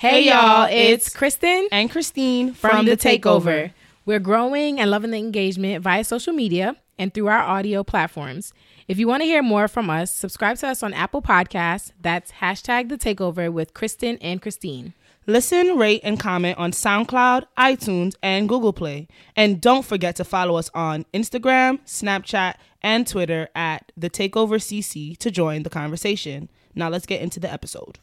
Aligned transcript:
Hey 0.00 0.28
y'all, 0.28 0.66
it's 0.70 1.14
Kristen 1.14 1.68
and 1.70 1.90
Christine 1.90 2.54
from, 2.54 2.70
from 2.70 2.86
The 2.86 2.92
The 2.92 2.96
Takeover. 2.96 3.20
Takeover. 3.20 3.72
We're 4.06 4.18
growing 4.18 4.80
and 4.80 4.90
loving 4.90 5.10
the 5.10 5.18
engagement 5.18 5.84
via 5.84 6.04
social 6.04 6.32
media 6.32 6.76
and 6.98 7.12
through 7.12 7.26
our 7.26 7.42
audio 7.42 7.84
platforms. 7.84 8.54
If 8.88 8.98
you 8.98 9.06
want 9.06 9.20
to 9.20 9.26
hear 9.26 9.42
more 9.42 9.68
from 9.68 9.90
us, 9.90 10.16
subscribe 10.16 10.56
to 10.60 10.68
us 10.68 10.82
on 10.82 10.94
Apple 10.94 11.20
Podcasts. 11.20 11.92
That's 12.00 12.32
hashtag 12.32 12.88
The 12.88 12.96
Takeover 12.96 13.52
with 13.52 13.74
Kristen 13.74 14.16
and 14.22 14.40
Christine. 14.40 14.94
Listen, 15.26 15.76
rate, 15.76 16.00
and 16.02 16.18
comment 16.18 16.56
on 16.56 16.72
SoundCloud, 16.72 17.44
iTunes, 17.58 18.14
and 18.22 18.48
Google 18.48 18.72
Play. 18.72 19.06
And 19.36 19.60
don't 19.60 19.84
forget 19.84 20.16
to 20.16 20.24
follow 20.24 20.56
us 20.56 20.70
on 20.72 21.04
Instagram, 21.12 21.78
Snapchat, 21.84 22.54
and 22.80 23.06
Twitter 23.06 23.50
at 23.54 23.92
The 23.98 24.08
Takeover 24.08 24.62
CC 24.62 25.14
to 25.18 25.30
join 25.30 25.62
the 25.62 25.68
conversation. 25.68 26.48
Now 26.74 26.88
let's 26.88 27.04
get 27.04 27.20
into 27.20 27.38
the 27.38 27.52
episode. 27.52 27.98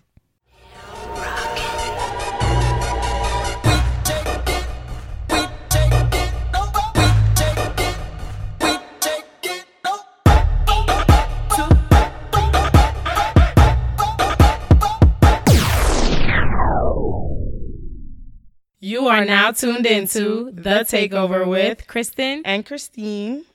You 18.79 19.07
are 19.07 19.25
now 19.25 19.51
tuned 19.51 19.86
into 19.86 20.51
The 20.54 20.85
Takeover 20.87 21.47
with 21.47 21.87
Kristen 21.87 22.43
And 22.45 22.65
Christine, 22.65 23.45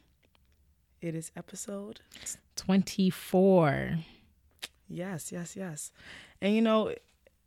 it 1.00 1.14
is 1.14 1.30
episode 1.36 2.00
24. 2.56 3.98
Yes, 4.88 5.30
yes, 5.32 5.54
yes. 5.56 5.92
And 6.40 6.54
you 6.54 6.60
know, 6.60 6.92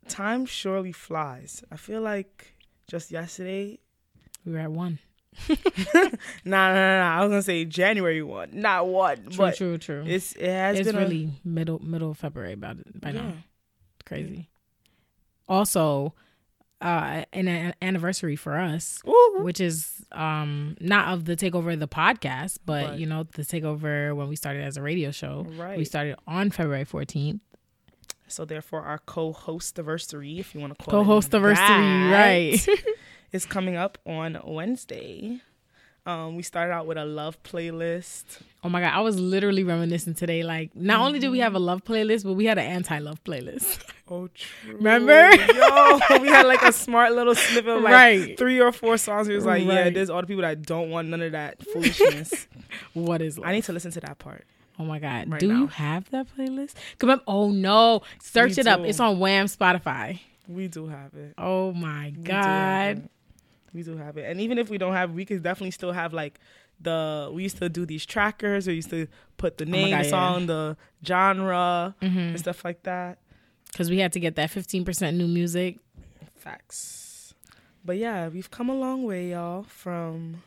time 0.08 0.46
surely 0.46 0.92
flies. 0.92 1.62
I 1.70 1.76
feel 1.76 2.00
like 2.00 2.54
just 2.88 3.10
yesterday. 3.10 3.78
We 4.44 4.52
were 4.52 4.58
at 4.58 4.70
one. 4.72 4.98
Nah, 6.46 6.72
nah, 6.72 6.74
nah, 6.74 6.98
nah. 6.98 7.18
I 7.18 7.20
was 7.22 7.30
gonna 7.30 7.42
say 7.42 7.64
January 7.66 8.22
one, 8.22 8.50
not 8.52 8.86
one, 8.86 9.16
True, 9.24 9.36
but 9.36 9.56
true, 9.56 9.76
true. 9.76 10.04
it's 10.06 10.32
it 10.36 10.48
has 10.48 10.78
it's 10.78 10.86
been 10.90 10.96
really 10.96 11.30
middle 11.44 11.78
middle 11.80 12.12
of 12.12 12.18
February 12.18 12.52
it 12.52 12.60
by 12.60 12.70
a, 12.70 13.12
now. 13.12 13.20
yeah. 13.22 13.32
Crazy. 14.06 14.48
Also, 15.48 16.14
uh, 16.80 17.24
an, 17.32 17.48
an 17.48 17.74
anniversary 17.80 18.36
for 18.36 18.58
us, 18.58 19.00
Ooh. 19.08 19.38
which 19.42 19.60
is 19.60 20.04
um 20.12 20.76
not 20.80 21.08
of 21.14 21.24
the 21.24 21.34
takeover 21.36 21.72
of 21.72 21.80
the 21.80 21.88
podcast, 21.88 22.58
but 22.66 22.88
But- 22.90 22.98
you 22.98 23.06
know 23.06 23.24
the 23.24 23.42
takeover 23.42 24.14
when 24.14 24.28
we 24.28 24.36
started 24.36 24.62
as 24.62 24.76
a 24.76 24.82
radio 24.82 25.10
show. 25.10 25.46
Right. 25.56 25.78
We 25.78 25.84
started 25.84 26.16
on 26.26 26.50
February 26.50 26.84
fourteenth. 26.84 27.40
So 28.28 28.44
therefore, 28.44 28.82
our 28.82 28.98
co-host 28.98 29.78
anniversary, 29.78 30.38
if 30.40 30.52
you 30.54 30.60
want 30.60 30.76
to 30.76 30.84
call 30.84 30.92
it. 31.00 31.04
Co-host 31.04 31.32
anniversary, 31.32 32.10
right? 32.10 32.68
is 33.32 33.46
coming 33.46 33.76
up 33.76 33.98
on 34.06 34.38
Wednesday. 34.44 35.40
Um, 36.06 36.36
we 36.36 36.42
started 36.44 36.72
out 36.72 36.86
with 36.86 36.96
a 36.98 37.04
love 37.04 37.42
playlist. 37.42 38.24
Oh 38.62 38.68
my 38.68 38.80
god, 38.80 38.92
I 38.94 39.00
was 39.00 39.18
literally 39.18 39.64
reminiscing 39.64 40.14
today. 40.14 40.44
Like, 40.44 40.74
not 40.76 41.00
only 41.00 41.18
did 41.18 41.30
we 41.30 41.40
have 41.40 41.54
a 41.56 41.58
love 41.58 41.84
playlist, 41.84 42.22
but 42.24 42.34
we 42.34 42.44
had 42.46 42.58
an 42.58 42.64
anti-love 42.66 43.22
playlist. 43.24 43.82
Oh, 44.08 44.28
true. 44.32 44.76
Remember? 44.76 45.12
Yo, 45.34 45.98
we 46.20 46.28
had 46.28 46.46
like 46.46 46.62
a 46.62 46.70
smart 46.70 47.12
little 47.12 47.34
snippet 47.34 47.78
of 47.78 47.82
like 47.82 47.92
Right. 47.92 48.38
three 48.38 48.60
or 48.60 48.70
four 48.70 48.98
songs. 48.98 49.26
It 49.26 49.34
was 49.34 49.44
like, 49.44 49.64
yeah, 49.64 49.90
there's 49.90 50.10
all 50.10 50.20
the 50.20 50.28
people 50.28 50.42
that 50.42 50.62
don't 50.62 50.90
want 50.90 51.08
none 51.08 51.20
of 51.22 51.32
that 51.32 51.60
foolishness. 51.72 52.46
what 52.92 53.20
is 53.20 53.36
love? 53.36 53.48
I 53.48 53.52
need 53.52 53.64
to 53.64 53.72
listen 53.72 53.90
to 53.90 54.00
that 54.02 54.20
part. 54.20 54.44
Oh 54.78 54.84
my 54.84 55.00
god, 55.00 55.28
right 55.28 55.40
do 55.40 55.48
now. 55.48 55.58
you 55.62 55.66
have 55.66 56.08
that 56.10 56.28
playlist? 56.38 56.74
Come 56.98 57.10
up. 57.10 57.24
Oh 57.26 57.50
no, 57.50 58.02
search 58.22 58.54
We 58.54 58.60
it 58.60 58.68
up. 58.68 58.82
It's 58.82 59.00
on 59.00 59.18
Wham 59.18 59.46
Spotify. 59.46 60.20
We 60.46 60.68
do 60.68 60.86
have 60.86 61.12
it. 61.14 61.34
Oh 61.36 61.72
my 61.72 62.12
We 62.16 62.22
do 62.22 62.30
god. 62.30 63.08
We 63.72 63.82
do 63.82 63.96
have 63.96 64.16
it. 64.16 64.24
And 64.30 64.40
even 64.40 64.58
if 64.58 64.70
we 64.70 64.78
don't 64.78 64.94
have, 64.94 65.12
we 65.12 65.24
could 65.24 65.42
definitely 65.42 65.70
still 65.72 65.92
have 65.92 66.12
like 66.12 66.40
the. 66.80 67.30
We 67.32 67.42
used 67.42 67.58
to 67.58 67.68
do 67.68 67.84
these 67.86 68.06
trackers. 68.06 68.66
We 68.66 68.74
used 68.74 68.90
to 68.90 69.06
put 69.36 69.58
the 69.58 69.66
name, 69.66 69.90
God, 69.90 70.00
the 70.00 70.04
yeah. 70.04 70.10
song, 70.10 70.46
the 70.46 70.76
genre, 71.04 71.94
Mm-hmm. 72.00 72.18
and 72.18 72.38
stuff 72.38 72.64
like 72.64 72.82
that. 72.84 73.18
Because 73.70 73.90
we 73.90 73.98
had 73.98 74.12
to 74.14 74.20
get 74.20 74.36
that 74.36 74.50
fifteen 74.50 74.84
percent 74.84 75.16
new 75.16 75.26
music. 75.28 75.78
Facts. 76.36 77.34
But 77.84 77.98
yeah, 77.98 78.28
we've 78.28 78.50
come 78.50 78.68
a 78.68 78.74
long 78.74 79.04
way, 79.04 79.30
y'all, 79.30 79.64
from 79.64 80.42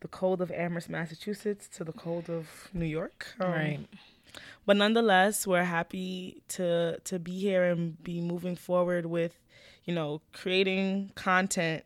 the 0.00 0.08
cold 0.08 0.40
of 0.40 0.50
Amherst, 0.50 0.88
Massachusetts, 0.88 1.68
to 1.76 1.84
the 1.84 1.92
cold 1.92 2.30
of 2.30 2.68
New 2.72 2.86
York. 2.86 3.26
Um, 3.40 3.50
right. 3.50 3.80
But 4.66 4.76
nonetheless, 4.76 5.46
we're 5.46 5.64
happy 5.64 6.42
to 6.48 6.98
to 7.04 7.18
be 7.18 7.38
here 7.38 7.64
and 7.64 8.02
be 8.02 8.20
moving 8.20 8.56
forward 8.56 9.06
with, 9.06 9.38
you 9.84 9.94
know, 9.94 10.20
creating 10.32 11.12
content 11.14 11.84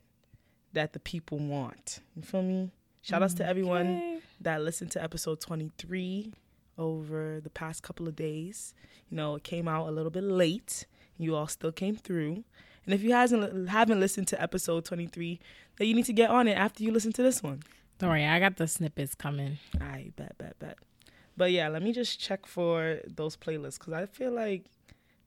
that 0.72 0.92
the 0.92 1.00
people 1.00 1.38
want. 1.38 2.00
You 2.16 2.22
feel 2.22 2.42
me? 2.42 2.70
Shout 3.02 3.22
outs 3.22 3.34
to 3.34 3.42
mm, 3.44 3.48
everyone 3.48 3.86
Okay. 3.86 4.18
that 4.40 4.62
listened 4.62 4.90
to 4.92 5.02
episode 5.02 5.40
23 5.40 6.32
over 6.76 7.40
the 7.40 7.50
past 7.50 7.82
couple 7.82 8.06
of 8.08 8.14
days. 8.16 8.74
You 9.10 9.16
know, 9.16 9.34
it 9.36 9.44
came 9.44 9.66
out 9.68 9.88
a 9.88 9.92
little 9.92 10.10
bit 10.10 10.24
late. 10.24 10.86
You 11.16 11.34
all 11.34 11.46
still 11.48 11.72
came 11.72 11.96
through. 11.96 12.44
And 12.84 12.94
if 12.94 13.02
you 13.02 13.12
hasn't 13.12 13.68
haven't 13.68 14.00
listened 14.00 14.28
to 14.28 14.40
episode 14.42 14.84
23, 14.84 15.40
then 15.76 15.88
you 15.88 15.94
need 15.94 16.06
to 16.06 16.12
get 16.12 16.30
on 16.30 16.48
it 16.48 16.56
after 16.56 16.82
you 16.82 16.90
listen 16.92 17.12
to 17.14 17.22
this 17.22 17.42
one. 17.42 17.62
Don't 17.98 18.10
worry, 18.10 18.24
I 18.24 18.38
got 18.38 18.56
the 18.56 18.68
snippets 18.68 19.14
coming. 19.14 19.58
I 19.80 20.12
bet, 20.16 20.38
bet, 20.38 20.58
bet. 20.58 20.78
But 21.36 21.50
yeah, 21.52 21.68
let 21.68 21.82
me 21.82 21.92
just 21.92 22.18
check 22.20 22.46
for 22.46 23.00
those 23.06 23.36
playlists 23.36 23.78
because 23.78 23.92
I 23.92 24.06
feel 24.06 24.32
like 24.32 24.64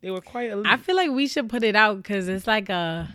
they 0.02 0.12
were 0.12 0.22
quite 0.22 0.52
elite. 0.52 0.68
I 0.68 0.78
feel 0.78 0.96
like 0.96 1.12
we 1.12 1.28
should 1.28 1.50
put 1.50 1.64
it 1.64 1.76
out 1.76 1.98
because 1.98 2.28
it's 2.28 2.48
like 2.48 2.70
a 2.70 3.08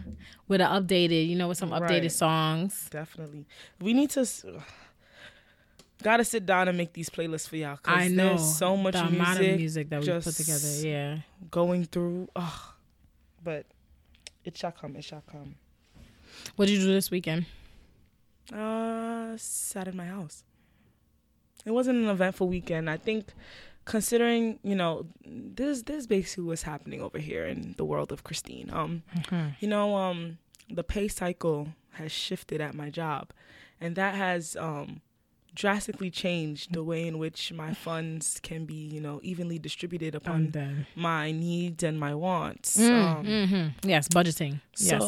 with 0.49 0.61
an 0.61 0.69
updated, 0.69 1.29
you 1.29 1.35
know, 1.37 1.49
with 1.49 1.59
some 1.59 1.71
updated 1.71 2.03
Right. 2.03 2.13
songs. 2.13 2.89
Definitely. 2.91 3.47
We 3.81 3.93
need 3.93 4.11
to. 4.11 4.27
Gotta 6.03 6.25
sit 6.25 6.45
down 6.45 6.69
and 6.69 6.77
make 6.77 6.93
these 6.93 7.09
playlists 7.09 7.49
for 7.49 7.57
y'all. 7.57 7.79
'cause 7.79 7.97
I 7.97 8.09
know 8.09 8.29
There's 8.37 8.57
so 8.59 8.77
much 8.77 8.93
the 8.95 9.03
music, 9.05 9.19
amount 9.21 9.41
of 9.41 9.57
music 9.57 9.89
that 9.91 10.01
we 10.03 10.07
put 10.09 10.23
together. 10.35 10.87
Yeah. 10.87 11.19
going 11.51 11.85
through. 11.87 12.29
Oh, 12.37 12.75
but 13.43 13.65
it 14.45 14.57
shall 14.57 14.73
come. 14.73 14.95
It 14.97 15.05
shall 15.05 15.23
come. 15.23 15.55
What 16.57 16.67
did 16.67 16.75
you 16.75 16.81
do 16.81 16.93
this 16.93 17.11
weekend? 17.11 17.47
Uh, 18.53 19.37
sat 19.39 19.89
in 19.89 19.97
my 19.97 20.07
house. 20.07 20.45
It 21.65 21.71
wasn't 21.73 21.99
an 22.05 22.09
eventful 22.11 22.47
weekend. 22.49 22.89
I 22.91 22.99
think, 22.99 23.33
considering 23.87 24.59
you 24.63 24.75
know, 24.75 25.07
this 25.25 25.83
this 25.83 25.97
is 26.03 26.07
basically 26.07 26.45
what's 26.45 26.63
happening 26.63 27.01
over 27.01 27.19
here 27.19 27.47
in 27.47 27.75
the 27.79 27.85
world 27.85 28.13
of 28.13 28.23
Christine. 28.23 28.69
Um, 28.73 29.03
you 29.61 29.69
know, 29.69 29.97
um, 29.97 30.37
the 30.69 30.85
pay 30.85 31.09
cycle 31.09 31.69
has 31.93 32.13
shifted 32.13 32.61
at 32.61 32.75
my 32.75 32.91
job, 32.91 33.33
and 33.81 33.97
that 33.97 34.15
has 34.15 34.55
um 34.61 35.01
drastically 35.55 36.11
changed 36.11 36.75
the 36.75 36.85
way 36.85 37.07
in 37.09 37.17
which 37.17 37.51
my 37.51 37.73
funds 37.73 38.39
can 38.43 38.67
be, 38.67 38.75
you 38.75 39.01
know, 39.01 39.21
evenly 39.23 39.59
distributed 39.59 40.15
upon 40.15 40.51
my 40.95 41.31
needs 41.33 41.83
and 41.83 41.99
my 41.99 42.15
wants. 42.15 42.77
Mm, 42.77 42.91
Um, 42.93 43.25
mhm. 43.27 43.73
Yes, 43.83 44.07
budgeting. 44.09 44.61
yes. 44.79 45.03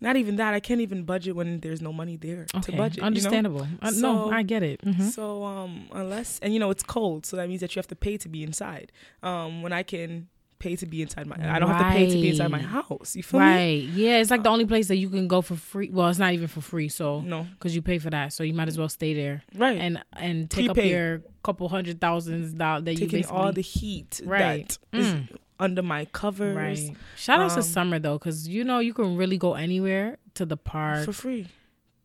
So 0.00 0.06
not 0.06 0.16
even 0.16 0.36
that. 0.36 0.54
I 0.54 0.60
can't 0.60 0.80
even 0.80 1.04
budget 1.04 1.36
when 1.36 1.60
there's 1.60 1.80
no 1.82 1.92
money 1.92 2.16
there 2.16 2.46
Okay. 2.54 2.72
to 2.72 2.76
budget. 2.76 2.96
you 2.96 3.02
know? 3.02 3.06
Understandable. 3.06 3.66
Uh, 3.82 3.90
no, 3.90 4.30
I 4.30 4.42
get 4.42 4.62
it. 4.62 4.80
Mhm. 4.82 5.10
So 5.10 5.44
um 5.44 5.88
unless 5.92 6.38
and 6.40 6.52
you 6.54 6.60
know 6.60 6.70
it's 6.70 6.82
cold, 6.82 7.26
so 7.26 7.36
that 7.36 7.48
means 7.48 7.60
that 7.60 7.74
you 7.74 7.80
have 7.80 7.88
to 7.88 7.96
pay 7.96 8.16
to 8.18 8.28
be 8.28 8.42
inside. 8.42 8.92
Um 9.22 9.62
when 9.62 9.72
I 9.72 9.82
can 9.82 10.28
pay 10.58 10.76
to 10.76 10.84
be 10.84 11.00
inside 11.00 11.26
my 11.26 11.36
I 11.36 11.58
don't 11.58 11.70
have 11.70 11.78
to 11.86 11.92
pay 11.98 12.06
to 12.06 12.20
be 12.20 12.28
inside 12.28 12.50
my 12.50 12.58
house. 12.60 13.16
You 13.16 13.22
feel 13.22 13.40
me? 13.40 13.46
Right. 13.46 13.82
Yeah, 13.94 14.18
it's 14.18 14.30
like 14.30 14.42
the 14.42 14.50
only 14.50 14.66
place 14.66 14.88
that 14.88 14.96
you 14.96 15.08
can 15.08 15.26
go 15.26 15.40
for 15.40 15.56
free. 15.56 15.88
Well, 15.90 16.08
it's 16.08 16.18
not 16.18 16.34
even 16.34 16.48
for 16.48 16.60
free, 16.60 16.90
so 16.90 17.20
No. 17.22 17.46
because 17.54 17.74
you 17.74 17.80
pay 17.80 17.98
for 17.98 18.10
that, 18.10 18.34
so 18.34 18.42
you 18.44 18.52
might 18.52 18.68
as 18.68 18.76
well 18.76 18.90
stay 18.90 19.14
there 19.14 19.42
Right. 19.54 19.78
and 19.78 20.02
and 20.12 20.50
take 20.50 20.68
up 20.68 20.76
your 20.76 21.22
couple 21.42 21.66
hundred 21.70 21.98
thousands 21.98 22.52
dollars 22.52 22.84
that 22.84 22.92
you 22.92 22.98
Taking 23.06 23.20
basically 23.20 23.38
all 23.38 23.52
the 23.52 23.62
heat 23.62 24.20
Right. 24.22 24.76
that 24.92 24.98
is 24.98 25.06
Mm. 25.14 25.28
Under 25.60 25.82
my 25.82 26.06
covers 26.06 26.56
right. 26.56 26.96
Shout 27.16 27.40
out 27.40 27.50
to 27.50 27.56
Um, 27.56 27.62
summer 27.62 27.98
though, 27.98 28.18
because 28.18 28.48
you 28.48 28.64
know 28.64 28.78
you 28.80 28.94
can 28.94 29.16
really 29.16 29.38
go 29.38 29.54
anywhere 29.54 30.16
to 30.34 30.44
the 30.46 30.56
park, 30.56 31.04
for 31.04 31.12
free 31.12 31.46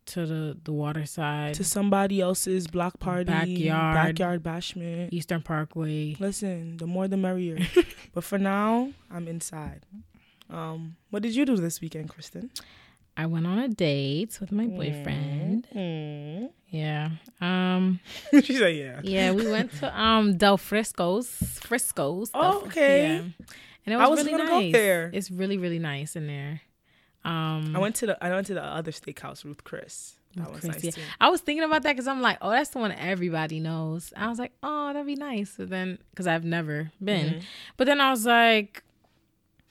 to 0.06 0.26
the 0.26 0.56
the 0.62 0.72
water 0.72 1.04
side, 1.06 1.54
to 1.54 1.64
somebody 1.64 2.20
else's 2.20 2.66
block 2.68 3.00
party, 3.00 3.24
Backyard. 3.24 3.94
backyard 3.94 4.42
bashment. 4.42 5.08
Eastern 5.12 5.42
Parkway. 5.42 6.16
Listen, 6.20 6.76
the 6.76 6.86
more 6.86 7.08
the 7.08 7.16
merrier. 7.16 7.58
but 8.14 8.22
for 8.22 8.38
now, 8.38 8.92
I'm 9.10 9.26
inside. 9.26 9.86
Um, 10.48 10.96
what 11.10 11.22
did 11.22 11.34
you 11.34 11.44
do 11.44 11.56
this 11.56 11.80
weekend, 11.80 12.08
Kristen? 12.08 12.50
I 13.16 13.26
went 13.26 13.46
on 13.46 13.58
a 13.58 13.68
date 13.68 14.38
with 14.40 14.52
my 14.52 14.66
boyfriend. 14.66 15.66
Mm. 15.74 16.50
Yeah. 16.68 17.10
Um. 17.40 18.00
she 18.42 18.56
said, 18.56 18.76
"Yeah." 18.76 19.00
Yeah, 19.02 19.32
we 19.32 19.48
went 19.50 19.72
to 19.80 20.00
um 20.00 20.36
Del 20.36 20.58
Frisco's. 20.58 21.28
Frisco's. 21.60 22.30
Del 22.30 22.42
Oh, 22.42 22.60
Fri- 22.60 22.68
okay. 22.68 23.14
Yeah. 23.14 23.20
And 23.86 23.94
it 23.94 23.98
I 23.98 24.08
was, 24.08 24.18
was 24.18 24.26
really 24.26 24.38
gonna 24.38 24.50
go 24.50 24.60
nice. 24.60 24.72
there. 24.72 25.10
It's 25.14 25.30
really 25.30 25.58
really 25.58 25.78
nice 25.78 26.16
in 26.16 26.26
there. 26.26 26.60
Um, 27.24 27.74
I 27.74 27.78
went 27.78 27.94
to 27.96 28.06
the 28.06 28.24
I 28.24 28.30
went 28.30 28.46
to 28.48 28.54
the 28.54 28.64
other 28.64 28.92
steakhouse, 28.92 29.44
Ruth 29.44 29.64
Chris. 29.64 30.14
That 30.36 30.42
Ruth 30.44 30.52
was 30.52 30.60
Chris, 30.60 30.74
nice 30.76 30.84
yeah. 30.84 30.90
too. 30.90 31.00
I 31.20 31.28
was 31.30 31.40
thinking 31.40 31.64
about 31.64 31.82
that 31.84 31.92
because 31.92 32.06
I'm 32.06 32.20
like, 32.20 32.38
oh, 32.42 32.50
that's 32.50 32.70
the 32.70 32.78
one 32.78 32.92
everybody 32.92 33.58
knows. 33.58 34.12
I 34.16 34.28
was 34.28 34.38
like, 34.38 34.52
oh, 34.62 34.88
that'd 34.92 35.06
be 35.06 35.14
nice. 35.16 35.54
But 35.56 35.70
then, 35.70 35.98
because 36.10 36.26
I've 36.26 36.44
never 36.44 36.90
been, 37.02 37.26
Mhm. 37.36 37.42
but 37.78 37.86
then 37.86 38.00
I 38.00 38.10
was 38.10 38.26
like, 38.26 38.82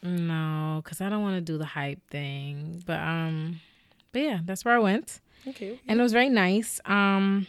No, 0.06 0.82
because 0.84 1.02
I 1.02 1.10
don't 1.10 1.22
want 1.24 1.36
to 1.36 1.42
do 1.42 1.58
the 1.58 1.66
hype 1.66 2.08
thing. 2.10 2.84
But 2.86 3.00
um, 3.00 3.60
but 4.12 4.22
yeah, 4.22 4.40
that's 4.46 4.64
where 4.64 4.76
I 4.76 4.80
went, 4.80 5.20
Okay. 5.48 5.80
and 5.88 6.00
it 6.00 6.04
was 6.04 6.14
very 6.14 6.30
nice. 6.30 6.80
Um, 6.86 7.48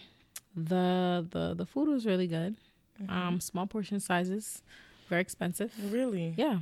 the 0.57 1.27
the 1.31 1.55
the 1.55 1.67
food 1.67 1.89
was 1.89 2.07
really 2.07 2.27
good. 2.27 2.57
Mm-hmm. 3.03 3.13
Um, 3.13 3.41
small 3.41 3.67
portion 3.67 4.01
sizes, 4.01 4.63
very 5.11 5.21
expensive. 5.21 5.71
Really? 5.93 6.33
Yeah, 6.39 6.61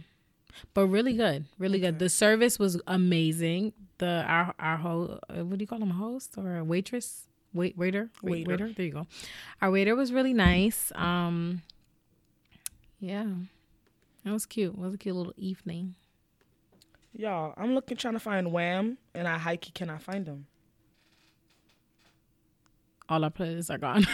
but 0.74 0.86
really 0.88 1.14
good, 1.14 1.44
really 1.58 1.78
good. 1.78 2.00
The 2.00 2.08
service 2.08 2.58
was 2.58 2.80
amazing. 2.88 3.72
The 3.98 4.24
our 4.26 4.54
our 4.58 4.76
ho- 4.78 5.20
uh, 5.30 5.44
what 5.44 5.58
do 5.58 5.62
you 5.62 5.68
call 5.68 5.78
them, 5.78 5.90
a 5.90 5.94
host 5.94 6.34
or 6.36 6.56
a 6.56 6.64
waitress? 6.64 7.28
Wait, 7.52 7.78
waiter, 7.78 8.10
Wait, 8.20 8.48
Waiter. 8.48 8.64
waiter. 8.64 8.74
There 8.74 8.86
you 8.86 8.90
go. 8.92 9.06
Our 9.62 9.70
waiter 9.70 9.94
was 9.94 10.12
really 10.12 10.34
nice. 10.34 10.90
Um, 10.96 11.62
yeah, 12.98 13.26
it 14.24 14.30
was 14.30 14.46
cute. 14.46 14.72
It 14.72 14.78
was 14.78 14.94
a 14.94 14.98
cute 14.98 15.14
little 15.14 15.34
evening. 15.36 15.94
Y'all, 17.16 17.54
I'm 17.56 17.74
looking 17.74 17.96
trying 17.96 18.14
to 18.14 18.20
find 18.20 18.52
Wham, 18.52 18.98
and 19.14 19.28
I 19.28 19.38
hikey 19.38 19.72
cannot 19.72 20.02
find 20.02 20.26
them. 20.26 20.46
All 23.08 23.22
our 23.22 23.30
players 23.30 23.70
are 23.70 23.78
gone. 23.78 24.06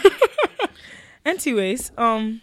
Anyways, 1.25 1.91
um, 1.97 2.41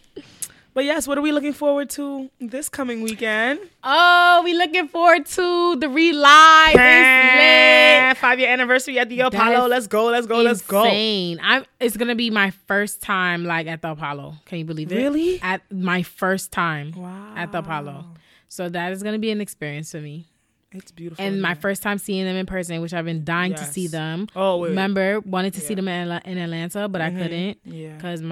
but 0.75 0.85
yes, 0.85 1.07
what 1.09 1.19
are 1.19 1.23
we 1.23 1.33
looking 1.33 1.53
forward 1.53 1.91
to 1.91 2.31
this 2.41 2.69
coming 2.69 3.03
weekend? 3.03 3.61
oh, 3.83 4.43
we 4.45 4.55
looking 4.55 4.89
forward 4.89 5.27
to 5.27 5.77
the 5.77 5.89
relive. 5.89 6.75
It's 6.75 8.21
Five 8.21 8.39
year 8.41 8.49
anniversary 8.51 8.99
at 8.99 9.09
the 9.09 9.21
Apollo. 9.21 9.67
Let's 9.69 9.87
go. 9.87 10.07
Let's 10.07 10.27
go. 10.27 10.41
Let's 10.41 10.63
go. 10.63 10.85
Insane. 10.85 11.41
I'm. 11.43 11.65
It's 11.81 11.97
gonna 11.97 12.15
be 12.15 12.31
my 12.31 12.51
first 12.67 13.03
time 13.03 13.45
like 13.45 13.67
at 13.67 13.83
the 13.83 13.91
Apollo. 13.93 14.35
Can 14.47 14.59
you 14.59 14.65
believe 14.65 14.91
it? 14.93 14.97
Really? 14.97 15.41
At 15.43 15.63
my 15.71 16.03
first 16.03 16.53
time. 16.53 16.93
Wow. 16.97 17.35
At 17.37 17.53
the 17.53 17.59
Apollo. 17.59 18.05
So 18.49 18.69
that 18.69 18.93
is 18.93 19.03
gonna 19.03 19.19
be 19.19 19.31
an 19.31 19.41
experience 19.41 19.93
for 19.93 20.01
me. 20.01 20.27
It's 20.73 20.91
beautiful. 20.93 21.25
And 21.25 21.41
my 21.41 21.55
first 21.55 21.83
time 21.83 21.97
seeing 21.99 22.25
them 22.27 22.37
in 22.37 22.45
person, 22.47 22.81
which 22.83 22.93
I've 22.93 23.05
been 23.07 23.25
dying 23.25 23.55
to 23.55 23.65
see 23.65 23.87
them. 23.87 24.27
Oh 24.37 24.59
wait. 24.59 24.71
Remember, 24.71 25.21
wanted 25.21 25.55
to 25.55 25.61
see 25.61 25.75
them 25.75 25.89
in, 25.89 26.11
in 26.27 26.39
Atlanta, 26.39 26.89
but 26.89 27.01
I 27.01 27.11
Mhm. 27.11 27.19
couldn't 27.19 27.59
Yeah. 27.65 27.95
because 27.97 28.23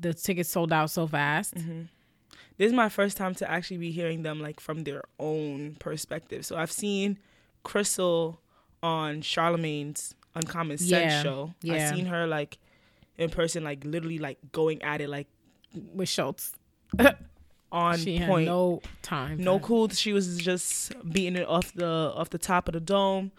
the 0.00 0.12
tickets 0.14 0.50
sold 0.50 0.72
out 0.72 0.90
so 0.90 1.06
fast. 1.06 1.54
hmm 1.56 1.82
This 2.58 2.66
is 2.66 2.72
my 2.74 2.88
first 2.88 3.16
time 3.16 3.34
to 3.36 3.50
actually 3.50 3.78
be 3.78 3.90
hearing 3.92 4.22
them 4.22 4.40
like 4.40 4.60
from 4.60 4.84
their 4.84 5.04
own 5.18 5.76
perspective. 5.78 6.44
So 6.44 6.56
I've 6.56 6.72
seen 6.72 7.18
Crissle 7.64 8.38
on 8.82 9.22
Charlamagne's 9.22 10.14
Uncommon 10.34 10.76
Sense 10.78 10.90
Yeah, 10.90 11.22
show. 11.22 11.54
yeah. 11.62 11.74
I've 11.74 11.96
seen 11.96 12.06
her 12.06 12.26
like 12.26 12.58
in 13.16 13.30
person, 13.30 13.64
like 13.64 13.84
literally 13.84 14.18
like 14.18 14.38
going 14.52 14.82
at 14.82 15.00
it 15.00 15.08
like 15.08 15.26
With 15.74 16.08
Schultz, 16.08 16.52
on 17.70 17.98
she 17.98 18.16
had 18.16 18.28
point. 18.28 18.46
no 18.46 18.80
time. 19.02 19.38
no 19.42 19.58
cool. 19.58 19.88
She 19.90 20.12
was 20.12 20.38
just 20.38 20.92
beating 21.12 21.36
it 21.36 21.46
off 21.46 21.72
the 21.74 21.86
off 22.14 22.30
the 22.30 22.38
top 22.38 22.68
of 22.68 22.74
the 22.74 22.80
dome. 22.80 23.32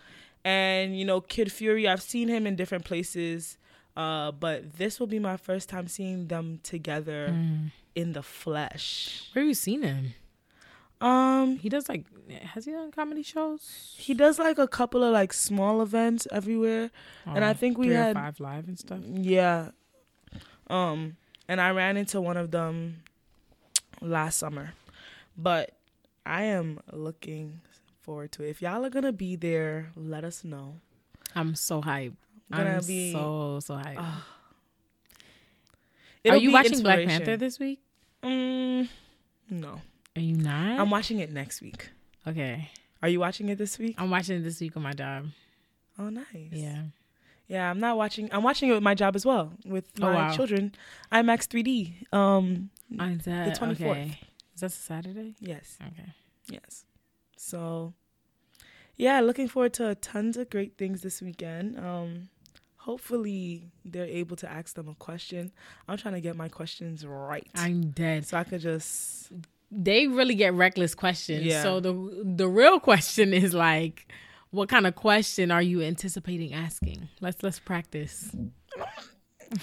And 0.46 0.98
you 0.98 1.06
know, 1.06 1.20
Kid 1.22 1.52
Fury, 1.52 1.88
I've 1.88 2.02
seen 2.02 2.28
him 2.30 2.46
in 2.48 2.56
different 2.56 2.86
places. 2.86 3.58
Uh, 3.98 4.32
but 4.32 4.78
this 4.78 5.00
will 5.00 5.08
be 5.08 5.20
my 5.20 5.36
first 5.36 5.68
time 5.68 5.88
seeing 5.88 6.28
them 6.28 6.60
together 6.64 7.30
Mm. 7.32 7.72
in 7.96 8.14
the 8.14 8.24
flesh. 8.24 9.24
Where 9.34 9.44
have 9.44 9.48
you 9.50 9.54
seen 9.56 9.82
him? 9.84 10.14
Um, 11.02 11.58
He 11.58 11.68
does 11.70 11.90
like 11.90 12.06
has 12.54 12.66
he 12.66 12.72
done 12.72 12.92
comedy 12.92 13.24
shows? 13.24 13.96
he 13.98 14.14
does 14.14 14.38
like 14.38 14.58
a 14.60 14.68
couple 14.68 15.04
of 15.04 15.12
like 15.12 15.34
small 15.34 15.82
events 15.82 16.28
everywhere. 16.32 16.92
And 17.26 17.44
I 17.44 17.54
think 17.54 17.78
we 17.78 17.88
had- 17.90 18.16
five 18.16 18.40
live 18.40 18.68
and 18.68 18.78
stuff. 18.78 19.00
Yeah. 19.06 19.70
Um, 20.68 21.18
and 21.48 21.60
I 21.60 21.72
ran 21.72 21.98
into 21.98 22.22
one 22.22 22.38
of 22.38 22.52
them 22.52 23.02
last 24.02 24.38
summer. 24.38 24.74
But 25.38 25.72
I 26.26 26.44
am 26.44 26.80
looking 26.92 27.62
forward 28.02 28.32
to 28.34 28.44
it. 28.44 28.50
If 28.50 28.62
y'all 28.62 28.86
are 28.86 28.90
gonna 28.90 29.14
be 29.14 29.36
there, 29.36 29.92
let 29.96 30.24
us 30.24 30.44
know. 30.44 30.76
I'm 31.36 31.56
so 31.56 31.82
hyped. 31.82 32.16
I'm 32.52 32.82
be- 32.86 33.12
so 33.14 33.60
so 33.62 33.76
hyped. 33.76 33.96
Ah. 33.98 34.26
Are 36.28 36.38
you 36.38 36.52
watching 36.52 36.82
Black. 36.82 37.06
Panther 37.08 37.38
this 37.38 37.60
week? 37.60 37.80
Mm, 38.24 38.90
no. 39.50 39.82
Are 40.16 40.22
you 40.22 40.36
not? 40.36 40.80
I'm 40.80 40.90
watching 40.90 41.20
it 41.20 41.32
next 41.32 41.62
week. 41.62 41.90
okay. 42.28 42.70
Are 43.02 43.08
you 43.08 43.20
watching 43.22 43.48
it 43.48 43.58
this 43.58 43.80
week? 43.80 43.96
I'm 43.98 44.10
watching 44.10 44.38
it 44.38 44.44
this 44.44 44.60
week 44.60 44.76
on 44.76 44.84
my 44.84 44.92
job. 44.92 45.28
Oh, 45.98 46.10
nice. 46.10 46.26
Yeah. 46.52 46.84
Yeah, 47.50 47.70
I'm 47.70 47.80
not 47.80 47.98
watching. 47.98 48.30
I'm 48.32 48.44
watching 48.44 48.70
it 48.70 48.74
with 48.74 48.84
my 48.84 48.94
job 48.96 49.16
as 49.18 49.26
well 49.26 49.52
with 49.66 49.86
Oh, 50.00 50.06
my 50.06 50.14
wow. 50.14 50.36
children. 50.36 50.74
IMAX 51.12 51.48
3D. 51.48 52.14
Um, 52.14 52.70
On 52.98 53.18
that, 53.26 53.60
24th. 53.60 53.82
Okay. 53.82 54.20
Is 54.56 54.62
that 54.62 54.72
Saturday? 54.72 55.36
yes. 55.42 55.78
Okay. 55.82 56.14
Yes. 56.50 56.86
So, 57.38 57.94
yeah, 58.96 59.20
looking 59.22 59.48
forward 59.48 59.74
to 59.74 59.96
tons 59.96 60.38
of 60.38 60.50
great 60.50 60.78
things 60.78 61.02
this 61.02 61.22
weekend. 61.22 61.78
Um, 61.80 62.30
hopefully 62.78 63.72
they're 63.86 64.06
able 64.06 64.36
to 64.38 64.52
ask 64.52 64.76
them 64.76 64.88
a 64.88 64.96
question. 64.96 65.52
I'm 65.88 65.98
trying 65.98 66.16
to 66.16 66.22
get 66.22 66.36
my 66.36 66.50
questions 66.50 67.06
right, 67.06 67.48
I'm 67.56 67.92
dead. 67.92 68.26
so 68.26 68.38
I 68.38 68.44
could 68.44 68.62
just 68.62 69.32
They 69.72 70.08
really 70.08 70.36
get 70.36 70.54
reckless 70.54 70.96
questions. 70.96 71.46
Yeah. 71.46 71.64
So 71.64 71.80
the 71.80 71.94
the 72.24 72.48
real 72.48 72.80
question 72.80 73.34
is 73.34 73.54
like, 73.54 74.12
what 74.52 74.70
kind 74.70 74.88
of 74.88 74.96
question 74.96 75.52
are 75.52 75.62
you 75.62 75.82
anticipating 75.82 76.54
asking? 76.54 77.08
Let's 77.22 77.42
let's 77.44 77.60
practice. 77.60 78.36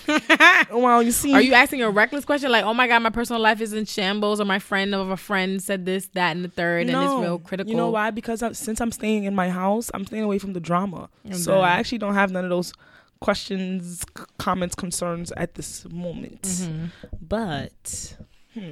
well, 0.73 1.01
you 1.01 1.13
see, 1.13 1.33
Are 1.33 1.41
you 1.41 1.55
asking 1.55 1.81
a 1.83 1.91
reckless 1.91 2.25
question 2.25 2.51
like, 2.51 2.65
oh 2.65 2.75
my 2.75 2.89
god, 2.89 3.01
my 3.03 3.11
personal 3.11 3.41
life 3.41 3.61
is 3.61 3.73
in 3.73 3.85
shambles, 3.85 4.41
or 4.41 4.45
my 4.45 4.59
friend 4.59 4.95
of 4.95 5.11
a 5.11 5.17
friend 5.17 5.63
said 5.63 5.87
this, 5.87 6.09
that, 6.15 6.35
and 6.35 6.45
the 6.45 6.49
third, 6.49 6.89
and 6.89 6.91
it's 6.91 7.23
real 7.23 7.39
critical? 7.39 7.71
You 7.71 7.77
know 7.77 7.91
why? 7.91 8.11
Because 8.11 8.43
I'm, 8.43 8.55
since 8.55 8.81
I'm 8.81 8.91
staying 8.91 9.25
in 9.25 9.35
my 9.35 9.49
house, 9.49 9.91
I'm 9.95 10.05
staying 10.05 10.25
away 10.25 10.39
from 10.39 10.55
the 10.55 10.61
drama. 10.61 11.09
I'm 11.25 11.35
so. 11.35 11.61
I 11.61 11.71
actually 11.79 11.99
don't 11.99 12.15
have 12.15 12.33
none 12.33 12.43
of 12.45 12.51
those 12.51 12.73
questions, 13.21 14.05
c- 14.19 14.25
comments, 14.39 14.75
concerns 14.75 15.31
at 15.37 15.55
this 15.55 15.87
moment. 15.89 16.43
Mhm. 16.43 16.91
But 17.21 18.17
hmm, 18.55 18.71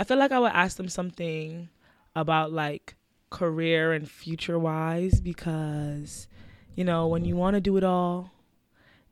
I 0.00 0.04
feel 0.04 0.16
like 0.18 0.32
I 0.32 0.40
would 0.40 0.52
ask 0.52 0.76
them 0.76 0.88
something 0.88 1.68
about 2.16 2.50
like 2.52 2.95
career 3.30 3.92
and 3.92 4.08
future 4.08 4.58
wise 4.58 5.20
because 5.20 6.28
you 6.74 6.84
know 6.84 7.06
when 7.06 7.24
you 7.24 7.36
want 7.36 7.54
to 7.54 7.60
do 7.60 7.76
it 7.76 7.84
all 7.84 8.30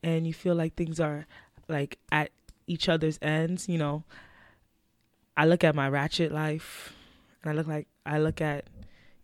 and 0.02 0.26
you 0.26 0.32
feel 0.32 0.54
like 0.54 0.74
things 0.74 1.00
are 1.00 1.26
like 1.68 1.98
at 2.12 2.30
each 2.66 2.88
other's 2.88 3.18
ends, 3.22 3.68
you 3.68 3.78
know. 3.78 4.04
I 5.36 5.46
look 5.46 5.64
at 5.64 5.74
my 5.74 5.88
ratchet 5.88 6.30
life 6.32 6.94
and 7.42 7.50
I 7.50 7.54
look 7.54 7.66
like 7.66 7.88
I 8.06 8.18
look 8.18 8.40
at, 8.40 8.66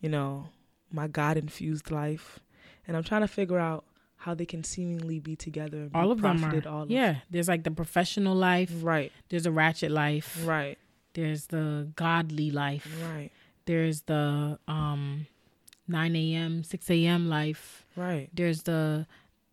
you 0.00 0.08
know, 0.08 0.48
my 0.90 1.06
God 1.06 1.36
infused 1.36 1.90
life 1.90 2.40
and 2.86 2.96
I'm 2.96 3.04
trying 3.04 3.20
to 3.20 3.28
figure 3.28 3.58
out 3.58 3.84
how 4.16 4.34
they 4.34 4.44
can 4.44 4.64
seemingly 4.64 5.18
be 5.18 5.34
together 5.36 5.88
All 5.94 6.10
of 6.10 6.20
them 6.20 6.44
are. 6.44 6.68
all 6.68 6.82
of- 6.82 6.90
yeah, 6.90 7.16
there's 7.30 7.48
like 7.48 7.62
the 7.64 7.70
professional 7.70 8.34
life. 8.34 8.72
Right. 8.82 9.12
There's 9.28 9.46
a 9.46 9.52
ratchet 9.52 9.90
life. 9.90 10.42
Right. 10.44 10.78
There's 11.14 11.46
the 11.46 11.88
godly 11.96 12.50
life. 12.50 12.86
Right. 13.14 13.30
There's 13.70 14.02
the 14.02 14.58
um 14.66 15.26
9 15.86 16.16
a.m., 16.16 16.64
6 16.64 16.90
a.m. 16.90 17.28
life. 17.28 17.86
Right. 17.96 18.28
There's 18.34 18.62
the 18.64 19.06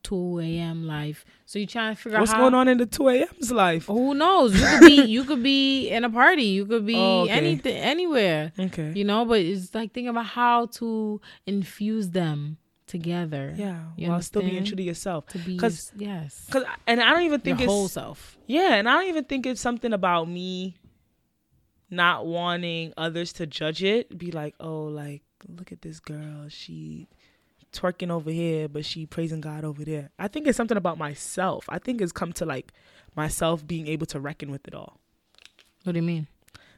2 0.03 0.39
a.m. 0.39 0.88
life. 0.88 1.24
So 1.45 1.59
you're 1.59 1.67
trying 1.67 1.95
to 1.95 2.01
figure 2.01 2.17
What's 2.19 2.31
out 2.31 2.38
how, 2.38 2.41
going 2.43 2.55
on 2.55 2.67
in 2.67 2.77
the 2.79 2.86
2 2.88 3.09
a.m.'s 3.09 3.51
life? 3.51 3.86
Who 3.86 4.13
knows? 4.15 4.59
You 4.59 4.65
could 4.67 4.79
be 4.79 5.05
you 5.15 5.24
could 5.24 5.43
be 5.43 5.89
in 5.89 6.03
a 6.03 6.09
party. 6.09 6.43
You 6.57 6.65
could 6.65 6.86
be 6.88 6.95
Oh, 6.95 7.21
okay. 7.24 7.31
anything 7.31 7.75
anywhere. 7.77 8.53
Okay. 8.57 8.91
You 8.95 9.03
know, 9.03 9.24
but 9.25 9.39
it's 9.39 9.75
like 9.75 9.93
thinking 9.93 10.09
about 10.09 10.25
how 10.25 10.65
to 10.79 11.21
infuse 11.45 12.09
them 12.09 12.57
together. 12.88 13.53
Yeah. 13.55 13.81
You 13.97 14.09
while 14.09 14.21
still 14.21 14.41
being 14.41 14.63
true 14.63 14.77
to 14.77 14.83
yourself. 14.83 15.27
To 15.27 15.38
be 15.39 15.57
'Cause 15.57 15.91
yes. 15.95 16.47
Cause, 16.50 16.63
and 16.88 17.01
I 17.01 17.09
don't 17.12 17.24
even 17.29 17.41
Your 17.41 17.57
think 17.57 17.62
it's 17.62 17.67
whole 17.71 17.88
self. 17.88 18.38
yeah, 18.47 18.75
and 18.79 18.88
I 18.89 18.93
don't 18.97 19.09
even 19.09 19.25
think 19.25 19.45
it's 19.45 19.62
something 19.62 19.93
about 19.93 20.27
me 20.27 20.77
not 21.89 22.25
wanting 22.25 22.94
others 22.98 23.34
to 23.34 23.48
judge 23.48 23.84
it. 23.84 24.17
Be 24.17 24.32
like, 24.32 24.56
oh, 24.60 24.84
like 24.84 25.24
look 25.48 25.72
at 25.72 25.82
this 25.82 26.00
girl, 26.00 26.48
she 26.50 27.08
twerking 27.72 28.10
over 28.10 28.32
here, 28.32 28.67
but 28.67 28.86
she 28.86 29.06
praising 29.06 29.41
God 29.41 29.63
over 29.63 29.84
there. 29.84 30.10
I 30.17 30.27
think 30.27 30.48
it's 30.48 30.58
something 30.58 30.77
about 30.77 30.98
myself. 30.98 31.65
I 31.70 31.79
think 31.79 32.01
it's 32.01 32.12
come 32.12 32.34
to 32.34 32.46
like 32.46 32.72
myself 33.15 33.65
being 33.65 33.88
able 33.88 34.06
to 34.08 34.20
reckon 34.20 34.51
with 34.51 34.67
it 34.67 34.74
all. 34.74 35.00
What 35.84 35.94
do 35.94 36.00
you 36.00 36.06
mean? 36.06 36.27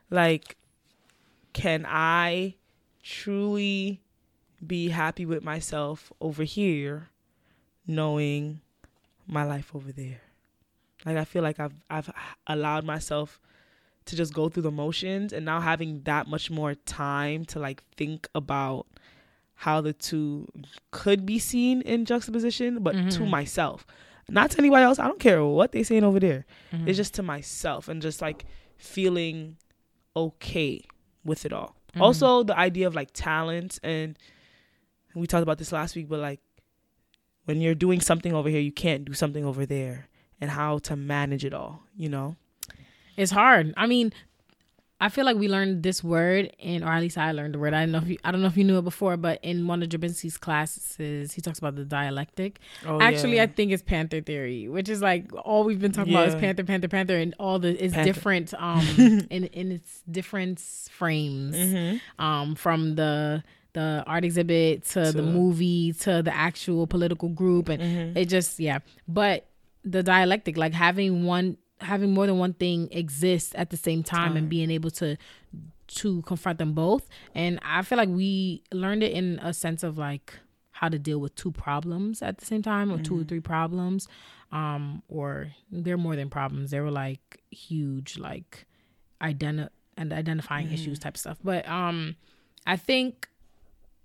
like 0.10 0.58
can 1.54 1.86
i 1.88 2.56
truly 3.04 4.02
be 4.66 4.90
happy 4.90 5.26
with 5.26 5.44
myself 5.44 6.12
over 6.20 6.44
here 6.44 7.10
knowing 7.88 8.62
my 9.28 9.44
life 9.44 9.72
over 9.74 9.92
there 9.92 10.22
like 11.06 11.18
i 11.18 11.24
feel 11.24 11.44
like 11.44 11.60
i've 11.60 11.74
i've 11.90 12.12
allowed 12.48 12.84
myself 12.84 13.40
to 14.10 14.16
just 14.16 14.34
go 14.34 14.50
through 14.50 14.64
the 14.64 14.72
motions 14.72 15.32
and 15.34 15.46
now 15.46 15.60
having 15.60 16.02
that 16.04 16.28
much 16.28 16.50
more 16.52 16.76
time 16.76 17.46
to 17.46 17.60
like 17.60 17.84
think 17.98 18.28
about 18.36 18.86
how 19.56 19.82
the 19.82 19.94
two 19.94 20.48
could 20.92 21.26
be 21.26 21.38
seen 21.40 21.82
in 21.82 22.06
juxtaposition 22.06 22.82
but 22.84 22.94
to 22.94 23.20
Mhm. 23.22 23.30
myself 23.30 23.86
not 24.30 24.52
to 24.52 24.58
anybody 24.60 24.84
else 24.84 25.00
i 25.00 25.08
don't 25.08 25.20
care 25.20 25.44
what 25.44 25.72
they 25.72 25.84
saying 25.84 26.04
over 26.04 26.20
there 26.20 26.46
Mhm. 26.72 26.88
it's 26.88 26.98
just 26.98 27.14
to 27.16 27.24
myself 27.24 27.88
and 27.88 28.02
just 28.02 28.22
like 28.22 28.46
feeling 28.78 29.58
okay 30.16 30.82
with 31.24 31.46
it 31.46 31.52
all. 31.54 31.76
Mhm. 31.96 32.02
Also, 32.02 32.44
the 32.44 32.58
idea 32.58 32.88
of 32.88 32.96
like 32.96 33.10
talent, 33.14 33.80
and 33.84 34.18
we 35.16 35.28
talked 35.28 35.44
about 35.44 35.58
this 35.58 35.72
last 35.72 35.96
week, 35.96 36.08
but 36.08 36.20
like 36.20 36.40
when 37.46 37.60
you're 37.62 37.76
doing 37.76 38.00
something 38.00 38.34
over 38.34 38.48
here, 38.50 38.62
you 38.62 38.72
can't 38.72 39.04
do 39.06 39.14
something 39.14 39.44
over 39.44 39.66
there, 39.66 40.08
and 40.40 40.52
how 40.52 40.78
to 40.80 40.96
manage 40.96 41.44
it 41.44 41.54
all, 41.54 41.84
you 41.96 42.08
know? 42.10 42.36
It's 43.20 43.32
hard. 43.32 43.74
I 43.78 43.86
mean, 43.88 44.14
I 45.02 45.08
feel 45.10 45.24
like 45.24 45.38
we 45.38 45.48
learned 45.48 45.82
this 45.84 46.04
word, 46.04 46.54
and 46.60 46.84
or 46.84 46.88
at 46.88 47.00
least 47.02 47.18
I 47.18 47.32
learned 47.32 47.54
the 47.54 47.60
word. 47.60 47.74
I 47.74 47.82
don't 47.84 47.92
know 47.94 48.00
if 48.00 48.08
you, 48.10 48.18
I 48.24 48.32
don't 48.32 48.42
know 48.42 48.48
if 48.48 48.58
you 48.58 48.66
knew 48.66 48.78
it 48.80 48.84
before, 48.84 49.16
but 49.18 49.40
in 49.44 49.66
one 49.66 49.82
of 49.82 49.88
Jabinski's 49.90 50.36
classes, 50.38 51.32
he 51.34 51.42
talks 51.42 51.58
about 51.60 51.76
the 51.76 51.86
dialectic. 51.86 52.60
Oh, 52.86 53.00
Actually, 53.00 53.38
yeah. 53.38 53.44
I 53.44 53.48
think 53.48 53.72
it's 53.72 53.82
Panther 53.84 54.20
theory, 54.22 54.68
which 54.68 54.90
is 54.90 55.02
like 55.02 55.32
all 55.46 55.64
we've 55.64 55.80
been 55.80 55.94
talking 55.94 56.14
about 56.14 56.28
is 56.28 56.36
Panther, 56.36 56.64
Panther, 56.66 56.90
Panther, 56.90 57.16
and 57.16 57.34
all 57.40 57.60
the 57.60 57.82
is 57.82 57.94
different 57.94 58.54
um 58.56 58.86
in 59.30 59.46
in 59.54 59.72
its 59.72 60.02
different 60.10 60.60
frames 60.92 61.56
Mhm. 61.56 62.02
um 62.20 62.56
from 62.56 62.96
the 62.96 63.44
the 63.74 64.04
art 64.08 64.26
exhibit 64.26 64.84
to, 64.84 65.12
the 65.14 65.22
movie 65.22 65.94
to 65.94 66.22
the 66.24 66.36
actual 66.36 66.88
political 66.88 67.30
group 67.30 67.70
and 67.70 67.82
Mhm. 67.82 68.18
it 68.18 68.26
just 68.28 68.60
yeah 68.60 68.80
but 69.08 69.46
the 69.86 70.02
dialectic 70.04 70.58
like 70.58 70.74
having 70.74 71.24
one 71.24 71.56
having 71.82 72.14
more 72.14 72.26
than 72.28 72.38
one 72.38 72.54
thing 72.54 72.88
exist 72.92 73.56
at 73.56 73.70
the 73.70 73.78
same 73.78 74.04
time, 74.04 74.30
Time. 74.30 74.38
and 74.38 74.50
being 74.50 74.72
able 74.72 74.92
to 74.92 75.18
to 75.88 76.22
confront 76.24 76.60
them 76.60 76.74
both. 76.74 77.08
And 77.34 77.60
i 77.64 77.82
feel 77.82 77.98
like 77.98 78.10
we 78.10 78.62
learned 78.72 79.02
it 79.04 79.12
in 79.12 79.40
a 79.42 79.54
sense 79.54 79.82
of 79.84 79.98
like 79.98 80.34
how 80.72 80.88
to 80.88 81.00
deal 81.00 81.20
with 81.20 81.34
two 81.36 81.52
problems 81.52 82.22
at 82.22 82.38
the 82.38 82.46
same 82.46 82.62
time 82.62 82.92
or 82.92 83.00
two 83.00 83.20
or 83.20 83.24
three 83.24 83.40
problems 83.42 84.08
um 84.52 85.04
or 85.10 85.48
they're 85.72 85.98
more 85.98 86.16
than 86.16 86.30
problems. 86.30 86.72
They 86.72 86.80
were 86.80 86.92
like 86.92 87.42
huge 87.52 88.18
like 88.18 88.66
identi- 89.22 89.70
and 89.98 90.14
identifying 90.14 90.72
issues 90.72 91.00
type 91.00 91.18
stuff. 91.18 91.38
But 91.44 91.68
um 91.68 92.16
i 92.68 92.76
think 92.76 93.28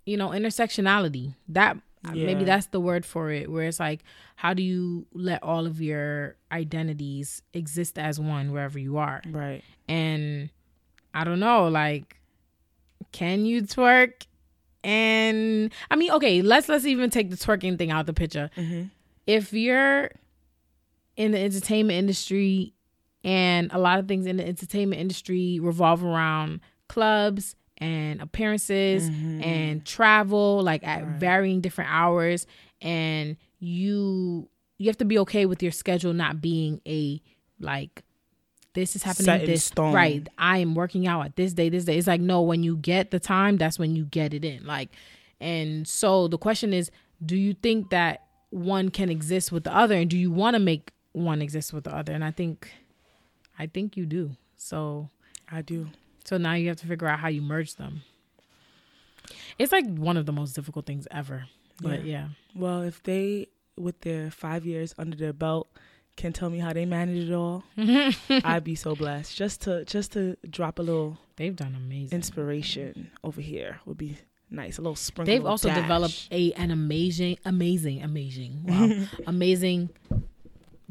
you 0.06 0.16
know 0.16 0.30
intersectionality 0.30 1.34
that 1.48 1.76
maybe 2.12 2.44
that's 2.44 2.66
the 2.66 2.80
word 2.80 3.04
for 3.06 3.30
it 3.30 3.50
where 3.50 3.64
it's 3.64 3.80
like 3.80 4.02
how 4.36 4.52
do 4.52 4.62
you 4.62 5.06
let 5.12 5.42
all 5.42 5.66
of 5.66 5.80
your 5.80 6.36
identities 6.52 7.42
exist 7.52 7.98
as 7.98 8.20
one 8.20 8.52
wherever 8.52 8.78
you 8.78 8.96
are 8.98 9.22
Right. 9.30 9.62
and 9.88 10.50
i 11.14 11.24
don't 11.24 11.40
know 11.40 11.68
like 11.68 12.20
can 13.12 13.44
you 13.46 13.62
twerk 13.62 14.26
and 14.82 15.72
i 15.90 15.96
mean 15.96 16.10
okay 16.12 16.42
let's 16.42 16.68
let's 16.68 16.84
even 16.84 17.10
take 17.10 17.30
the 17.30 17.36
twerking 17.36 17.78
thing 17.78 17.90
out 17.90 18.06
the 18.06 18.12
picture 18.12 18.50
Mm-hmm. 18.56 18.84
if 19.26 19.52
you're 19.52 20.10
in 21.16 21.30
the 21.32 21.38
entertainment 21.38 21.96
industry 21.98 22.74
and 23.22 23.70
a 23.72 23.78
lot 23.78 23.98
of 23.98 24.08
things 24.08 24.26
in 24.26 24.36
the 24.36 24.46
entertainment 24.46 25.00
industry 25.00 25.58
revolve 25.60 26.04
around 26.04 26.60
clubs 26.88 27.54
and 27.84 28.22
appearances 28.22 29.06
and 29.08 29.42
mm-hmm. 29.42 29.84
travel 29.84 30.62
like 30.62 30.82
at 30.86 31.04
Right. 31.04 31.20
varying 31.20 31.60
different 31.60 31.90
hours. 31.92 32.46
And 32.80 33.36
you 33.58 34.48
you 34.78 34.86
have 34.86 34.96
to 34.98 35.04
be 35.04 35.18
okay 35.18 35.46
with 35.46 35.62
your 35.62 35.72
schedule 35.72 36.14
not 36.14 36.40
being 36.40 36.80
a 36.86 37.20
like 37.60 38.02
this 38.72 38.96
is 38.96 39.02
happening 39.04 39.24
Set 39.24 39.46
this 39.46 39.70
right 39.76 40.28
i 40.36 40.58
am 40.58 40.74
working 40.74 41.06
out 41.06 41.24
at 41.24 41.36
this 41.36 41.52
day 41.52 41.68
this 41.68 41.84
day. 41.84 41.96
It's 41.96 42.08
like 42.08 42.20
no 42.20 42.42
when 42.42 42.62
you 42.62 42.76
get 42.76 43.10
the 43.10 43.20
time 43.20 43.56
that's 43.58 43.78
when 43.78 43.94
you 43.96 44.04
get 44.06 44.32
it 44.34 44.44
in 44.44 44.66
like. 44.66 44.90
And 45.40 45.86
so 45.86 46.28
the 46.28 46.38
question 46.38 46.72
is 46.72 46.90
do 47.24 47.36
you 47.36 47.54
think 47.54 47.90
that 47.90 48.22
one 48.50 48.88
can 48.90 49.10
exist 49.10 49.52
with 49.52 49.64
the 49.64 49.74
other? 49.74 49.94
And 49.94 50.08
do 50.08 50.16
you 50.16 50.30
want 50.30 50.54
to 50.54 50.60
make 50.60 50.90
one 51.12 51.42
exist 51.42 51.72
with 51.72 51.84
the 51.84 51.94
other? 51.94 52.12
And 52.12 52.24
i 52.24 52.30
think 52.30 52.70
i 53.58 53.66
think 53.66 53.96
you 53.96 54.06
do. 54.06 54.36
So 54.56 55.10
I 55.50 55.60
do. 55.62 55.88
So 56.24 56.36
now 56.38 56.54
you 56.54 56.68
have 56.68 56.76
to 56.78 56.86
figure 56.86 57.06
out 57.08 57.18
how 57.20 57.28
you 57.28 57.42
merge 57.42 57.74
them 57.76 58.02
it's 59.58 59.72
like 59.72 59.86
one 59.86 60.16
of 60.16 60.26
the 60.26 60.32
most 60.32 60.52
difficult 60.54 60.86
things 60.86 61.06
ever 61.10 61.46
but 61.82 62.04
yeah, 62.04 62.28
Well, 62.54 62.82
if 62.82 63.02
they, 63.02 63.48
with 63.76 64.00
their 64.02 64.30
five 64.30 64.64
years 64.64 64.94
under 64.96 65.16
their 65.16 65.32
belt, 65.32 65.68
can 66.16 66.32
tell 66.32 66.48
me 66.48 66.60
how 66.60 66.72
they 66.72 66.86
manage 66.86 67.28
it 67.28 67.34
all, 67.34 67.64
I'd 68.30 68.62
be 68.62 68.76
so 68.76 68.94
blessed. 68.94 69.36
Just 69.36 69.62
to 69.62 69.84
just 69.84 70.12
to 70.12 70.36
drop 70.48 70.78
a 70.78 70.82
little 70.82 71.18
they've 71.34 71.56
done 71.56 71.74
amazing 71.74 72.14
inspiration 72.14 73.10
over 73.24 73.40
here 73.40 73.80
would 73.86 73.98
be 73.98 74.18
nice. 74.50 74.78
A 74.78 74.82
little 74.82 74.94
sprinkle. 74.94 75.34
they've 75.34 75.44
also 75.44 75.66
dash. 75.68 75.82
developed 75.82 76.28
a 76.30 76.52
an 76.52 76.70
amazing 76.70 77.38
amazing 77.44 78.00
amazing 78.04 78.60
wow 78.64 79.06
amazing 79.26 79.90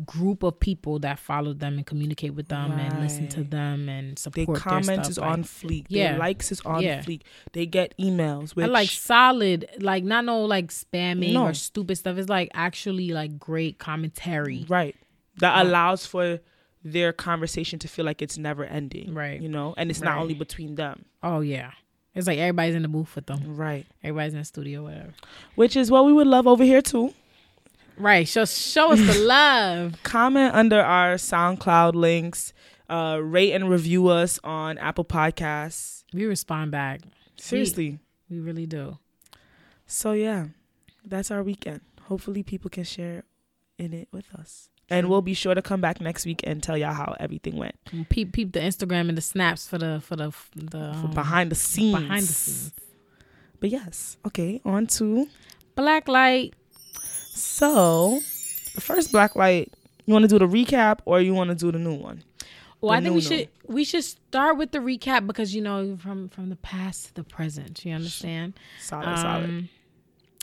group 0.06 0.42
of 0.44 0.60
people 0.60 0.98
that 1.00 1.20
follow 1.20 1.54
them 1.54 1.76
and 1.78 1.86
communicate 1.86 2.34
with 2.34 2.48
them 2.48 2.72
and 2.72 3.00
listen 3.00 3.28
to 3.28 3.44
them 3.44 3.88
and 3.90 4.18
support 4.18 4.48
their 4.48 4.56
comments 4.56 5.08
is 5.10 5.18
like- 5.20 5.30
on 5.30 5.44
fleek. 5.44 5.86
Yeah. 5.88 6.12
Their 6.12 6.20
likes 6.20 6.52
is 6.52 6.62
on 6.62 6.82
Yeah. 6.82 7.02
fleek. 7.02 7.22
They 7.52 7.66
get 7.68 7.94
emails 8.00 8.56
which 8.56 8.64
and 8.64 8.74
like 8.74 8.90
solid, 8.90 9.68
like 9.80 10.04
not 10.04 10.26
no 10.26 10.44
like 10.46 10.70
spamming 10.70 11.34
No. 11.34 11.44
or 11.46 11.54
stupid 11.54 11.98
stuff. 11.98 12.18
It's 12.18 12.30
like 12.30 12.50
actually 12.54 13.10
like 13.10 13.38
great 13.38 13.78
commentary. 13.78 14.66
right 14.68 14.96
that 15.40 15.56
Yeah. 15.56 15.64
allows 15.64 16.06
for 16.06 16.40
their 16.84 17.14
conversation 17.14 17.80
to 17.80 17.88
feel 17.88 18.06
like 18.06 18.22
it's 18.22 18.38
never 18.38 18.66
ending. 18.66 19.14
Right. 19.14 19.40
You 19.42 19.50
know, 19.50 19.74
and 19.78 19.90
it's 19.90 20.02
not 20.02 20.18
only 20.18 20.34
between 20.34 20.76
them. 20.76 21.06
Oh 21.22 21.40
yeah, 21.42 21.72
it's 22.16 22.28
like 22.28 22.38
everybody's 22.40 22.76
in 22.76 22.82
the 22.82 22.88
booth 22.88 23.16
with 23.16 23.28
them. 23.28 23.56
Right. 23.56 23.86
Everybody's 24.04 24.34
in 24.34 24.40
the 24.40 24.46
studio, 24.46 24.84
whatever. 24.84 25.14
Which 25.56 25.76
is 25.78 25.90
what 25.90 26.04
we 26.06 26.12
would 26.14 26.28
love 26.28 26.46
over 26.48 26.64
here 26.64 26.82
too. 26.82 27.14
Right. 27.98 28.28
Show 28.28 28.46
show 28.46 28.92
us 28.92 29.00
the 29.00 29.20
love. 29.26 30.02
comment 30.04 30.54
under 30.56 30.82
our 30.82 31.16
SoundCloud 31.16 31.94
links. 31.96 32.54
Uh, 32.90 33.18
rate 33.22 33.54
and 33.54 33.70
review 33.70 34.08
us 34.10 34.40
on 34.44 34.78
Apple 34.78 35.06
Podcasts. 35.06 36.04
We 36.14 36.26
respond 36.26 36.72
back. 36.72 37.02
Seriously. 37.38 38.00
We 38.30 38.40
really 38.40 38.66
do. 38.66 38.98
So 39.88 40.12
yeah, 40.12 40.48
that's 41.06 41.32
our 41.32 41.44
weekend. 41.44 41.82
Hopefully, 42.04 42.44
people 42.44 42.70
can 42.70 42.84
share 42.84 43.24
in 43.80 43.94
it 43.94 44.08
with 44.12 44.26
us, 44.38 44.70
and 44.90 45.10
we'll 45.10 45.22
be 45.22 45.34
sure 45.34 45.56
to 45.56 45.62
come 45.62 45.82
back 45.82 46.02
next 46.02 46.26
week 46.26 46.42
and 46.44 46.62
tell 46.62 46.78
y'all 46.78 46.94
how 46.94 47.16
everything 47.20 47.58
went 47.58 47.76
Peep 48.10 48.34
peep 48.34 48.52
the 48.52 48.60
Instagram 48.60 49.10
and 49.10 49.18
the 49.18 49.22
snaps 49.22 49.68
for 49.68 49.78
the 49.78 50.00
for 50.02 50.16
the 50.16 50.32
the 50.56 50.94
for 50.94 51.08
um, 51.08 51.12
behind 51.14 51.52
the 51.52 51.56
scenes. 51.56 52.00
behind 52.00 52.24
the 52.24 52.34
scenes. 52.34 52.72
But 53.60 53.70
yes, 53.70 54.18
okay. 54.28 54.62
On 54.66 54.86
to 54.88 55.28
Black 55.76 56.08
light. 56.08 56.54
So 57.36 58.20
the 58.76 58.82
first 58.82 59.12
black 59.12 59.36
light. 59.36 59.74
You 60.06 60.14
want 60.14 60.24
to 60.24 60.28
do 60.28 60.38
the 60.40 60.48
recap 60.48 61.00
or 61.06 61.22
you 61.22 61.34
want 61.34 61.50
to 61.50 61.56
do 61.56 61.72
the 61.72 61.80
new 61.80 61.94
one? 61.96 62.24
Well, 62.82 62.92
The 62.92 62.98
I 62.98 63.02
think 63.02 63.16
we 63.16 63.22
should 63.22 63.50
we 63.68 63.84
should 63.86 64.04
start 64.04 64.58
with 64.58 64.72
the 64.72 64.80
recap 64.80 65.26
because 65.26 65.56
you 65.56 65.62
know 65.62 65.96
from 65.98 66.28
from 66.30 66.50
the 66.50 66.58
past 66.58 67.06
to 67.08 67.14
the 67.14 67.24
present. 67.24 67.86
You 67.86 67.94
understand? 67.94 68.54
Solid, 68.82 69.18
solid. 69.18 69.44
Um, 69.50 69.70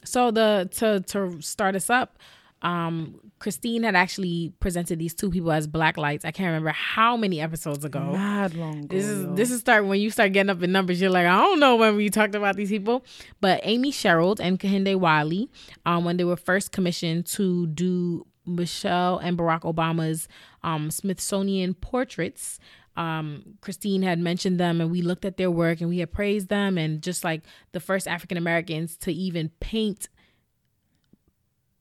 So 0.04 0.30
the 0.30 0.68
to 0.76 1.00
to 1.12 1.42
start 1.42 1.75
us 1.75 1.90
up, 1.90 2.18
um, 2.62 3.19
Christine 3.38 3.85
had 3.85 3.97
actually 3.97 4.52
presented 4.61 4.99
these 4.99 5.14
two 5.14 5.31
people 5.31 5.50
as 5.50 5.67
black 5.67 5.97
lights. 5.97 6.25
I 6.25 6.31
can't 6.31 6.49
remember 6.49 6.71
how 6.71 7.17
many 7.17 7.40
episodes 7.40 7.85
ago. 7.85 8.00
Mad 8.12 8.55
long 8.55 8.81
ago. 8.81 8.88
This 8.90 9.07
is 9.07 9.26
this 9.35 9.50
is 9.50 9.61
start 9.61 9.87
when 9.87 10.00
you 10.00 10.11
start 10.11 10.33
getting 10.33 10.50
up 10.50 10.62
in 10.62 10.71
numbers. 10.71 11.00
You're 11.00 11.11
like, 11.11 11.26
I 11.26 11.38
don't 11.38 11.59
know 11.59 11.76
when 11.76 11.97
we 11.97 12.11
talked 12.11 12.35
about 12.35 12.57
these 12.57 12.69
people, 12.69 13.05
but 13.40 13.61
Amy 13.62 13.90
Sherald 13.90 14.40
and 14.40 14.59
Kehinde 14.59 14.97
Wiley, 14.97 15.49
um, 15.87 16.05
when 16.05 16.19
they 16.19 16.25
were 16.25 16.37
first 16.37 16.71
commissioned 16.71 17.26
to 17.26 17.67
do 17.69 18.26
Michelle 18.45 19.19
and 19.19 19.38
Barack 19.38 19.62
Obama's 19.62 20.29
um, 20.62 20.90
Smithsonian 20.90 21.75
portraits. 21.75 22.59
Um, 22.97 23.55
Christine 23.62 24.02
had 24.02 24.19
mentioned 24.19 24.59
them, 24.59 24.81
and 24.81 24.90
we 24.90 25.00
looked 25.00 25.25
at 25.25 25.37
their 25.37 25.50
work, 25.50 25.81
and 25.81 25.88
we 25.88 25.99
had 25.99 26.12
praised 26.12 26.49
them, 26.49 26.76
and 26.76 27.00
just 27.00 27.25
like 27.25 27.43
the 27.73 27.81
first 27.81 28.07
African 28.07 28.37
Americans 28.37 28.97
to 28.99 29.12
even 29.12 29.50
paint, 29.61 30.09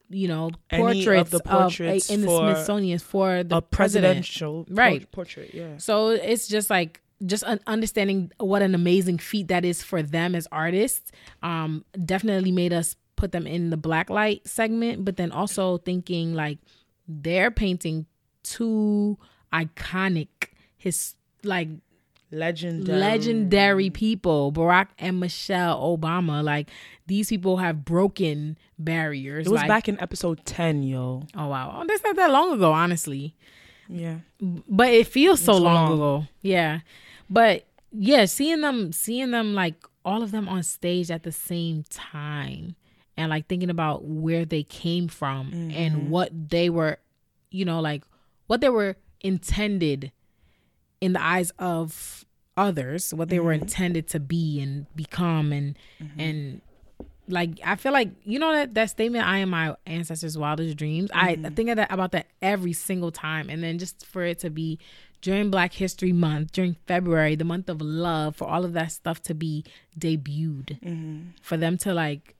you 0.09 0.27
know, 0.27 0.49
Any 0.71 0.81
of 0.81 1.05
portraits 1.05 1.29
the 1.31 1.37
of, 1.37 1.43
portraits 1.43 2.09
in 2.09 2.21
the 2.21 2.27
Smithsonian 2.27 2.99
for 2.99 3.43
the 3.43 3.57
a 3.57 3.61
president. 3.61 4.05
presidential 4.25 4.65
Right. 4.69 5.09
portrait. 5.11 5.53
Yeah. 5.53 5.77
So 5.77 6.09
it's 6.09 6.47
just 6.47 6.69
like 6.69 7.01
just 7.25 7.43
un- 7.43 7.59
understanding 7.67 8.31
what 8.39 8.61
an 8.61 8.73
amazing 8.73 9.17
feat 9.19 9.49
that 9.49 9.65
is 9.65 9.83
for 9.83 10.01
them 10.01 10.33
as 10.35 10.47
artists. 10.51 11.11
Um, 11.43 11.83
definitely 12.05 12.51
made 12.51 12.73
us 12.73 12.95
put 13.17 13.31
them 13.33 13.45
in 13.45 13.69
the 13.69 13.77
black 13.77 14.09
light 14.09 14.47
segment, 14.47 15.03
but 15.05 15.17
then 15.17 15.31
also 15.31 15.77
thinking 15.79 16.33
like 16.33 16.57
they're 17.07 17.51
painting 17.51 18.05
two 18.43 19.17
iconic 19.53 20.27
his 20.77 21.15
like 21.43 21.67
Legendary. 22.31 22.99
legendary 22.99 23.89
people, 23.89 24.51
Barack 24.51 24.87
and 24.99 25.19
Michelle 25.19 25.79
Obama. 25.97 26.43
Like 26.43 26.69
these 27.07 27.29
people 27.29 27.57
have 27.57 27.83
broken 27.83 28.57
barriers. 28.77 29.47
It 29.47 29.49
was 29.49 29.61
like, 29.61 29.67
back 29.67 29.89
in 29.89 29.99
episode 29.99 30.45
10, 30.45 30.83
yo. 30.83 31.23
Oh 31.35 31.47
wow, 31.47 31.75
oh, 31.81 31.85
that's 31.87 32.03
not 32.03 32.15
that 32.17 32.29
long 32.31 32.53
ago, 32.53 32.71
honestly 32.71 33.35
Yeah. 33.87 34.19
but 34.39 34.89
it 34.89 35.07
feels 35.07 35.39
so 35.39 35.53
so 35.53 35.57
long, 35.57 35.89
long. 35.89 35.93
ago. 35.93 36.27
Yeah, 36.41 36.81
but 37.29 37.65
yeah, 37.91 38.25
seeing 38.25 38.61
them, 38.61 38.91
seeing 38.91 39.31
them 39.31 39.55
like 39.55 39.75
all 40.05 40.21
of 40.21 40.29
them 40.31 40.47
on 40.47 40.61
stage 40.63 41.09
at 41.09 41.23
the 41.23 41.31
same 41.31 41.83
time, 41.89 42.75
and 43.17 43.29
like 43.31 43.47
thinking 43.47 43.71
about 43.71 44.05
where 44.05 44.45
they 44.45 44.61
came 44.63 45.07
from 45.07 45.47
Mm-hmm. 45.51 45.71
and 45.71 46.09
what 46.11 46.29
they 46.49 46.69
were, 46.69 46.99
you 47.49 47.65
know, 47.65 47.79
like 47.79 48.03
what 48.45 48.61
they 48.61 48.69
were 48.69 48.95
intended 49.21 50.11
in 51.01 51.13
the 51.13 51.23
eyes 51.23 51.51
of 51.59 52.25
others, 52.57 53.13
what 53.13 53.29
they 53.29 53.39
were 53.39 53.53
Mhm. 53.53 53.61
intended 53.61 54.07
to 54.09 54.19
be 54.19 54.59
and 54.61 54.85
become 54.95 55.51
and 55.53 55.77
Mhm. 56.01 56.09
and 56.19 56.61
like 57.27 57.59
I 57.63 57.75
feel 57.75 57.93
like 57.93 58.09
you 58.25 58.39
know 58.39 58.51
that 58.51 58.73
that 58.73 58.89
statement 58.89 59.25
I 59.25 59.37
am 59.37 59.49
my 59.51 59.75
ancestors 59.85 60.37
wildest 60.37 60.75
dreams. 60.77 61.09
I, 61.13 61.37
I 61.43 61.49
think 61.51 61.69
of 61.69 61.75
that 61.77 61.91
about 61.91 62.11
that 62.13 62.27
every 62.41 62.73
single 62.73 63.11
time 63.11 63.49
and 63.49 63.63
then 63.63 63.77
just 63.77 64.05
for 64.05 64.23
it 64.23 64.39
to 64.39 64.49
be 64.49 64.79
during 65.21 65.51
Black 65.51 65.73
History 65.73 66.11
Month, 66.13 66.53
during 66.53 66.75
February, 66.87 67.35
the 67.35 67.43
month 67.43 67.69
of 67.69 67.81
love, 67.81 68.35
for 68.37 68.47
all 68.47 68.65
of 68.65 68.73
that 68.73 68.91
stuff 68.91 69.21
to 69.23 69.33
be 69.35 69.63
debuted, 69.97 70.79
Mhm. 70.81 71.33
for 71.41 71.55
them 71.57 71.77
to 71.79 71.93
like 71.93 72.35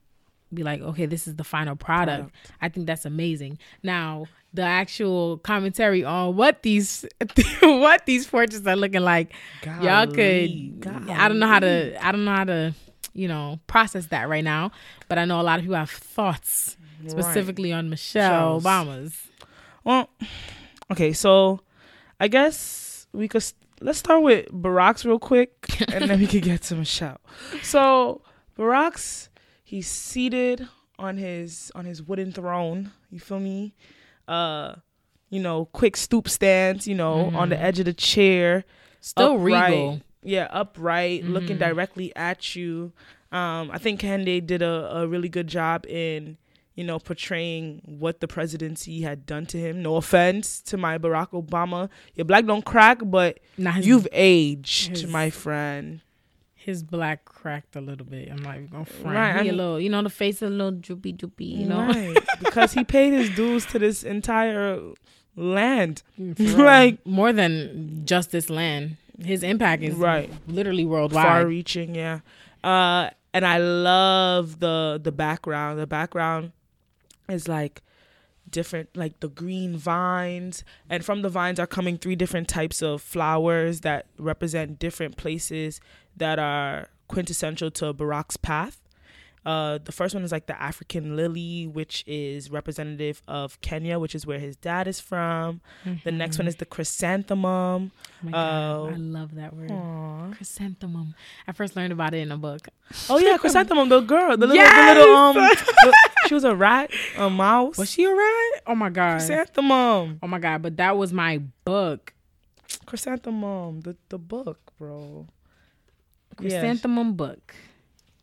be 0.52 0.64
like, 0.64 0.82
okay, 0.82 1.06
this 1.06 1.28
is 1.28 1.36
the 1.36 1.44
final 1.44 1.76
product. 1.76 2.32
Product. 2.34 2.52
I 2.60 2.70
think 2.70 2.88
that's 2.88 3.06
amazing. 3.06 3.60
Now, 3.84 4.26
the 4.54 4.64
actual 4.64 5.38
commentary 5.38 6.04
on 6.04 6.36
what 6.36 6.64
these 6.64 7.06
what 7.62 8.06
these 8.06 8.26
portraits 8.28 8.66
are 8.66 8.76
looking 8.76 9.02
like, 9.02 9.34
y'all 9.64 10.06
Golly, 10.08 10.74
could 10.82 11.10
I 11.10 11.28
don't 11.28 11.40
know 11.40 11.48
how 11.48 11.60
to 11.60 12.06
I 12.06 12.12
don't 12.12 12.26
know 12.26 12.36
how 12.36 12.46
to, 12.46 12.74
you 13.14 13.28
know, 13.28 13.60
process 13.68 14.08
that 14.08 14.28
right 14.28 14.44
now, 14.44 14.72
but 15.08 15.18
I 15.18 15.26
know 15.26 15.40
a 15.40 15.44
lot 15.44 15.60
of 15.60 15.64
people 15.64 15.76
have 15.78 15.92
thoughts 15.92 16.76
Right. 17.02 17.12
specifically 17.12 17.72
on 17.72 17.90
Michelle. 17.90 18.60
Obama's. 18.60 19.16
Well, 19.86 20.10
okay, 20.92 21.14
so 21.14 21.62
I 22.20 22.28
guess 22.28 23.08
we 23.14 23.28
could 23.30 23.44
let's 23.82 24.00
start 24.00 24.22
with 24.22 24.48
Barack's 24.48 25.06
real 25.06 25.20
quick, 25.20 25.82
and 25.94 26.10
then 26.10 26.20
we 26.20 26.28
could 26.28 26.42
get 26.44 26.62
to 26.64 26.76
Michelle. 26.76 27.22
So 27.64 28.22
Barack's 28.58 29.30
he's 29.64 29.88
seated 29.88 30.68
on 30.98 31.18
his 31.18 31.72
on 31.74 31.86
his 31.86 32.04
wooden 32.04 32.34
throne. 32.34 32.92
You 33.10 33.20
feel 33.20 33.40
me? 33.40 33.74
Uh, 34.30 34.76
you 35.30 35.40
know, 35.42 35.66
quick 35.66 35.98
stoop 35.98 36.30
stance. 36.30 36.88
You 36.88 36.96
know, 36.96 37.32
on 37.36 37.50
the 37.50 37.56
Mhm. 37.56 37.62
edge 37.64 37.80
of 37.80 37.86
the 37.86 37.94
chair. 37.94 38.64
Still 39.02 39.36
upright. 39.36 39.70
regal. 39.72 40.02
Yeah, 40.24 40.48
upright, 40.52 41.24
looking 41.24 41.56
Mhm. 41.58 41.60
directly 41.60 42.14
at 42.16 42.56
you. 42.56 42.92
Um, 43.32 43.70
I 43.72 43.78
think 43.78 44.02
Kehinde 44.02 44.46
did 44.46 44.62
a, 44.62 44.98
a 44.98 45.08
really 45.08 45.30
good 45.30 45.48
job 45.48 45.86
in, 45.86 46.36
you 46.76 46.84
know, 46.84 47.00
portraying 47.00 47.82
what 47.86 48.20
the 48.20 48.28
presidency 48.28 49.02
had 49.02 49.26
done 49.26 49.46
to 49.48 49.58
him. 49.58 49.82
No 49.82 49.96
offense 49.96 50.62
to 50.64 50.78
my 50.78 50.98
Barack 50.98 51.30
Obama. 51.32 51.90
Your 52.16 52.26
black 52.26 52.46
don't 52.46 52.66
crack, 52.66 53.00
but 53.06 53.40
Now 53.58 53.72
his, 53.74 53.88
you've 53.88 54.08
aged, 54.12 54.90
his- 54.90 55.08
my 55.08 55.30
friend. 55.30 56.02
His 56.66 56.84
black 56.84 57.24
cracked 57.26 57.76
a 57.76 57.82
little 57.82 58.06
bit. 58.06 58.30
I'm 58.30 58.44
like, 58.44 58.70
gonna 58.70 58.86
front. 58.86 59.16
Right, 59.16 59.42
He 59.44 59.50
I 59.50 59.54
a 59.54 59.56
little, 59.56 59.80
you 59.80 59.90
know, 59.90 60.02
the 60.04 60.10
face 60.10 60.42
a 60.42 60.50
little 60.50 60.72
droopy, 60.72 61.14
droopy. 61.14 61.46
You 61.46 61.68
know, 61.68 61.88
Right. 61.88 62.18
because 62.40 62.74
he 62.74 62.84
paid 62.84 63.14
his 63.14 63.30
dues 63.32 63.66
to 63.68 63.80
this 63.80 64.04
entire 64.04 64.80
land. 65.36 66.04
Like- 66.40 67.06
more 67.06 67.32
than 67.34 68.02
just 68.06 68.32
this 68.32 68.50
land. 68.50 68.98
His 69.24 69.42
impact 69.44 69.84
is 69.84 69.96
Right. 69.96 70.30
literally 70.48 70.86
worldwide. 70.86 71.26
far 71.26 71.46
reaching 71.46 71.94
yeah 71.96 72.20
uh 72.64 73.10
and 73.34 73.46
i 73.46 73.58
love 73.58 74.60
the 74.60 75.00
the 75.02 75.12
background 75.14 75.80
the 75.80 75.88
background 75.88 76.52
is 77.30 77.48
like 77.48 77.82
different 78.52 78.90
like 78.96 79.20
the 79.20 79.28
green 79.30 79.76
vines 79.78 80.64
and 80.90 81.04
from 81.06 81.22
the 81.22 81.30
vines 81.30 81.60
are 81.60 81.68
coming 81.68 81.98
three 81.98 82.16
different 82.16 82.48
types 82.48 82.82
of 82.82 83.02
flowers 83.02 83.82
that 83.82 84.06
represent 84.18 84.80
different 84.80 85.18
places 85.18 85.80
that 86.18 86.40
are 86.40 86.90
quintessential 87.08 87.72
to 87.72 87.94
barack's 87.94 88.38
path 88.38 88.82
uh, 89.46 89.80
the 89.86 89.92
first 89.94 90.14
one 90.14 90.24
is 90.24 90.34
like 90.34 90.48
the 90.48 90.62
African 90.62 91.16
lily, 91.16 91.66
which 91.66 92.04
is 92.06 92.52
representative 92.52 93.24
of 93.26 93.60
Kenya, 93.62 93.98
which 93.98 94.14
is 94.14 94.26
where 94.28 94.38
his 94.38 94.58
dad 94.58 94.86
is 94.86 95.00
from. 95.00 95.62
The 96.04 96.12
next 96.12 96.38
one 96.38 96.46
is 96.46 96.58
the 96.58 96.66
chrysanthemum. 96.66 97.92
Oh 97.92 97.92
my 98.22 98.32
God, 98.32 98.76
Oh. 98.76 98.90
I 98.94 98.98
love 98.98 99.36
that 99.36 99.56
word. 99.56 99.72
Aw. 99.72 100.32
Chrysanthemum. 100.34 101.16
I 101.48 101.54
first 101.54 101.78
learned 101.78 101.94
about 101.94 102.14
it 102.14 102.18
in 102.20 102.32
a 102.34 102.38
book. 102.38 102.68
Oh 103.10 103.18
yeah, 103.18 103.38
chrysanthemum, 103.40 103.88
the 103.88 104.02
girl, 104.02 104.36
the 104.36 104.46
little, 104.46 104.56
Yes! 104.56 104.96
the 104.96 105.00
little 105.02 105.16
um, 105.16 105.36
the- 105.36 105.94
she 106.28 106.34
was 106.34 106.44
a 106.44 106.56
rat, 106.56 106.92
a 107.18 107.30
mouse. 107.30 107.78
Was 107.78 107.90
she 107.92 108.04
a 108.06 108.10
rat? 108.14 108.64
Oh 108.68 108.76
my 108.76 108.90
god. 108.90 109.20
chrysanthemum? 109.20 110.20
Oh 110.22 110.28
my 110.28 110.40
god, 110.40 110.62
but 110.62 110.78
that 110.78 110.98
was 110.98 111.12
my 111.14 111.40
book. 111.66 112.14
Chrysanthemum, 112.86 113.82
the 113.82 113.96
the 114.10 114.18
book, 114.18 114.60
bro. 114.78 115.28
Yeah, 116.40 116.60
Chrysanthemum 116.62 117.14
book. 117.16 117.54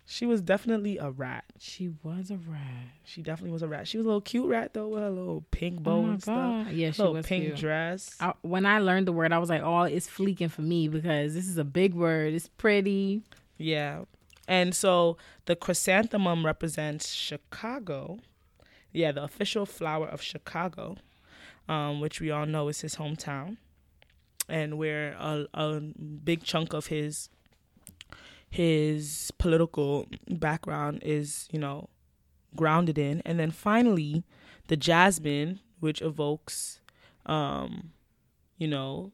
she 0.06 0.24
was 0.26 0.40
definitely 0.40 0.98
a 0.98 1.10
rat. 1.10 1.44
She 1.58 1.90
was 2.02 2.30
a 2.30 2.36
rat. 2.36 2.60
She 3.04 3.22
definitely 3.22 3.52
was 3.52 3.62
a 3.62 3.68
rat. 3.68 3.86
She 3.88 3.96
was 3.98 4.06
a 4.06 4.08
little 4.08 4.20
cute 4.20 4.46
rat 4.48 4.72
though, 4.74 4.88
with 4.88 5.02
her 5.02 5.10
little 5.10 5.44
pink 5.50 5.78
oh 5.80 5.82
bow 5.82 5.90
Oh 5.98 6.04
and 6.10 6.22
stuff. 6.22 6.66
god. 6.66 6.72
Yeah, 6.72 6.90
she 6.92 7.02
little 7.02 7.14
was 7.14 7.26
pink 7.26 7.44
cute. 7.44 7.56
dress. 7.56 8.16
I, 8.20 8.32
when 8.42 8.66
I 8.66 8.78
learned 8.78 9.06
the 9.06 9.12
word, 9.12 9.32
I 9.32 9.38
was 9.38 9.48
like, 9.50 9.62
"Oh, 9.62 9.82
it's 9.82 10.08
fleeking 10.08 10.48
for 10.48 10.62
me 10.62 10.88
because 10.88 11.34
this 11.34 11.46
is 11.48 11.58
a 11.58 11.64
big 11.64 11.94
word. 11.94 12.34
It's 12.34 12.48
pretty." 12.48 13.22
Yeah. 13.58 14.04
And 14.48 14.74
so 14.74 15.16
the 15.46 15.56
chrysanthemum 15.56 16.46
represents 16.46 17.12
Chicago. 17.12 18.18
Yeah, 18.92 19.12
the 19.12 19.24
official 19.24 19.66
flower 19.66 20.06
of 20.06 20.22
Chicago, 20.22 20.96
um, 21.68 22.00
which 22.00 22.20
we 22.20 22.30
all 22.30 22.46
know 22.46 22.68
is 22.68 22.80
his 22.80 22.96
hometown, 22.96 23.58
and 24.48 24.78
where 24.78 25.12
a, 25.18 25.46
a 25.52 25.80
big 25.80 26.42
chunk 26.44 26.72
of 26.72 26.86
his 26.86 27.28
his 28.48 29.32
political 29.36 30.06
background 30.30 31.02
is, 31.04 31.48
you 31.50 31.58
know, 31.58 31.90
grounded 32.54 32.96
in. 32.96 33.20
And 33.26 33.38
then 33.38 33.50
finally, 33.50 34.24
the 34.68 34.76
jasmine, 34.76 35.60
which 35.80 36.00
evokes, 36.00 36.80
um, 37.26 37.90
you 38.56 38.68
know, 38.68 39.12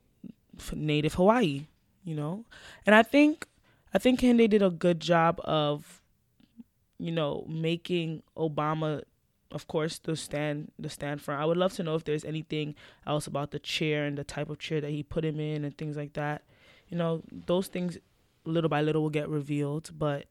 native 0.75 1.15
Hawaii. 1.15 1.67
You 2.05 2.17
know, 2.17 2.45
and 2.85 2.97
I 2.97 3.05
think 3.05 3.47
I 3.95 3.99
think 3.99 4.21
Kehinde 4.21 4.49
did 4.49 4.63
a 4.63 4.71
good 4.71 5.01
job 5.01 5.41
of, 5.45 6.01
you 6.99 7.11
know, 7.13 7.45
making 7.49 8.23
Obama, 8.37 9.03
of 9.51 9.67
course, 9.69 9.99
the 9.99 10.17
stand 10.17 10.73
the 10.79 10.89
stand 10.89 11.21
front. 11.21 11.41
I 11.43 11.45
would 11.45 11.57
love 11.59 11.73
to 11.75 11.83
know 11.83 11.95
if 11.95 12.05
there's 12.05 12.25
anything 12.25 12.75
else 13.07 13.27
about 13.27 13.51
the 13.51 13.59
chair 13.59 14.05
and 14.07 14.17
the 14.17 14.25
type 14.25 14.49
of 14.49 14.59
chair 14.59 14.81
that 14.81 14.91
he 14.91 15.03
put 15.03 15.25
him 15.25 15.39
in 15.41 15.65
and 15.65 15.77
things 15.77 15.97
like 15.97 16.15
that. 16.15 16.43
You 16.89 16.97
know, 16.97 17.23
those 17.47 17.69
things 17.69 17.99
little 18.45 18.69
by 18.69 18.83
little 18.83 19.03
will 19.03 19.11
get 19.11 19.29
revealed, 19.29 19.91
but 19.99 20.27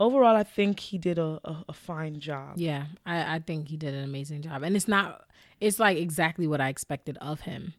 overall, 0.00 0.36
I 0.36 0.42
think 0.42 0.80
he 0.80 0.98
did 0.98 1.18
a, 1.18 1.40
a, 1.44 1.64
a 1.68 1.72
fine 1.72 2.20
job. 2.20 2.54
Yeah, 2.56 2.86
I, 3.06 3.36
I 3.36 3.38
think 3.38 3.68
he 3.68 3.76
did 3.76 3.94
an 3.94 4.04
amazing 4.04 4.42
job, 4.42 4.62
and 4.62 4.76
it's 4.76 4.88
not. 4.88 5.24
It's 5.60 5.78
like 5.78 5.96
exactly 5.96 6.46
what 6.46 6.60
I 6.60 6.68
expected 6.68 7.16
of 7.18 7.42
him 7.42 7.74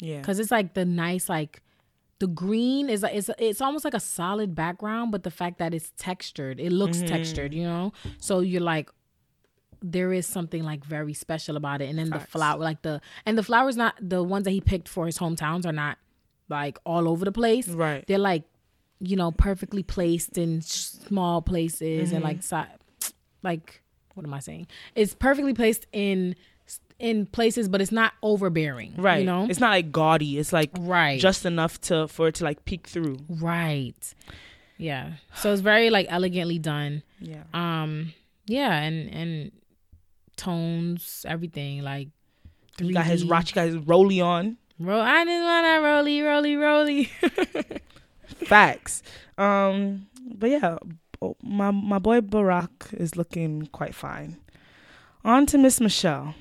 Yeah, 0.00 0.18
because 0.18 0.38
it's 0.38 0.50
like 0.50 0.74
the 0.74 0.84
nice 0.84 1.28
like. 1.28 1.62
The 2.18 2.26
green 2.26 2.88
is 2.88 3.02
it's 3.04 3.30
it's 3.38 3.60
almost 3.60 3.84
like 3.84 3.94
a 3.94 4.00
solid 4.00 4.54
background, 4.54 5.12
but 5.12 5.22
the 5.22 5.30
fact 5.30 5.58
that 5.58 5.74
it's 5.74 5.92
textured, 5.98 6.58
it 6.60 6.72
looks 6.72 6.98
Mhm. 6.98 7.06
textured, 7.08 7.52
you 7.52 7.64
know. 7.64 7.92
So 8.18 8.40
you're 8.40 8.62
like, 8.62 8.88
there 9.82 10.12
is 10.12 10.26
something 10.26 10.62
like 10.64 10.82
very 10.84 11.12
special 11.12 11.56
about 11.56 11.82
it. 11.82 11.90
And 11.90 11.98
then 11.98 12.08
the 12.10 12.20
flower, 12.20 12.58
like 12.58 12.80
the 12.82 13.00
and 13.26 13.36
the 13.36 13.42
flowers, 13.42 13.76
not 13.76 13.94
the 14.00 14.22
ones 14.22 14.44
that 14.44 14.52
he 14.52 14.60
picked 14.62 14.88
for 14.88 15.04
his 15.06 15.18
hometowns, 15.18 15.66
are 15.66 15.72
not 15.72 15.98
like 16.48 16.78
all 16.86 17.08
over 17.08 17.24
the 17.24 17.32
place. 17.32 17.68
right. 17.68 18.06
They're 18.06 18.18
like, 18.18 18.44
you 19.00 19.16
know, 19.16 19.30
perfectly 19.32 19.82
placed 19.82 20.38
in 20.38 20.62
small 20.62 21.42
places 21.42 22.12
and 22.12 22.22
Mhm. 22.22 22.24
like 22.24 22.42
si- 22.42 23.12
like 23.42 23.82
what 24.14 24.24
am 24.24 24.32
I 24.32 24.38
saying? 24.38 24.66
It's 24.94 25.14
perfectly 25.14 25.52
placed 25.52 25.86
in 25.92 26.34
in 26.98 27.26
places, 27.26 27.68
but 27.68 27.80
it's 27.80 27.92
not 27.92 28.12
overbearing. 28.22 28.94
Right. 28.96 29.20
You 29.20 29.26
know. 29.26 29.46
it's 29.48 29.60
not 29.60 29.70
like 29.70 29.92
gaudy. 29.92 30.38
It's 30.38 30.52
like 30.52 30.70
right. 30.78 31.20
just 31.20 31.44
enough 31.44 31.80
to 31.82 32.08
for 32.08 32.28
it 32.28 32.36
to 32.36 32.44
like 32.44 32.64
peek 32.64 32.86
through. 32.86 33.18
right. 33.28 34.14
Yeah. 34.78 35.12
So 35.34 35.52
it's 35.52 35.62
very 35.62 35.90
like 35.90 36.06
elegantly 36.08 36.58
done. 36.58 37.02
Yeah. 37.20 37.44
Um. 37.54 38.12
Yeah, 38.46 38.74
and 38.74 39.10
and 39.10 39.52
tones, 40.36 41.24
everything 41.28 41.82
like. 41.82 42.08
He 42.78 42.92
got 42.92 43.06
his 43.06 43.24
3D. 43.24 43.30
rock, 43.30 43.52
got 43.54 43.66
his 43.66 43.76
rolly 43.76 44.20
on. 44.20 44.58
Ro- 44.78 45.00
I 45.00 45.24
didn't 45.24 45.44
wanna 45.44 45.80
roly, 45.80 46.20
roly, 46.20 46.56
roly. 46.56 47.04
Facts. 48.26 49.02
Um, 49.38 50.08
but 50.34 50.50
yeah, 50.50 50.76
oh, 51.22 51.36
my 51.42 51.70
my 51.70 51.98
boy 51.98 52.20
Barack 52.20 52.92
is 52.92 53.16
looking 53.16 53.68
quite 53.72 53.94
fine. 53.94 54.36
On 55.24 55.46
to 55.46 55.58
Miss 55.58 55.80
Michelle. 55.80 56.34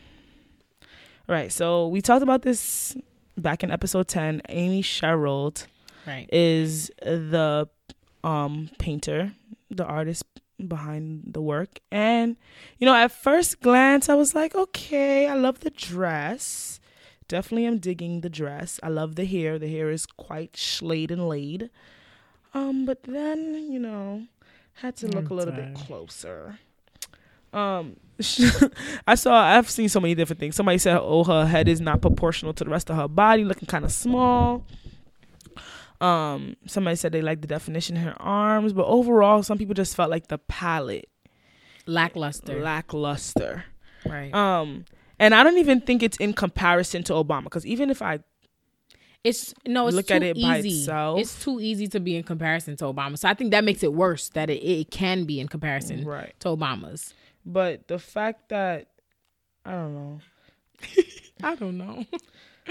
Right. 1.28 1.52
So 1.52 1.88
we 1.88 2.02
talked 2.02 2.24
about 2.24 2.44
this 2.44 2.96
back 3.38 3.64
in 3.64 3.72
episode 3.72 4.08
ten. 4.08 4.42
Amy 4.50 4.82
Sherald 4.82 5.66
right. 6.06 6.30
is 6.32 6.92
the 7.02 7.68
um 8.24 8.70
painter, 8.78 9.34
the 9.70 9.86
artist 9.86 10.24
behind 10.68 11.24
the 11.34 11.42
work. 11.42 11.80
And 11.92 12.38
you 12.78 12.86
know, 12.86 12.96
at 12.96 13.12
first 13.12 13.62
glance 13.62 14.08
I 14.10 14.16
was 14.16 14.36
like, 14.36 14.56
okay, 14.56 15.28
I 15.28 15.34
love 15.34 15.62
the 15.62 15.72
dress. 15.72 16.80
Definitely 17.28 17.66
am 17.66 17.80
digging 17.80 18.22
the 18.22 18.30
dress. 18.30 18.80
I 18.84 18.90
love 18.90 19.16
the 19.16 19.26
hair. 19.26 19.58
The 19.58 19.68
hair 19.68 19.90
is 19.90 20.06
quite 20.06 20.56
slayed 20.56 21.10
and 21.10 21.28
laid. 21.28 21.72
Um, 22.54 22.86
but 22.86 23.04
then, 23.04 23.70
you 23.72 23.80
know, 23.80 24.28
had 24.76 24.96
to 24.98 25.08
look 25.08 25.26
I'm 25.26 25.32
a 25.32 25.34
little 25.34 25.54
bit 25.54 25.74
closer. 25.74 26.60
Um, 27.52 27.98
I 29.08 29.16
saw. 29.16 29.36
I've 29.36 29.70
seen 29.70 29.90
so 29.90 30.00
many 30.00 30.16
different 30.16 30.40
things. 30.40 30.56
Somebody 30.56 30.78
said, 30.78 30.98
"Oh, 31.02 31.24
her 31.26 31.46
head 31.46 31.68
is 31.68 31.82
not 31.82 32.02
proportional 32.02 32.54
to 32.54 32.64
the 32.64 32.70
rest 32.70 32.90
of 32.90 32.96
her 32.96 33.08
body, 33.08 33.44
looking 33.44 33.68
kind 33.68 33.84
of 33.86 33.92
small." 33.92 34.64
Um, 36.02 36.58
somebody 36.68 36.96
said 36.98 37.12
they 37.14 37.22
liked 37.22 37.42
the 37.42 37.48
definition 37.48 37.96
in 37.96 38.04
her 38.04 38.16
arms, 38.22 38.74
but 38.74 38.86
overall, 38.86 39.44
some 39.44 39.58
people 39.58 39.74
just 39.74 39.96
felt 39.96 40.10
like 40.12 40.28
the 40.28 40.38
palette 40.38 41.10
Lackluster. 41.86 42.60
lackluster. 42.62 43.64
right. 44.06 44.34
Um, 44.34 44.86
and 45.20 45.34
I 45.34 45.44
don't 45.44 45.58
even 45.58 45.80
think 45.82 46.04
it's 46.04 46.18
in 46.18 46.34
comparison 46.34 47.04
to 47.04 47.14
Obama, 47.14 47.46
because 47.46 47.66
even 47.66 47.90
if 47.90 48.02
I 48.02 48.20
It's 49.24 49.54
no, 49.66 49.88
it's 49.88 49.96
Look 49.96 50.08
too 50.08 50.16
at 50.16 50.24
it 50.24 50.36
by 50.42 50.60
easy. 50.60 50.70
itself. 50.82 51.20
It's 51.20 51.42
too 51.44 51.60
easy 51.62 51.88
to 51.88 52.00
be 52.02 52.18
in 52.18 52.24
comparison 52.24 52.76
to 52.78 52.86
Obama. 52.86 53.18
So 53.18 53.30
I 53.30 53.34
think 53.34 53.52
that 53.52 53.64
makes 53.64 53.82
it 53.82 53.94
worse 53.94 54.30
that 54.30 54.50
it, 54.50 54.62
it 54.64 54.92
can 54.92 55.24
be 55.24 55.40
in 55.40 55.48
comparison 55.48 56.06
right, 56.06 56.34
to 56.42 56.50
Obama's. 56.50 57.14
But 57.46 57.88
the 57.88 58.00
fact 58.00 58.50
that 58.50 58.88
I 59.66 59.72
don't 59.72 59.94
know, 59.94 60.20
I 61.44 61.56
don't 61.56 61.78
know. 61.78 62.06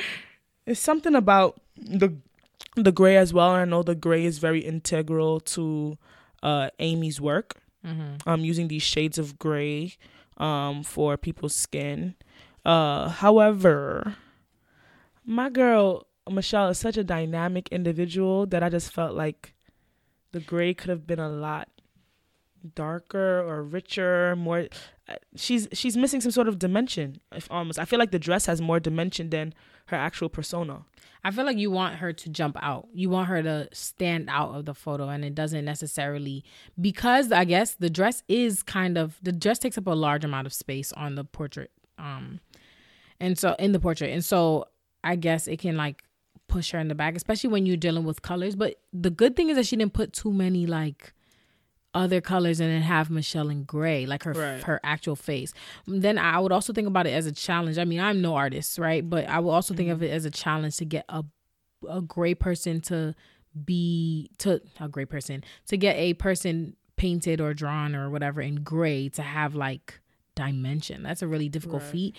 it's 0.67 0.81
something 0.81 1.15
about 1.15 1.61
the 1.77 2.17
the 2.77 2.93
gray 2.93 3.17
as 3.17 3.33
well. 3.33 3.55
And 3.55 3.63
I 3.63 3.65
know 3.65 3.83
the 3.83 3.95
gray 3.95 4.25
is 4.25 4.39
very 4.39 4.61
integral 4.61 5.41
to 5.41 5.97
uh, 6.43 6.71
Amy's 6.79 7.21
work. 7.21 7.57
mm-hmm. 7.85 8.29
um, 8.29 8.41
using 8.45 8.69
these 8.69 8.83
shades 8.83 9.19
of 9.19 9.39
gray 9.39 9.95
um, 10.39 10.83
for 10.83 11.17
people's 11.17 11.55
skin. 11.55 12.15
Uh, 12.65 13.09
however, 13.09 14.17
my 15.25 15.51
girl 15.51 16.07
Michelle 16.31 16.71
is 16.71 16.79
such 16.79 16.97
a 16.97 17.05
dynamic 17.05 17.69
individual 17.69 18.47
that 18.47 18.63
I 18.63 18.69
just 18.71 18.93
felt 18.93 19.15
like 19.15 19.55
the 20.33 20.41
gray 20.41 20.75
could 20.75 20.89
have 20.89 21.07
been 21.07 21.21
a 21.21 21.29
lot 21.29 21.69
darker 22.75 23.41
or 23.41 23.63
richer, 23.63 24.35
more. 24.37 24.69
uh, 25.09 25.15
She's 25.37 25.69
she's 25.73 25.97
missing 25.97 26.21
some 26.21 26.31
sort 26.33 26.49
of 26.49 26.59
dimension. 26.59 27.21
If 27.33 27.51
almost, 27.51 27.79
I 27.79 27.85
feel 27.85 27.99
like 27.99 28.11
the 28.11 28.19
dress 28.19 28.47
has 28.47 28.61
more 28.61 28.81
dimension 28.81 29.31
than 29.31 29.55
her 29.87 29.97
actual 29.97 30.29
persona. 30.29 30.85
I 31.27 31.31
feel 31.31 31.47
like 31.47 31.57
you 31.57 31.71
want 31.71 31.97
her 31.97 32.13
to 32.13 32.29
jump 32.29 32.57
out. 32.61 32.87
You 32.93 33.09
want 33.09 33.29
her 33.29 33.43
to 33.43 33.69
stand 33.73 34.29
out 34.29 34.55
of 34.55 34.67
the 34.67 34.75
photo, 34.75 35.09
and 35.09 35.25
it 35.25 35.35
doesn't 35.35 35.65
necessarily 35.65 36.45
because 36.81 37.33
I 37.33 37.45
guess 37.45 37.75
the 37.75 37.89
dress 37.91 38.23
is 38.29 38.63
kind 38.63 38.99
of 38.99 39.19
the 39.23 39.33
dress 39.33 39.59
takes 39.59 39.79
up 39.79 39.87
a 39.87 39.93
large 39.93 40.25
amount 40.25 40.47
of 40.47 40.53
space 40.53 40.93
on 40.93 41.15
the 41.15 41.25
portrait, 41.25 41.71
um, 41.99 42.41
and 43.21 43.39
so 43.39 43.55
in 43.59 43.73
the 43.73 43.81
portrait, 43.81 44.11
and 44.11 44.25
so 44.25 44.67
I 45.03 45.17
guess 45.17 45.47
it 45.47 45.59
can 45.59 45.77
like 45.77 46.05
push 46.47 46.73
her 46.73 46.79
in 46.79 46.89
the 46.89 46.95
back, 46.95 47.17
especially 47.17 47.49
when 47.51 47.65
you're 47.67 47.77
dealing 47.79 48.05
with 48.05 48.21
colors. 48.23 48.55
But 48.55 48.77
the 48.93 49.11
good 49.11 49.35
thing 49.35 49.49
is 49.49 49.57
that 49.57 49.67
she 49.67 49.77
didn't 49.77 49.95
put 49.95 50.13
too 50.13 50.33
many 50.33 50.67
like 50.67 51.15
other 51.95 52.21
colors 52.21 52.61
and 52.61 52.71
then 52.71 52.83
have 52.83 53.09
Michelle 53.09 53.49
in 53.49 53.65
gray, 53.65 54.05
like 54.05 54.25
her 54.25 54.33
Right. 54.33 54.63
her 54.65 54.81
actual 54.83 55.17
face. 55.17 55.55
Then 55.87 56.19
I 56.19 56.39
would 56.41 56.53
also 56.53 56.73
think 56.73 56.89
about 56.89 57.07
it 57.07 57.13
as 57.13 57.27
a 57.27 57.33
challenge. 57.33 57.79
I 57.79 57.85
mean, 57.85 58.01
I'm 58.01 58.21
no 58.21 58.35
artist, 58.35 58.79
right? 58.79 59.09
But 59.09 59.29
I 59.29 59.39
would 59.39 59.53
also 59.53 59.75
think 59.75 59.87
mm-hmm. 59.89 59.95
of 59.95 60.03
it 60.03 60.11
as 60.11 60.25
a 60.25 60.31
challenge 60.31 60.77
to 60.79 60.85
get 60.85 61.05
a 61.09 61.25
a 61.89 62.01
gray 62.01 62.35
person 62.35 62.81
to 62.81 63.15
be 63.65 64.31
to 64.39 64.61
a 64.81 64.89
gray 64.89 65.05
person 65.05 65.45
to 65.67 65.77
get 65.77 65.97
a 65.97 66.15
person 66.15 66.77
painted 66.97 67.41
or 67.41 67.55
drawn 67.55 67.95
or 67.95 68.11
whatever 68.11 68.41
in 68.41 68.57
gray 68.57 69.09
to 69.11 69.23
have 69.23 69.55
like 69.55 70.01
dimension. 70.35 71.03
That's 71.03 71.23
a 71.23 71.29
really 71.29 71.49
difficult 71.49 71.83
Right. 71.83 71.93
feat. 71.93 72.17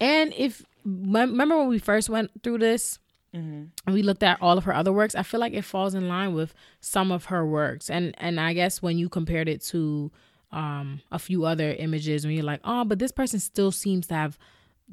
And 0.00 0.32
if 0.36 0.64
remember 0.84 1.58
when 1.58 1.68
we 1.68 1.78
first 1.78 2.08
went 2.08 2.30
through 2.42 2.58
this, 2.58 2.98
Mm-hmm. 3.34 3.64
and 3.86 3.94
we 3.94 4.02
looked 4.02 4.22
at 4.22 4.40
all 4.40 4.56
of 4.56 4.64
her 4.64 4.74
other 4.74 4.92
works 4.92 5.14
i 5.14 5.22
feel 5.22 5.38
like 5.38 5.52
it 5.52 5.62
falls 5.64 5.94
in 5.94 6.08
line 6.08 6.32
with 6.32 6.54
some 6.80 7.12
of 7.12 7.26
her 7.26 7.44
works 7.46 7.90
and 7.90 8.14
and 8.18 8.40
i 8.40 8.54
guess 8.54 8.80
when 8.80 8.96
you 8.96 9.10
compared 9.10 9.48
it 9.50 9.60
to 9.64 10.10
um 10.50 11.02
a 11.12 11.18
few 11.18 11.44
other 11.44 11.72
images 11.72 12.24
when 12.24 12.34
you're 12.34 12.42
like 12.44 12.60
oh 12.64 12.84
but 12.84 12.98
this 12.98 13.12
person 13.12 13.38
still 13.38 13.70
seems 13.70 14.06
to 14.06 14.14
have 14.14 14.38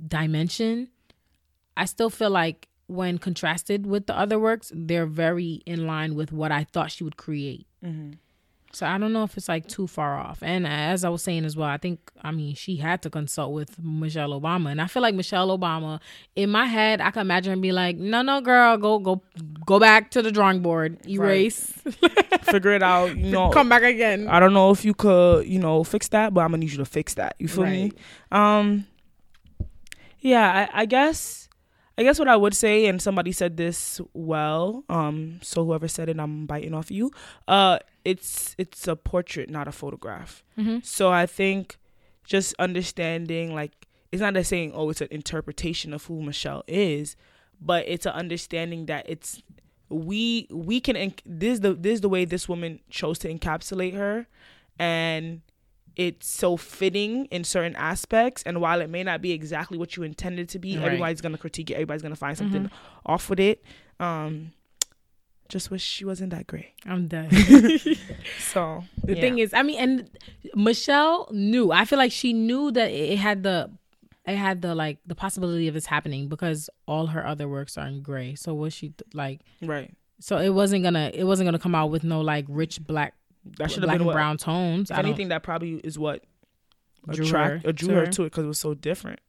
dimension 0.08 0.89
i 1.78 1.86
still 1.86 2.10
feel 2.10 2.30
like 2.30 2.67
when 2.88 3.17
contrasted 3.17 3.86
with 3.88 4.06
the 4.06 4.17
other 4.17 4.38
works 4.38 4.69
they're 4.76 5.06
very 5.06 5.62
in 5.65 5.88
line 5.88 6.13
with 6.13 6.32
what 6.34 6.52
i 6.52 6.63
thought 6.65 6.91
she 6.91 7.04
would 7.04 7.17
create 7.17 7.65
Mm-hmm. 7.84 8.13
So 8.76 8.86
i 8.86 8.98
don't 8.98 9.14
know 9.14 9.24
if 9.24 9.38
it's 9.38 9.48
like 9.50 9.68
too 9.68 9.88
far 9.88 10.18
off. 10.18 10.40
And 10.42 10.68
as 10.68 11.04
i 11.04 11.10
was 11.10 11.22
saying 11.24 11.46
as 11.46 11.56
well 11.56 11.70
i 11.70 11.78
think 11.78 12.12
i 12.22 12.32
mean 12.32 12.56
she 12.56 12.78
had 12.78 13.02
to 13.04 13.10
consult 13.10 13.54
with 13.54 13.82
michelle 13.82 14.40
obama. 14.40 14.72
And 14.72 14.82
i 14.82 14.88
feel 14.88 15.02
like 15.02 15.16
michelle 15.16 15.58
obama 15.58 16.00
in 16.36 16.50
my 16.50 16.66
head 16.66 17.02
i 17.02 17.12
can 17.12 17.22
imagine 17.22 17.54
her 17.54 17.62
be 17.62 17.72
like 17.72 17.98
no 17.98 18.22
no 18.22 18.42
girl 18.42 18.78
go 18.78 19.00
go 19.00 19.22
go 19.66 19.80
back 19.80 20.12
to 20.12 20.22
the 20.22 20.32
drawing 20.32 20.62
board. 20.62 20.98
Erase. 21.08 21.72
Figure 22.44 22.72
it 22.72 22.84
out. 22.84 23.16
You 23.16 23.32
know, 23.32 23.50
come 23.50 23.70
back 23.70 23.84
again. 23.84 24.28
I 24.28 24.40
don't 24.40 24.54
know 24.54 24.72
if 24.72 24.86
you 24.86 24.94
could, 24.94 25.48
you 25.48 25.60
know, 25.60 25.84
fix 25.84 26.08
that, 26.10 26.34
but 26.34 26.42
I'm 26.42 26.50
gonna 26.50 26.60
need 26.60 26.72
you 26.72 26.78
to 26.78 26.86
fix 26.86 27.16
that. 27.16 27.36
You 27.40 27.48
feel 27.48 27.66
me? 27.66 27.92
Um, 28.32 28.86
yeah, 30.20 30.68
I, 30.74 30.82
I 30.82 30.86
guess, 30.86 31.44
I 31.97 32.03
guess 32.03 32.19
what 32.19 32.27
I 32.27 32.36
would 32.36 32.53
say, 32.53 32.88
and 32.88 33.01
somebody 33.01 33.31
said 33.31 33.55
this 33.58 34.01
well. 34.13 34.84
Um, 34.89 35.39
so 35.41 35.63
whoever 35.63 35.88
said 35.88 36.10
it, 36.10 36.19
I'm 36.19 36.45
biting 36.45 36.73
off 36.73 36.91
you. 36.91 37.12
Uh, 37.47 37.79
it's 38.03 38.53
it's 38.58 38.88
a 38.88 38.95
portrait, 38.95 39.49
not 39.49 39.67
a 39.67 39.71
photograph. 39.71 40.43
hmm 40.55 40.79
So 40.84 41.10
I 41.12 41.25
think 41.25 41.77
just 42.25 42.53
understanding, 42.60 43.53
like, 43.55 43.88
it's 44.12 44.21
not 44.21 44.34
that 44.34 44.45
saying, 44.45 44.73
oh, 44.75 44.89
it's 44.89 45.01
an 45.01 45.08
interpretation 45.12 45.93
of 45.93 46.05
who 46.05 46.21
Michelle 46.21 46.63
is, 46.67 47.15
but 47.62 47.86
it's 47.88 48.05
an 48.05 48.13
understanding 48.13 48.88
that 48.88 49.05
it's 49.10 49.41
we 49.89 50.47
we 50.51 50.81
can 50.81 51.13
this 51.25 51.53
is 51.53 51.60
the 51.62 51.73
this 51.73 51.93
is 51.95 52.01
the 52.01 52.10
way 52.10 52.25
this 52.25 52.49
woman 52.49 52.79
chose 52.89 53.19
to 53.19 53.34
encapsulate 53.34 53.93
her, 53.93 54.27
and 54.79 55.41
it's 55.95 56.27
so 56.27 56.58
fitting 56.58 57.25
in 57.25 57.43
certain 57.43 57.75
aspects. 57.75 58.43
And 58.43 58.60
while 58.62 58.81
it 58.81 58.89
may 58.89 59.03
not 59.03 59.21
be 59.21 59.31
exactly 59.31 59.77
what 59.77 59.95
you 59.95 60.03
intended 60.03 60.49
to 60.49 60.60
be, 60.60 60.75
Right. 60.77 60.86
everybody's 60.86 61.21
gonna 61.21 61.38
critique 61.38 61.69
it. 61.71 61.75
Everybody's 61.75 62.01
gonna 62.01 62.15
find 62.15 62.38
something 62.38 62.65
Mhm. 62.65 62.71
off 63.05 63.29
with 63.29 63.39
it. 63.39 63.63
Um, 63.99 64.51
just 65.47 65.69
wish 65.69 65.84
she 65.84 66.03
wasn't 66.05 66.31
that 66.31 66.47
great. 66.47 66.71
i'm 66.88 67.08
done 67.08 67.29
So 68.39 68.84
The 69.03 69.15
thing 69.15 69.38
is, 69.39 69.53
I 69.53 69.62
mean, 69.63 69.79
and 69.79 70.10
Michelle 70.55 71.29
knew. 71.31 71.71
I 71.71 71.86
feel 71.86 71.99
like 71.99 72.12
she 72.12 72.34
knew 72.34 72.71
that 72.71 72.89
it 72.91 73.17
had 73.19 73.43
the, 73.43 73.69
it 74.25 74.36
had 74.38 74.62
the 74.63 74.73
like 74.73 74.97
the 75.05 75.13
possibility 75.15 75.67
of 75.67 75.73
this 75.75 75.86
happening 75.86 76.27
because 76.27 76.69
all 76.88 77.08
her 77.08 77.25
other 77.25 77.47
works 77.47 77.77
are 77.77 77.86
in 77.88 78.01
gray. 78.01 78.34
So 78.36 78.53
was 78.55 78.73
she 78.73 78.93
like? 79.13 79.41
right. 79.62 79.93
So 80.19 80.38
it 80.38 80.49
wasn't 80.49 80.84
gonna, 80.84 81.12
it 81.13 81.25
wasn't 81.25 81.45
gonna 81.47 81.60
come 81.60 81.75
out 81.75 81.91
with 81.91 82.03
no 82.03 82.21
like 82.21 82.45
rich 82.47 82.79
black, 82.81 83.13
That 83.58 83.71
should 83.71 83.84
have 83.84 83.91
been 83.91 84.05
what 84.05 84.13
brown 84.13 84.38
tones. 84.38 84.89
If 84.91 84.97
anything, 84.97 85.27
that 85.29 85.43
probably 85.43 85.75
is 85.84 85.97
what 85.99 86.23
Drew 87.12 87.25
attract 87.25 87.65
her 87.65 87.71
drew 87.73 87.88
to 87.89 87.93
her 87.95 88.05
to 88.08 88.23
it 88.23 88.25
because 88.27 88.45
it 88.45 88.47
was 88.47 88.60
so 88.60 88.73
different. 88.73 89.19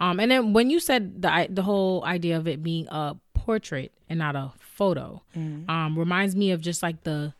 um, 0.00 0.20
and 0.20 0.30
then 0.30 0.52
when 0.52 0.70
you 0.70 0.78
said 0.80 1.22
the 1.22 1.46
the 1.50 1.62
whole 1.62 2.04
idea 2.04 2.36
of 2.36 2.46
it 2.46 2.62
being 2.62 2.86
a 2.88 3.16
portrait 3.34 3.92
and 4.08 4.18
not 4.18 4.36
a 4.36 4.52
photo, 4.60 5.22
um, 5.68 5.98
reminds 5.98 6.36
me 6.36 6.50
of 6.52 6.60
just 6.60 6.82
like 6.82 7.02
the 7.04 7.34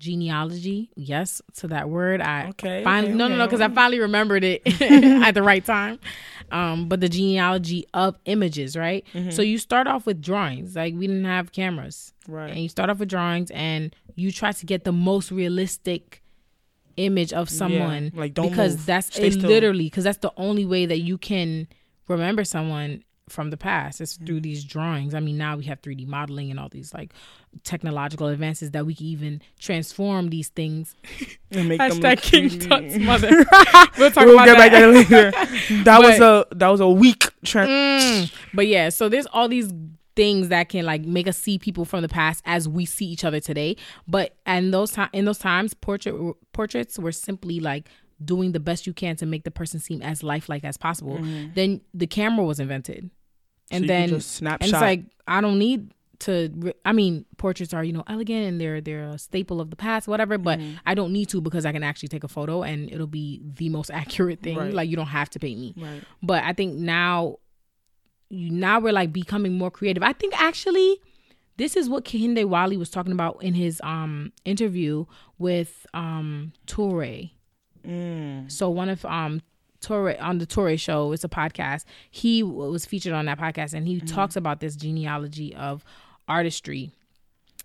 genealogy. 0.00 0.90
Yes, 0.96 1.40
to 1.58 1.68
that 1.68 1.88
word. 1.88 2.20
I 2.20 2.48
Okay. 2.48 2.82
finally 2.82 3.10
okay, 3.10 3.16
no 3.18 3.28
no 3.28 3.36
no 3.36 3.46
because 3.46 3.60
I 3.60 3.68
finally 3.68 4.00
remembered 4.00 4.42
it 4.42 4.62
at 4.82 5.32
the 5.32 5.42
right 5.42 5.64
time. 5.64 6.00
Um, 6.50 6.88
but 6.88 7.00
the 7.00 7.08
genealogy 7.08 7.86
of 7.94 8.16
images, 8.24 8.76
right? 8.76 9.04
Mm-hmm. 9.14 9.30
So 9.30 9.42
you 9.42 9.58
start 9.58 9.86
off 9.86 10.06
with 10.06 10.20
drawings. 10.20 10.74
Like 10.74 10.94
we 10.94 11.06
didn't 11.06 11.24
have 11.26 11.52
cameras, 11.52 12.12
right? 12.26 12.50
and 12.50 12.58
you 12.58 12.68
start 12.68 12.90
off 12.90 12.98
with 12.98 13.08
drawings, 13.08 13.52
and 13.52 13.94
you 14.16 14.32
try 14.32 14.50
to 14.50 14.66
get 14.66 14.82
the 14.82 14.92
most 14.92 15.30
realistic 15.30 16.22
image 16.96 17.32
of 17.32 17.48
someone 17.48 18.10
like, 18.14 18.34
don't 18.34 18.50
because 18.50 18.76
move. 18.76 18.86
that's 18.86 19.06
Stay 19.14 19.28
it 19.28 19.34
still. 19.34 19.48
literally 19.48 19.84
because 19.84 20.04
that's 20.04 20.18
the 20.18 20.32
only 20.36 20.66
way 20.66 20.86
that 20.86 20.98
you 20.98 21.16
can 21.16 21.68
remember 22.08 22.44
someone 22.44 23.04
from 23.30 23.50
the 23.50 23.56
past 23.56 24.00
it's 24.00 24.14
Mm-hmm. 24.16 24.26
through 24.26 24.40
these 24.40 24.64
drawings 24.64 25.14
i 25.14 25.20
mean 25.20 25.38
now 25.38 25.56
we 25.56 25.64
have 25.64 25.80
3d 25.82 26.06
modeling 26.06 26.50
and 26.50 26.58
all 26.60 26.68
these 26.68 26.92
like 26.92 27.12
technological 27.64 28.26
advances 28.28 28.70
that 28.72 28.84
we 28.86 28.94
can 28.94 29.06
even 29.06 29.40
transform 29.58 30.28
these 30.30 30.48
things 30.48 30.94
And 31.50 31.68
make 31.68 31.80
Hashtag 31.80 32.02
look 32.16 32.20
King 32.22 32.58
Tut's 32.60 32.96
mother. 33.10 33.28
we'll 33.98 34.10
talk 34.10 34.24
We'll 34.26 34.34
about 34.34 34.46
get 34.46 34.56
back 34.56 34.70
that. 34.72 34.82
at 34.82 34.88
later. 34.90 35.30
That 35.84 36.00
was 36.00 36.20
a 36.20 36.46
that 36.54 36.68
was 36.68 36.80
a 36.80 36.88
weak 36.88 37.28
trend. 37.44 37.70
Mm. 37.70 38.32
But 38.54 38.66
yeah, 38.68 38.88
so 38.90 39.08
there's 39.08 39.26
all 39.26 39.48
these 39.48 39.72
things 40.14 40.48
that 40.48 40.68
can 40.68 40.84
like 40.84 41.02
make 41.02 41.26
us 41.26 41.36
see 41.36 41.58
people 41.58 41.84
from 41.84 42.02
the 42.02 42.08
past 42.08 42.42
as 42.46 42.68
we 42.68 42.84
see 42.86 43.06
each 43.06 43.24
other 43.24 43.40
today. 43.40 43.76
But 44.06 44.36
and 44.46 44.72
those 44.72 44.92
time 44.92 45.08
in 45.12 45.24
those 45.24 45.38
times, 45.38 45.74
portrait 45.74 46.14
portraits 46.52 46.98
were 47.00 47.10
simply 47.12 47.58
like 47.58 47.88
doing 48.24 48.52
the 48.52 48.60
best 48.60 48.86
you 48.86 48.92
can 48.92 49.16
to 49.16 49.26
make 49.26 49.42
the 49.44 49.50
person 49.50 49.80
seem 49.80 50.02
as 50.02 50.22
lifelike 50.22 50.62
as 50.62 50.76
possible. 50.76 51.18
Then 51.54 51.80
the 51.94 52.06
camera 52.06 52.44
was 52.44 52.60
invented, 52.60 53.10
and. 53.70 53.84
So 53.84 53.88
then 53.88 54.08
just 54.08 54.40
and 54.42 54.58
it's 54.60 54.72
like 54.72 55.04
I 55.26 55.40
don't 55.40 55.58
need 55.58 55.92
to. 56.20 56.72
I 56.84 56.92
mean, 56.92 57.24
portraits 57.38 57.72
are 57.72 57.82
you 57.82 57.92
know 57.92 58.04
elegant 58.06 58.46
and 58.46 58.60
they're 58.60 58.80
they're 58.80 59.08
a 59.08 59.18
staple 59.18 59.60
of 59.60 59.70
the 59.70 59.76
past, 59.76 60.06
whatever. 60.08 60.36
But 60.38 60.58
Mm-hmm. 60.58 60.76
I 60.86 60.94
don't 60.94 61.12
need 61.12 61.28
to 61.30 61.40
because 61.40 61.64
I 61.64 61.72
can 61.72 61.82
actually 61.82 62.08
take 62.08 62.24
a 62.24 62.28
photo 62.28 62.62
and 62.62 62.90
it'll 62.92 63.06
be 63.06 63.40
the 63.42 63.68
most 63.70 63.90
accurate 63.94 64.42
thing. 64.42 64.56
Right. 64.58 64.72
Like 64.74 64.88
you 64.90 64.96
don't 64.96 65.06
have 65.06 65.30
to 65.30 65.38
paint 65.38 65.58
me. 65.60 65.74
right. 65.78 66.02
But 66.22 66.44
I 66.44 66.52
think 66.52 66.74
now, 66.76 67.36
you 68.28 68.50
now 68.50 68.80
we're 68.80 68.92
like 68.92 69.12
becoming 69.12 69.54
more 69.56 69.70
creative. 69.70 70.02
I 70.02 70.12
think 70.12 70.40
actually, 70.40 71.00
this 71.56 71.76
is 71.76 71.88
what 71.88 72.04
Kehinde 72.04 72.44
Wiley 72.44 72.76
was 72.76 72.90
talking 72.90 73.12
about 73.12 73.42
in 73.42 73.54
his 73.54 73.80
um 73.84 74.32
interview 74.44 75.06
with 75.38 75.86
um 75.94 76.52
Toure. 76.66 77.30
Mm. 77.86 78.50
So 78.52 78.68
one 78.68 78.88
of 78.90 79.04
um 79.06 79.40
Toure 79.80 80.20
on 80.20 80.38
the 80.38 80.46
Toure 80.46 80.78
show, 80.78 81.12
it's 81.12 81.24
a 81.24 81.28
podcast. 81.28 81.84
He 82.10 82.42
was 82.42 82.84
featured 82.86 83.12
on 83.12 83.26
that 83.26 83.38
podcast, 83.38 83.74
and 83.74 83.86
he 83.86 83.96
mm-hmm. 83.96 84.06
talks 84.06 84.36
about 84.36 84.60
this 84.60 84.76
genealogy 84.76 85.54
of 85.54 85.84
artistry. 86.28 86.90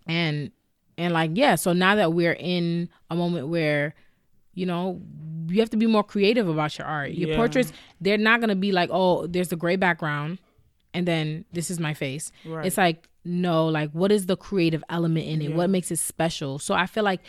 and 0.07 0.51
and 0.97 1.13
like 1.13 1.31
yeah 1.33 1.55
so 1.55 1.73
now 1.73 1.95
that 1.95 2.13
we're 2.13 2.37
in 2.39 2.87
a 3.09 3.15
moment 3.15 3.47
where 3.49 3.93
you 4.53 4.65
know 4.65 5.01
you 5.47 5.59
have 5.59 5.69
to 5.69 5.77
be 5.77 5.85
more 5.87 6.03
creative 6.03 6.47
about 6.47 6.77
your 6.77 6.87
art 6.87 7.11
your 7.11 7.29
Yeah. 7.31 7.35
portraits 7.35 7.73
they're 7.99 8.17
not 8.17 8.39
gonna 8.39 8.55
be 8.55 8.71
like 8.71 8.89
oh 8.93 9.27
there's 9.27 9.51
a 9.51 9.55
gray 9.57 9.75
background 9.75 10.39
and 10.93 11.05
then 11.07 11.43
this 11.51 11.69
is 11.69 11.79
my 11.79 11.93
face 11.93 12.31
Right. 12.45 12.65
it's 12.65 12.77
like 12.77 13.09
no 13.25 13.67
like 13.67 13.91
what 13.91 14.11
is 14.11 14.27
the 14.27 14.37
creative 14.37 14.83
element 14.89 15.25
in 15.27 15.41
it 15.41 15.49
Yeah. 15.49 15.55
what 15.57 15.69
makes 15.69 15.91
it 15.91 15.99
special 15.99 16.59
so 16.59 16.73
i 16.73 16.85
feel 16.85 17.03
like 17.03 17.19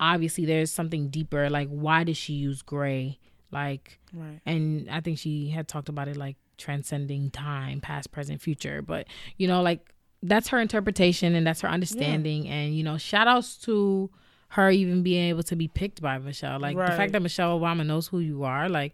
obviously 0.00 0.44
there's 0.44 0.70
something 0.70 1.08
deeper 1.08 1.48
like 1.48 1.68
why 1.68 2.04
did 2.04 2.16
she 2.18 2.34
use 2.34 2.60
gray 2.62 3.18
like 3.54 3.98
right. 4.12 4.40
and 4.44 4.88
I 4.90 5.00
think 5.00 5.18
she 5.18 5.48
had 5.48 5.66
talked 5.68 5.88
about 5.88 6.08
it 6.08 6.16
like 6.16 6.36
transcending 6.58 7.30
time, 7.30 7.80
past, 7.80 8.12
present, 8.12 8.42
future. 8.42 8.82
But 8.82 9.06
you 9.38 9.48
know, 9.48 9.62
like 9.62 9.80
that's 10.22 10.48
her 10.48 10.60
interpretation 10.60 11.34
and 11.34 11.46
that's 11.46 11.60
her 11.62 11.68
understanding. 11.68 12.48
And 12.48 12.76
you 12.76 12.82
know, 12.82 12.98
shout 12.98 13.26
outs 13.28 13.56
to 13.58 14.10
her 14.48 14.70
even 14.70 15.02
being 15.02 15.28
able 15.30 15.42
to 15.44 15.56
be 15.56 15.68
picked 15.68 16.00
by 16.02 16.18
Michelle. 16.18 16.60
Like 16.60 16.76
the 16.76 16.86
fact 16.86 17.12
that 17.12 17.22
Michelle 17.22 17.58
Obama 17.58 17.84
knows 17.86 18.06
who 18.08 18.18
you 18.20 18.44
are, 18.44 18.68
like, 18.68 18.92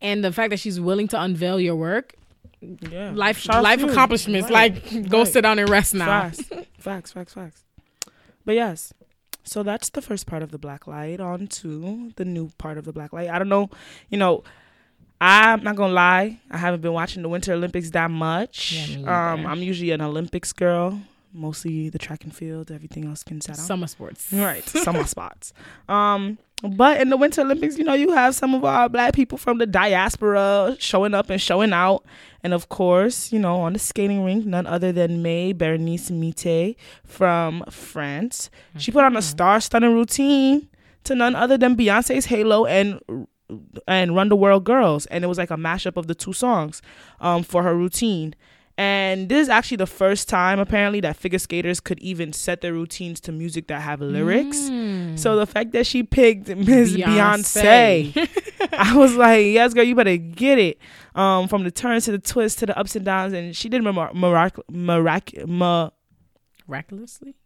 and 0.00 0.22
the 0.22 0.32
fact 0.32 0.50
that 0.50 0.60
she's 0.60 0.80
willing 0.80 1.08
to 1.08 1.20
unveil 1.20 1.58
your 1.60 1.76
work, 1.76 2.14
Yeah. 2.60 3.10
life 3.14 3.38
Shout 3.38 3.62
life 3.62 3.82
accomplishments. 3.82 4.50
Right. 4.50 4.74
Like, 4.74 5.08
go 5.08 5.18
Right. 5.18 5.28
sit 5.28 5.42
down 5.42 5.58
and 5.58 5.68
rest 5.68 5.94
now. 5.94 6.06
Facts. 6.06 6.42
facts, 6.78 7.12
facts, 7.12 7.34
facts. 7.34 7.64
But 8.44 8.54
yes, 8.54 8.92
so 9.44 9.62
that's 9.62 9.90
the 9.90 10.02
first 10.02 10.26
part 10.26 10.42
of 10.42 10.50
the 10.50 10.58
black 10.58 10.86
light. 10.86 11.20
On 11.20 11.46
to 11.46 12.12
the 12.16 12.24
new 12.24 12.50
part 12.58 12.78
of 12.78 12.84
the 12.84 12.92
black 12.92 13.12
light. 13.12 13.28
I 13.28 13.38
don't 13.38 13.48
know, 13.48 13.70
you 14.10 14.18
know, 14.18 14.42
I'm 15.20 15.62
not 15.62 15.76
gonna 15.76 15.92
lie. 15.92 16.40
I 16.50 16.58
haven't 16.58 16.80
been 16.80 16.92
watching 16.92 17.22
the 17.22 17.28
Winter 17.28 17.52
Olympics 17.52 17.90
that 17.90 18.10
much. 18.10 18.72
Yeah, 18.72 19.32
um. 19.32 19.46
I'm 19.46 19.62
usually 19.62 19.90
an 19.92 20.00
Olympics 20.00 20.52
girl. 20.52 21.00
Mostly 21.32 21.88
the 21.88 21.98
track 21.98 22.24
and 22.24 22.34
field. 22.34 22.70
Everything 22.70 23.06
else 23.06 23.24
can 23.24 23.40
set 23.40 23.58
out. 23.58 23.64
Summer 23.64 23.86
sports. 23.86 24.32
Right, 24.32 24.64
summer 24.68 25.04
spots. 25.04 25.52
Um, 25.88 26.38
but 26.62 27.00
in 27.00 27.10
the 27.10 27.16
Winter 27.16 27.42
Olympics, 27.42 27.76
you 27.76 27.84
know, 27.84 27.94
you 27.94 28.12
have 28.12 28.34
some 28.34 28.54
of 28.54 28.64
our 28.64 28.88
black 28.88 29.12
people 29.12 29.36
from 29.36 29.58
the 29.58 29.66
diaspora 29.66 30.76
showing 30.78 31.12
up 31.14 31.28
and 31.28 31.40
showing 31.40 31.72
out. 31.72 32.04
And 32.42 32.54
of 32.54 32.68
course, 32.68 33.32
you 33.32 33.38
know, 33.38 33.60
on 33.60 33.72
the 33.72 33.78
skating 33.78 34.24
rink, 34.24 34.46
none 34.46 34.66
other 34.66 34.92
than 34.92 35.22
Maé-Bérénice 35.22 36.10
Méité 36.10 36.76
from 37.04 37.64
France. 37.70 38.50
She 38.78 38.92
put 38.92 39.04
on 39.04 39.16
a 39.16 39.22
star 39.22 39.60
stunning 39.60 39.94
routine 39.94 40.68
to 41.04 41.14
none 41.14 41.34
other 41.34 41.58
than 41.58 41.76
Beyonce's 41.76 42.26
Halo 42.26 42.66
and 42.66 43.00
and 43.86 44.16
Run 44.16 44.30
the 44.30 44.36
World 44.36 44.64
Girls. 44.64 45.06
And 45.06 45.22
it 45.22 45.26
was 45.26 45.38
like 45.38 45.50
a 45.50 45.56
mashup 45.56 45.96
of 45.96 46.06
the 46.06 46.14
two 46.14 46.32
songs 46.32 46.80
um, 47.20 47.42
for 47.42 47.62
her 47.62 47.74
routine. 47.74 48.34
And 48.76 49.28
this 49.28 49.42
is 49.42 49.48
actually 49.48 49.76
the 49.76 49.86
first 49.86 50.28
time, 50.28 50.58
apparently, 50.58 50.98
that 51.00 51.14
figure 51.16 51.38
skaters 51.38 51.78
could 51.78 52.00
even 52.00 52.32
set 52.32 52.60
their 52.60 52.72
routines 52.72 53.20
to 53.20 53.30
music 53.32 53.68
that 53.68 53.80
have 53.82 54.00
lyrics. 54.00 54.58
Mm. 54.58 55.16
So 55.16 55.36
the 55.36 55.46
fact 55.46 55.70
that 55.72 55.86
she 55.86 56.02
picked 56.02 56.48
Miss 56.48 56.92
Beyonce. 56.92 58.12
Beyonce, 58.12 58.70
I 58.72 58.96
was 58.96 59.14
like, 59.14 59.46
yes, 59.46 59.74
girl, 59.74 59.84
you 59.84 59.94
better 59.94 60.16
get 60.16 60.58
it. 60.58 60.78
Um, 61.14 61.46
from 61.46 61.62
the 61.62 61.70
turns 61.70 62.06
to 62.06 62.10
the 62.10 62.18
twists 62.18 62.58
to 62.60 62.66
the 62.66 62.76
ups 62.76 62.96
and 62.96 63.04
downs, 63.04 63.32
and 63.32 63.54
she 63.54 63.68
did 63.68 63.82
remar- 63.82 64.12
mirac- 64.12 64.58
mirac- 64.68 65.46
ma- 65.46 65.90
Recklessly, 66.66 67.36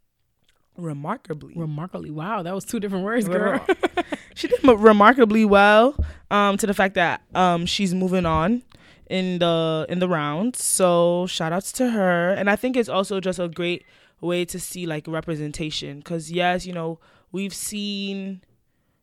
remarkably. 0.76 1.52
remarkably. 1.56 2.10
Wow, 2.10 2.42
that 2.42 2.54
was 2.54 2.64
two 2.64 2.80
different 2.80 3.04
words, 3.04 3.28
girl. 3.28 3.60
she 4.34 4.48
did 4.48 4.64
m- 4.64 4.80
remarkably 4.80 5.44
well. 5.44 5.94
Um, 6.30 6.56
to 6.58 6.66
the 6.66 6.74
fact 6.74 6.94
that 6.94 7.20
um 7.34 7.66
she's 7.66 7.94
moving 7.94 8.24
on 8.26 8.62
in 9.08 9.38
the 9.38 9.86
in 9.88 9.98
the 9.98 10.08
round. 10.08 10.56
So 10.56 11.26
shout 11.26 11.52
outs 11.52 11.72
to 11.72 11.90
her, 11.90 12.30
and 12.30 12.48
I 12.50 12.56
think 12.56 12.76
it's 12.76 12.88
also 12.88 13.20
just 13.20 13.38
a 13.38 13.48
great 13.48 13.84
way 14.20 14.44
to 14.46 14.58
see 14.58 14.86
like 14.86 15.06
representation. 15.06 16.02
Cause 16.02 16.30
yes, 16.30 16.66
you 16.66 16.72
know 16.72 16.98
we've 17.32 17.54
seen, 17.54 18.42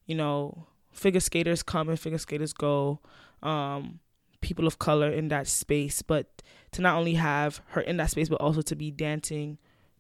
you 0.05 0.15
know, 0.15 0.67
figure 0.91 1.19
skaters 1.19 1.63
come 1.63 1.89
and 1.89 1.99
figure 1.99 2.17
skaters 2.17 2.53
go. 2.53 2.99
Um, 3.43 3.99
people 4.41 4.67
of 4.67 4.79
color 4.79 5.09
in 5.09 5.27
that 5.29 5.47
space, 5.47 6.01
but 6.01 6.41
to 6.71 6.81
not 6.81 6.97
only 6.97 7.15
have 7.15 7.61
her 7.69 7.81
in 7.81 7.97
that 7.97 8.11
space, 8.11 8.29
but 8.29 8.41
also 8.41 8.61
to 8.61 8.75
be 8.75 8.91
dancing 8.91 9.57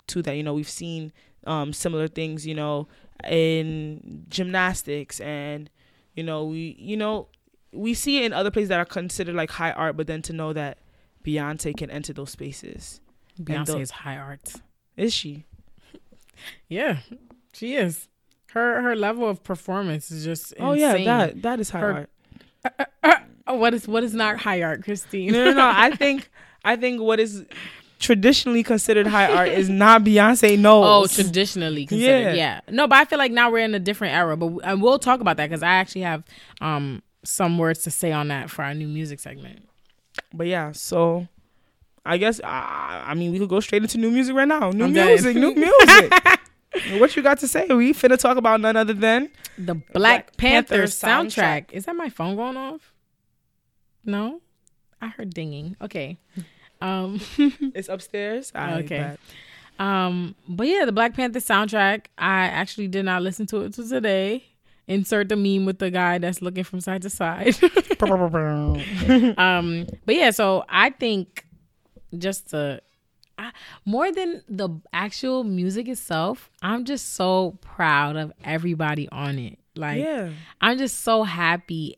to 0.07 0.21
that. 0.21 0.35
You 0.35 0.43
know, 0.43 0.53
we've 0.53 0.69
seen 0.69 1.11
um, 1.45 1.73
similar 1.73 2.07
things. 2.07 2.45
You 2.45 2.55
know, 2.55 2.87
in 3.23 4.25
gymnastics 4.29 5.19
and 5.21 5.69
you 6.15 6.23
know 6.23 6.45
we 6.45 6.75
you 6.79 6.97
know 6.97 7.27
we 7.75 7.93
see 7.93 8.19
it 8.19 8.25
in 8.25 8.33
other 8.33 8.51
places 8.51 8.69
that 8.69 8.79
are 8.79 8.85
considered 8.85 9.35
like 9.35 9.51
high 9.51 9.71
art 9.71 9.95
but 9.97 10.07
then 10.07 10.21
to 10.23 10.33
know 10.33 10.53
that 10.53 10.77
beyonce 11.25 11.75
can 11.75 11.89
enter 11.89 12.13
those 12.13 12.29
spaces 12.31 13.01
Beyonce 13.41 13.65
the- 13.67 13.79
is 13.79 13.91
high 13.91 14.17
art. 14.17 14.53
is 14.97 15.13
she 15.13 15.45
Yeah, 16.67 16.97
she 17.53 17.75
is. 17.75 18.07
Her 18.51 18.81
her 18.81 18.95
level 18.95 19.27
of 19.29 19.43
performance 19.43 20.11
is 20.11 20.23
just 20.23 20.53
oh 20.59 20.73
yeah 20.73 20.97
that 21.03 21.41
that 21.41 21.59
is 21.59 21.69
high 21.71 21.79
Her- 21.79 22.07
art 23.03 23.19
Oh, 23.47 23.55
what 23.57 23.73
is 23.73 23.87
what 23.87 24.03
is 24.03 24.13
not 24.13 24.39
high 24.39 24.61
art, 24.63 24.83
Christine? 24.83 25.31
no 25.33 25.43
no 25.45 25.51
no 25.53 25.71
i 25.73 25.91
think 25.95 26.29
i 26.63 26.75
think 26.77 27.01
what 27.01 27.19
is 27.19 27.43
traditionally 27.99 28.63
considered 28.63 29.07
high 29.07 29.29
art 29.31 29.49
is 29.49 29.67
not 29.69 30.03
beyonce 30.03 30.57
no 30.57 30.83
Oh, 30.83 31.05
traditionally 31.07 31.85
considered, 31.85 32.35
Yeah. 32.35 32.59
yeah. 32.65 32.73
No, 32.73 32.87
but 32.87 32.97
I 32.97 33.05
feel 33.05 33.17
like 33.19 33.31
now 33.31 33.49
we're 33.51 33.59
in 33.63 33.73
a 33.73 33.79
different 33.79 34.13
era. 34.13 34.35
But 34.37 34.59
and 34.63 34.81
we'll 34.81 34.99
talk 34.99 35.21
about 35.21 35.37
that 35.37 35.49
because 35.49 35.63
I 35.63 35.75
actually 35.75 36.01
have 36.01 36.23
um 36.61 37.01
some 37.25 37.57
words 37.57 37.83
to 37.83 37.91
say 37.91 38.11
on 38.11 38.27
that 38.29 38.49
for 38.49 38.63
our 38.63 38.73
new 38.73 38.87
music 38.87 39.19
segment. 39.19 39.67
but 40.33 40.47
yeah 40.47 40.71
so 40.71 41.27
i 42.05 42.17
guess 42.17 42.39
uh, 42.39 42.45
i 42.45 43.13
mean 43.15 43.31
we 43.31 43.39
could 43.39 43.49
go 43.49 43.59
straight 43.59 43.81
into 43.81 43.97
new 43.97 44.11
music 44.11 44.35
right 44.35 44.47
now 44.47 44.69
new 44.71 44.85
I'm 44.85 44.93
dead. 44.93 45.07
music 45.07 45.35
new 45.35 45.53
music 45.53 46.13
what 47.01 47.15
you 47.15 47.21
got 47.23 47.39
to 47.39 47.47
say 47.47 47.65
we 47.67 47.93
finna 47.93 48.17
talk 48.17 48.37
about 48.37 48.61
none 48.61 48.75
other 48.77 48.93
than 48.93 49.29
The 49.57 49.75
Black, 49.75 49.93
Black 49.93 50.37
Panther, 50.37 50.75
Panther 50.75 50.83
soundtrack. 50.87 51.65
soundtrack. 51.67 51.71
Is 51.73 51.85
that 51.85 51.95
my 51.95 52.09
phone 52.09 52.35
going 52.35 52.57
off? 52.57 52.93
No, 54.03 54.41
I 55.01 55.07
heard 55.07 55.33
dinging. 55.33 55.77
Okay. 55.81 56.17
Um. 56.81 57.19
it's 57.73 57.87
upstairs 57.89 58.51
I 58.53 58.79
Okay. 58.79 59.15
Um, 59.79 60.35
but 60.47 60.67
yeah, 60.67 60.83
the 60.85 60.91
Black 60.91 61.13
Panther 61.15 61.39
soundtrack. 61.39 62.05
I 62.17 62.45
actually 62.47 62.87
did 62.89 63.05
not 63.05 63.21
listen 63.21 63.45
to 63.47 63.61
it 63.61 63.73
till 63.73 63.87
today. 63.87 64.43
Insert 64.87 65.29
the 65.29 65.35
meme 65.35 65.65
with 65.65 65.79
the 65.79 65.89
guy 65.89 66.19
that's 66.19 66.41
looking 66.41 66.63
from 66.63 66.79
side 66.79 67.01
to 67.01 67.09
side. 67.09 67.55
um, 69.37 69.87
but 70.05 70.15
yeah, 70.15 70.29
so 70.31 70.63
I 70.69 70.91
think 70.91 71.45
just 72.17 72.49
to 72.51 72.81
I, 73.37 73.51
more 73.83 74.11
than 74.11 74.43
the 74.47 74.69
actual 74.93 75.43
music 75.43 75.87
itself, 75.87 76.49
I'm 76.61 76.85
just 76.85 77.13
so 77.13 77.57
proud 77.61 78.15
of 78.15 78.31
everybody 78.43 79.09
on 79.09 79.39
it. 79.39 79.59
Like, 79.75 79.97
yeah 80.01 80.29
I'm 80.61 80.77
just 80.77 81.01
so 81.01 81.23
happy 81.23 81.97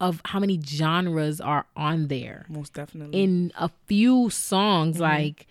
of 0.00 0.22
how 0.24 0.38
many 0.38 0.60
genres 0.64 1.40
are 1.40 1.66
on 1.76 2.06
there 2.06 2.46
most 2.48 2.72
definitely 2.72 3.20
in 3.20 3.52
a 3.58 3.68
few 3.86 4.30
songs 4.30 4.94
Mm-hmm. 4.94 5.02
like 5.02 5.46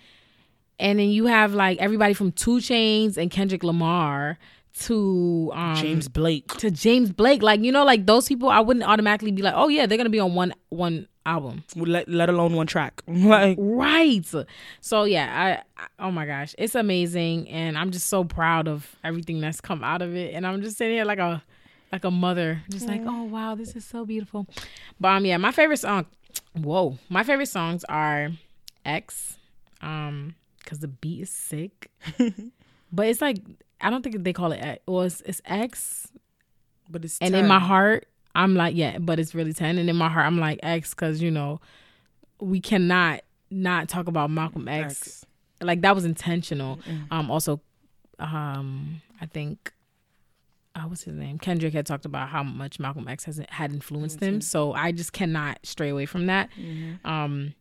and 0.80 1.00
then 1.00 1.10
you 1.10 1.26
have 1.26 1.54
like 1.54 1.78
everybody 1.80 2.14
from 2.14 2.32
2 2.32 2.58
Chainz 2.58 3.18
and 3.18 3.30
Kendrick 3.30 3.64
Lamar 3.64 4.38
to 4.82 5.52
um 5.54 5.76
James 5.76 6.08
Blake. 6.08 6.48
to 6.58 6.72
James 6.72 7.12
Blake. 7.12 7.42
Like 7.42 7.62
you 7.62 7.72
know 7.72 7.84
like 7.84 8.06
those 8.06 8.28
people 8.28 8.50
I 8.50 8.60
wouldn't 8.60 8.86
automatically 8.86 9.32
be 9.32 9.42
like 9.42 9.54
oh 9.56 9.68
yeah 9.68 9.86
they're 9.86 9.98
to 9.98 10.10
be 10.10 10.20
on 10.20 10.36
one 10.36 10.54
one 10.70 11.08
album. 11.26 11.64
Let, 11.76 12.08
let 12.08 12.30
alone 12.30 12.54
one 12.54 12.68
track. 12.68 13.02
like 13.08 13.58
right. 13.60 14.26
So 14.82 15.04
yeah 15.04 15.62
I, 15.78 15.82
I 15.82 15.88
oh 16.08 16.12
my 16.12 16.26
gosh 16.26 16.56
it's 16.58 16.76
amazing. 16.76 17.50
And 17.50 17.78
I'm 17.78 17.92
just 17.92 18.08
so 18.08 18.24
proud 18.24 18.68
of 18.68 18.96
everything 19.04 19.42
that's 19.42 19.62
come 19.62 19.84
out 19.84 20.02
of 20.02 20.16
it. 20.16 20.34
And 20.34 20.46
I'm 20.46 20.62
just 20.62 20.78
sitting 20.78 20.96
here 20.96 21.06
like 21.06 21.20
a 21.20 21.44
like 21.92 22.04
a 22.04 22.12
mother. 22.12 22.62
Just 22.70 22.88
like 22.88 23.02
oh 23.06 23.24
wow 23.24 23.56
this 23.56 23.76
is 23.76 23.86
so 23.86 24.06
beautiful. 24.06 24.48
But 25.00 25.10
um 25.10 25.26
yeah 25.26 25.38
my 25.38 25.52
favorite 25.52 25.78
song 25.78 26.06
whoa 26.54 26.98
my 27.10 27.24
favorite 27.24 27.48
songs 27.50 27.84
are 27.90 28.30
X 28.86 29.38
um 29.82 30.36
because 30.60 30.80
the 30.80 30.88
beat 30.88 31.22
is 31.22 31.30
sick. 31.30 31.90
But 32.92 33.08
it's 33.08 33.22
like 33.22 33.40
I 33.82 33.90
don't 33.90 34.02
think 34.02 34.24
they 34.24 34.34
call 34.34 34.52
it 34.52 34.58
X. 34.58 34.84
Well, 34.88 35.04
it's, 35.04 35.22
it's 35.22 35.42
X 35.46 36.08
but 36.90 37.04
it's 37.06 37.18
and 37.20 37.36
in 37.36 37.48
my 37.48 37.60
heart 37.60 38.08
i'm 38.36 38.56
like 38.56 38.76
yeah 38.76 38.98
but 38.98 39.20
it's 39.20 39.34
really 39.36 39.54
10 39.54 39.78
and 39.78 39.90
in 39.90 39.96
my 39.96 40.10
heart 40.10 40.26
i'm 40.26 40.40
like 40.40 40.60
x 40.64 40.94
because 40.94 41.22
you 41.22 41.32
know 41.32 41.60
we 42.40 42.60
cannot 42.60 43.22
not 43.50 43.88
talk 43.88 44.08
about 44.08 44.30
malcolm 44.30 44.68
x, 44.68 44.94
X. 44.94 45.26
like 45.62 45.82
that 45.82 45.96
was 45.96 46.06
intentional. 46.06 46.80
Um 47.10 47.32
also 47.32 47.62
um 48.20 49.02
i 49.22 49.26
think 49.26 49.74
uh, 50.76 50.82
what's 50.82 51.02
his 51.02 51.16
name? 51.16 51.40
Kendrick 51.40 51.74
had 51.74 51.88
talked 51.88 52.06
about 52.06 52.30
how 52.30 52.44
much 52.44 52.80
malcolm 52.80 53.08
x 53.08 53.24
has 53.24 53.42
had 53.50 53.72
influenced 53.72 54.20
him. 54.22 54.42
So 54.42 54.74
i 54.74 54.92
just 54.92 55.14
cannot 55.14 55.60
stray 55.64 55.90
away 55.90 56.06
from 56.06 56.28
that. 56.28 56.50
Mm-hmm. 56.60 57.08
um 57.08 57.54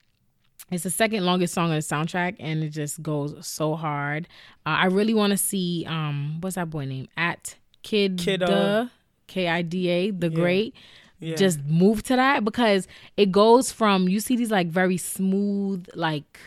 it's 0.71 0.83
the 0.85 0.91
second 0.91 1.25
longest 1.25 1.55
song 1.55 1.71
on 1.71 1.77
the 1.77 1.81
soundtrack 1.83 2.37
and 2.41 2.63
it 2.63 2.71
just 2.71 3.03
goes 3.03 3.47
so 3.47 3.75
hard. 3.77 4.27
Uh, 4.65 4.71
i 4.71 4.87
really 4.87 5.15
want 5.15 5.31
to 5.31 5.37
see 5.37 5.85
um 5.89 6.39
what's 6.41 6.57
that 6.57 6.71
boy 6.71 6.85
name? 6.85 7.09
At 7.17 7.57
kid 7.83 8.19
Kid, 8.19 8.43
uh, 8.43 8.87
k-i-d-a 9.27 10.11
the 10.11 10.31
great. 10.31 10.75
Yeah. 11.19 11.35
just 11.37 11.65
move 11.65 12.03
to 12.05 12.17
that 12.17 12.45
because 12.45 12.87
it 13.17 13.33
goes 13.33 13.73
from 13.73 14.07
you 14.09 14.21
see 14.21 14.37
these 14.37 14.51
like 14.51 14.67
very 14.69 14.99
smooth 14.99 15.87
like 15.95 16.39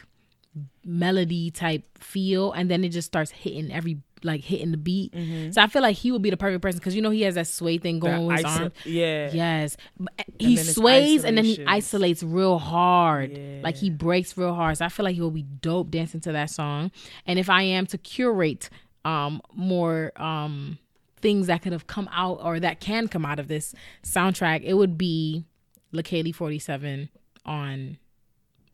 melody 0.86 1.52
type 1.52 1.84
feel, 1.98 2.52
and 2.52 2.70
then 2.70 2.84
it 2.84 2.90
just 2.90 3.08
starts 3.08 3.32
hitting 3.32 3.72
every 3.72 3.98
like 4.24 4.42
hitting 4.42 4.72
the 4.72 4.78
beat. 4.78 5.14
Mm-hmm. 5.14 5.52
So 5.52 5.62
I 5.62 5.68
feel 5.68 5.82
like 5.82 5.96
he 5.96 6.12
would 6.12 6.22
be 6.22 6.30
the 6.30 6.38
perfect 6.38 6.62
person 6.62 6.80
because 6.80 6.96
you 6.96 7.02
know 7.02 7.10
he 7.10 7.22
has 7.22 7.36
that 7.36 7.48
sway 7.48 7.78
thing 7.78 8.00
going 8.00 8.26
with 8.26 8.38
his 8.38 8.46
iso- 8.46 8.60
arm. 8.62 8.72
yeah. 8.86 9.30
Yes, 9.32 9.78
But 10.00 10.14
he 10.40 10.58
sways 10.58 11.24
and 11.24 11.38
then 11.38 11.46
he 11.46 11.64
isolates 11.66 12.22
real 12.24 12.58
hard. 12.60 13.40
Like 13.64 13.76
he 13.78 13.90
breaks 13.90 14.38
real 14.38 14.54
hard. 14.54 14.78
So 14.78 14.86
I 14.86 14.90
feel 14.90 15.04
like 15.04 15.16
he 15.16 15.22
will 15.22 15.32
be 15.32 15.44
dope 15.44 15.92
dancing 15.92 16.20
to 16.22 16.32
that 16.34 16.50
song. 16.50 16.92
And 17.26 17.40
if 17.40 17.50
I 17.50 17.62
am 17.64 17.86
to 17.88 17.98
curate 17.98 18.70
um 19.06 19.42
more 19.54 20.12
um 20.22 20.78
things 21.22 21.48
that 21.48 21.62
could 21.62 21.72
have 21.74 21.88
come 21.88 22.10
out 22.14 22.40
or 22.44 22.60
that 22.60 22.80
can 22.80 23.08
come 23.08 23.26
out 23.26 23.40
of 23.40 23.48
this 23.48 23.74
soundtrack, 24.04 24.62
it 24.64 24.74
would 24.74 24.98
be 24.98 25.46
LaKaylee 25.94 26.34
47 26.36 27.10
on 27.46 27.98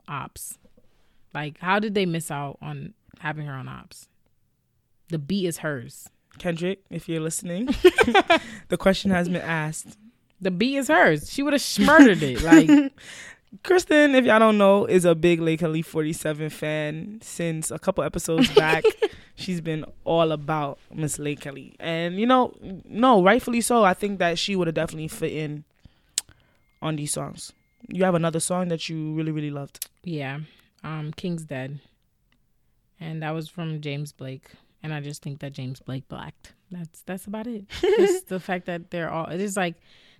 Ops. 0.08 0.58
Like 1.34 1.60
how 1.60 1.80
did 1.80 1.94
they 1.96 2.06
miss 2.06 2.32
out 2.32 2.58
on 2.62 2.94
having 3.20 3.46
her 3.46 3.54
on 3.54 3.68
Ops? 3.68 4.08
The 5.10 5.20
beat 5.20 5.46
is 5.48 5.60
hers. 5.60 6.10
Kendrick, 6.38 6.84
if 6.90 7.08
you're 7.08 7.22
listening, 7.22 7.66
the 8.68 8.78
question 8.78 9.12
has 9.12 9.30
been 9.30 9.42
asked. 9.42 9.98
The 10.42 10.52
beat 10.52 10.78
is 10.78 10.90
hers. 10.90 11.32
She 11.32 11.44
would 11.44 11.54
have 11.54 11.66
murdered 11.80 12.22
it. 12.22 12.42
Like 12.42 12.94
Kristen, 13.64 14.16
if 14.16 14.26
y'all 14.26 14.40
don't 14.40 14.58
know, 14.58 14.86
is 14.86 15.06
a 15.06 15.16
big 15.16 15.40
Lake 15.40 15.60
Kelly 15.60 15.82
47 15.82 16.50
fan 16.50 17.20
since 17.22 17.72
a 17.72 17.80
couple 17.80 18.04
episodes 18.04 18.50
back. 18.56 18.84
She's 19.36 19.62
been 19.62 19.86
all 20.04 20.32
about 20.32 20.80
Miss 20.94 21.20
Lake 21.20 21.42
Kelly. 21.42 21.76
And, 21.80 22.20
you 22.20 22.26
know, 22.26 22.54
no, 22.86 23.24
rightfully 23.24 23.62
so. 23.62 23.84
I 23.84 23.94
think 23.94 24.20
that 24.20 24.40
she 24.40 24.56
would 24.56 24.68
have 24.68 24.76
definitely 24.76 25.08
fit 25.08 25.32
in 25.32 25.64
on 26.82 26.96
these 26.96 27.14
songs. 27.14 27.54
You 27.88 28.04
have 28.04 28.16
another 28.16 28.40
song 28.40 28.70
that 28.70 28.90
you 28.90 29.14
really, 29.14 29.32
really 29.32 29.52
loved. 29.52 29.88
Yeah. 30.04 30.40
Um, 30.84 31.14
King's 31.16 31.44
Dead. 31.44 31.80
And 33.00 33.22
that 33.22 33.32
was 33.32 33.50
from 33.50 33.82
James 33.82 34.12
Blake. 34.12 34.52
And 34.86 34.94
I 34.94 35.02
just 35.02 35.24
think 35.24 35.40
that 35.40 35.52
James 35.52 35.80
Blake 35.80 36.08
blacked. 36.08 36.54
That's 36.70 37.02
that's 37.08 37.26
about 37.26 37.48
it. 37.48 37.68
Just 37.82 38.28
the 38.28 38.40
fact 38.40 38.68
that 38.68 38.92
they're 38.92 39.10
all 39.10 39.26
it 39.26 39.42
is 39.42 39.58
like 39.58 39.74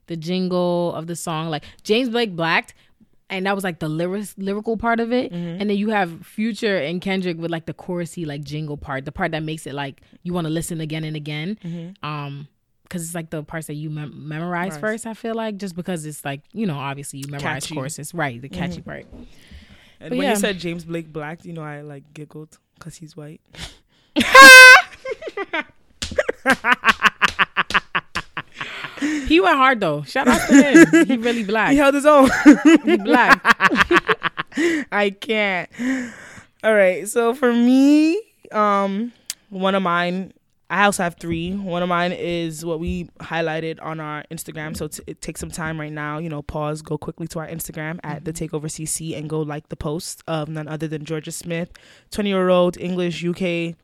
the 0.08 0.18
jingle 0.18 0.92
of 0.96 1.06
the 1.06 1.16
song. 1.16 1.50
Like 1.50 1.64
James 1.84 2.10
Blake 2.10 2.36
blacked 2.36 2.74
and 3.30 3.46
that 3.46 3.54
was 3.54 3.64
like 3.64 3.78
the 3.78 3.88
lyric, 3.88 4.28
lyrical 4.38 4.76
part 4.76 5.00
of 5.00 5.14
it. 5.14 5.32
Mm-hmm. 5.32 5.62
And 5.62 5.70
then 5.70 5.78
you 5.78 5.90
have 5.90 6.26
Future 6.26 6.78
and 6.78 7.00
Kendrick 7.00 7.38
with 7.38 7.52
like 7.52 7.68
the 7.68 7.76
chorusy 7.76 8.26
like 8.26 8.44
jingle 8.44 8.76
part, 8.76 9.06
the 9.06 9.12
part 9.12 9.34
that 9.34 9.44
makes 9.44 9.68
it 9.68 9.76
like 9.76 10.02
you 10.24 10.34
want 10.34 10.46
to 10.46 10.52
listen 10.52 10.82
again 10.82 11.04
and 11.04 11.16
again. 11.16 11.60
Mm-hmm. 11.64 12.04
Um 12.04 12.48
because 12.82 13.04
it's 13.04 13.14
like 13.14 13.30
the 13.30 13.44
parts 13.44 13.68
that 13.68 13.76
you 13.76 13.92
mem- 13.92 14.28
memorize 14.28 14.72
Right. 14.74 14.82
first. 14.82 15.06
I 15.06 15.14
feel 15.14 15.36
like 15.36 15.58
just 15.58 15.76
because 15.76 16.08
it's 16.08 16.26
like 16.26 16.42
you 16.54 16.66
know 16.66 16.78
obviously 16.78 17.20
you 17.20 17.26
memorize 17.30 17.66
Catchy. 17.66 17.76
choruses, 17.76 18.16
right? 18.16 18.42
The 18.42 18.50
catchy 18.50 18.82
mm-hmm. 18.82 18.90
part. 18.90 19.06
And 20.00 20.10
But 20.10 20.18
when 20.18 20.22
yeah. 20.24 20.32
you 20.32 20.38
said 20.38 20.58
James 20.58 20.86
Blake 20.86 21.14
black, 21.14 21.46
you 21.46 21.54
know, 21.54 21.62
I 21.62 21.82
like 21.82 22.16
giggled 22.16 22.58
because 22.74 22.96
he's 22.96 23.16
white. 23.16 23.42
He 29.28 29.40
went 29.40 29.58
hard 29.58 29.80
though. 29.80 30.04
Shout 30.04 30.28
out 30.28 30.48
to 30.48 30.56
him. 30.56 31.08
He 31.08 31.18
really 31.18 31.44
black. 31.44 31.72
He 31.72 31.78
held 31.78 31.96
his 31.96 32.06
own. 32.06 32.30
He 32.84 32.98
black. 32.98 33.42
I 34.92 35.16
can't. 35.20 35.70
All 36.64 36.74
right. 36.74 37.08
So 37.08 37.34
for 37.34 37.52
me, 37.52 38.22
um, 38.52 39.12
one 39.50 39.76
of 39.76 39.84
mine, 39.84 40.34
I 40.70 40.86
also 40.86 41.04
have 41.04 41.18
three. 41.20 41.54
One 41.54 41.84
of 41.84 41.90
mine 41.90 42.12
is 42.14 42.66
what 42.66 42.80
we 42.80 43.10
highlighted 43.20 43.80
on 43.82 44.00
our 44.00 44.24
Instagram. 44.32 44.78
So 44.78 44.88
t- 44.88 45.04
it 45.08 45.22
takes 45.22 45.40
some 45.40 45.52
time 45.52 45.80
right 45.80 45.92
now. 45.92 46.18
You 46.18 46.30
know, 46.30 46.42
pause, 46.42 46.82
go 46.82 46.98
quickly 46.98 47.28
to 47.30 47.40
our 47.40 47.48
Instagram 47.48 48.00
at 48.04 48.26
the 48.26 48.34
Takeover 48.34 48.66
CC 48.66 49.18
and 49.18 49.30
go 49.30 49.42
like 49.42 49.70
the 49.70 49.76
post 49.76 50.24
of 50.28 50.48
none 50.48 50.68
other 50.68 50.88
than 50.88 51.04
Jorja 51.04 51.34
Smith, 51.34 51.72
twenty 52.12 52.30
year 52.30 52.50
old 52.50 52.78
English 52.78 53.24
UK 53.24 53.76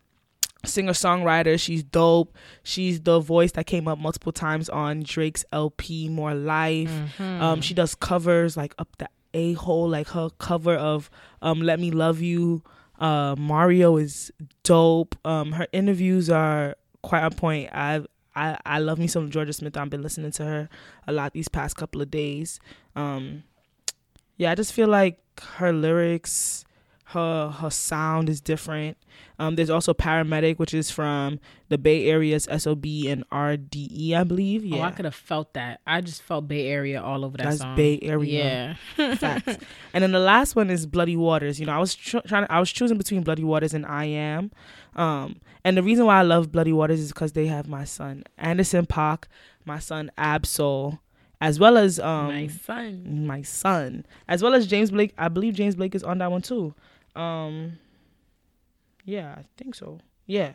singer 0.65 0.93
songwriter. 0.93 1.59
She's 1.59 1.83
dope. 1.83 2.35
She's 2.63 3.01
the 3.01 3.19
voice 3.19 3.51
that 3.53 3.65
came 3.65 3.87
up 3.87 3.97
multiple 3.99 4.31
times 4.31 4.69
on 4.69 5.03
Drake's 5.03 5.43
LP 5.51 6.09
More 6.09 6.33
Life. 6.33 6.91
Um, 7.19 7.61
she 7.61 7.73
does 7.73 7.95
covers 7.95 8.55
like 8.57 8.73
up 8.77 8.95
the 8.97 9.09
a 9.33 9.53
hole, 9.53 9.87
like 9.89 10.09
her 10.09 10.29
cover 10.39 10.75
of 10.75 11.09
um 11.41 11.61
Let 11.61 11.79
Me 11.79 11.89
Love 11.91 12.21
You. 12.21 12.63
Uh, 12.99 13.35
Mario 13.37 13.97
is 13.97 14.31
dope. 14.63 15.15
Um, 15.25 15.53
her 15.53 15.67
interviews 15.71 16.29
are 16.29 16.75
quite 17.01 17.23
on 17.23 17.33
point. 17.33 17.69
I 17.73 18.01
I 18.35 18.57
I 18.65 18.79
love 18.79 18.99
me 18.99 19.07
some 19.07 19.29
Jorja 19.31 19.53
Smith. 19.55 19.75
I've 19.77 19.89
been 19.89 20.03
listening 20.03 20.31
to 20.33 20.43
her 20.45 20.69
a 21.07 21.11
lot 21.11 21.33
these 21.33 21.47
past 21.47 21.75
couple 21.75 22.01
of 22.01 22.11
days. 22.11 22.59
Um, 22.95 23.43
yeah, 24.37 24.51
I 24.51 24.55
just 24.55 24.73
feel 24.73 24.87
like 24.87 25.19
her 25.57 25.71
lyrics, 25.73 26.65
her 27.05 27.49
her 27.49 27.69
sound 27.69 28.29
is 28.29 28.41
different. 28.41 28.97
Um, 29.41 29.55
there's 29.55 29.69
also 29.71 29.93
Paramedic, 29.93 30.59
which 30.59 30.73
is 30.73 30.91
from 30.91 31.39
the 31.69 31.77
Bay 31.77 32.05
Area's 32.05 32.47
SOB 32.55 32.85
and 33.07 33.27
RBE, 33.31 34.13
I 34.13 34.23
believe. 34.23 34.63
Yeah, 34.63 34.77
Oh, 34.79 34.81
I 34.83 34.91
could 34.91 35.05
have 35.05 35.15
felt 35.15 35.53
that. 35.55 35.79
I 35.87 36.01
just 36.01 36.21
felt 36.21 36.47
Bay 36.47 36.67
Area 36.67 37.01
all 37.01 37.25
over 37.25 37.37
that 37.37 37.45
that's 37.45 37.57
song. 37.59 37.75
Bay 37.75 37.97
Area. 38.03 38.77
Yeah. 38.97 39.15
Facts. 39.15 39.57
and 39.93 40.03
then 40.03 40.11
the 40.11 40.19
last 40.19 40.55
one 40.55 40.69
is 40.69 40.85
Bloody 40.85 41.15
Waters. 41.17 41.59
You 41.59 41.65
know, 41.65 41.73
I 41.73 41.79
was 41.79 41.95
tr- 41.95 42.19
trying. 42.27 42.45
To, 42.45 42.51
I 42.51 42.59
was 42.59 42.71
choosing 42.71 42.97
between 42.99 43.23
Bloody 43.23 43.43
Waters 43.43 43.73
and 43.73 43.85
I 43.85 44.05
Am. 44.05 44.51
Um, 44.95 45.41
and 45.63 45.75
the 45.75 45.83
reason 45.83 46.05
why 46.05 46.19
I 46.19 46.23
love 46.23 46.51
Bloody 46.51 46.73
Waters 46.73 46.99
is 46.99 47.07
because 47.11 47.31
they 47.31 47.47
have 47.47 47.67
my 47.67 47.83
son 47.83 48.23
Anderson 48.37 48.85
Paak, 48.85 49.23
my 49.65 49.79
son 49.79 50.11
Ab-Soul, 50.17 50.99
as 51.39 51.59
well 51.59 51.77
as 51.77 51.99
um 51.99 52.27
My 52.27 52.47
son. 52.47 53.25
my 53.25 53.41
son, 53.41 54.05
as 54.27 54.43
well 54.43 54.53
as 54.53 54.67
James 54.67 54.91
Blake. 54.91 55.13
I 55.17 55.29
believe 55.29 55.55
James 55.55 55.75
Blake 55.75 55.95
is 55.95 56.03
on 56.03 56.19
that 56.19 56.29
one 56.29 56.41
too. 56.43 56.75
Um, 57.15 57.79
yeah, 59.05 59.35
I 59.37 59.43
think 59.57 59.75
so. 59.75 59.99
Yeah, 60.25 60.53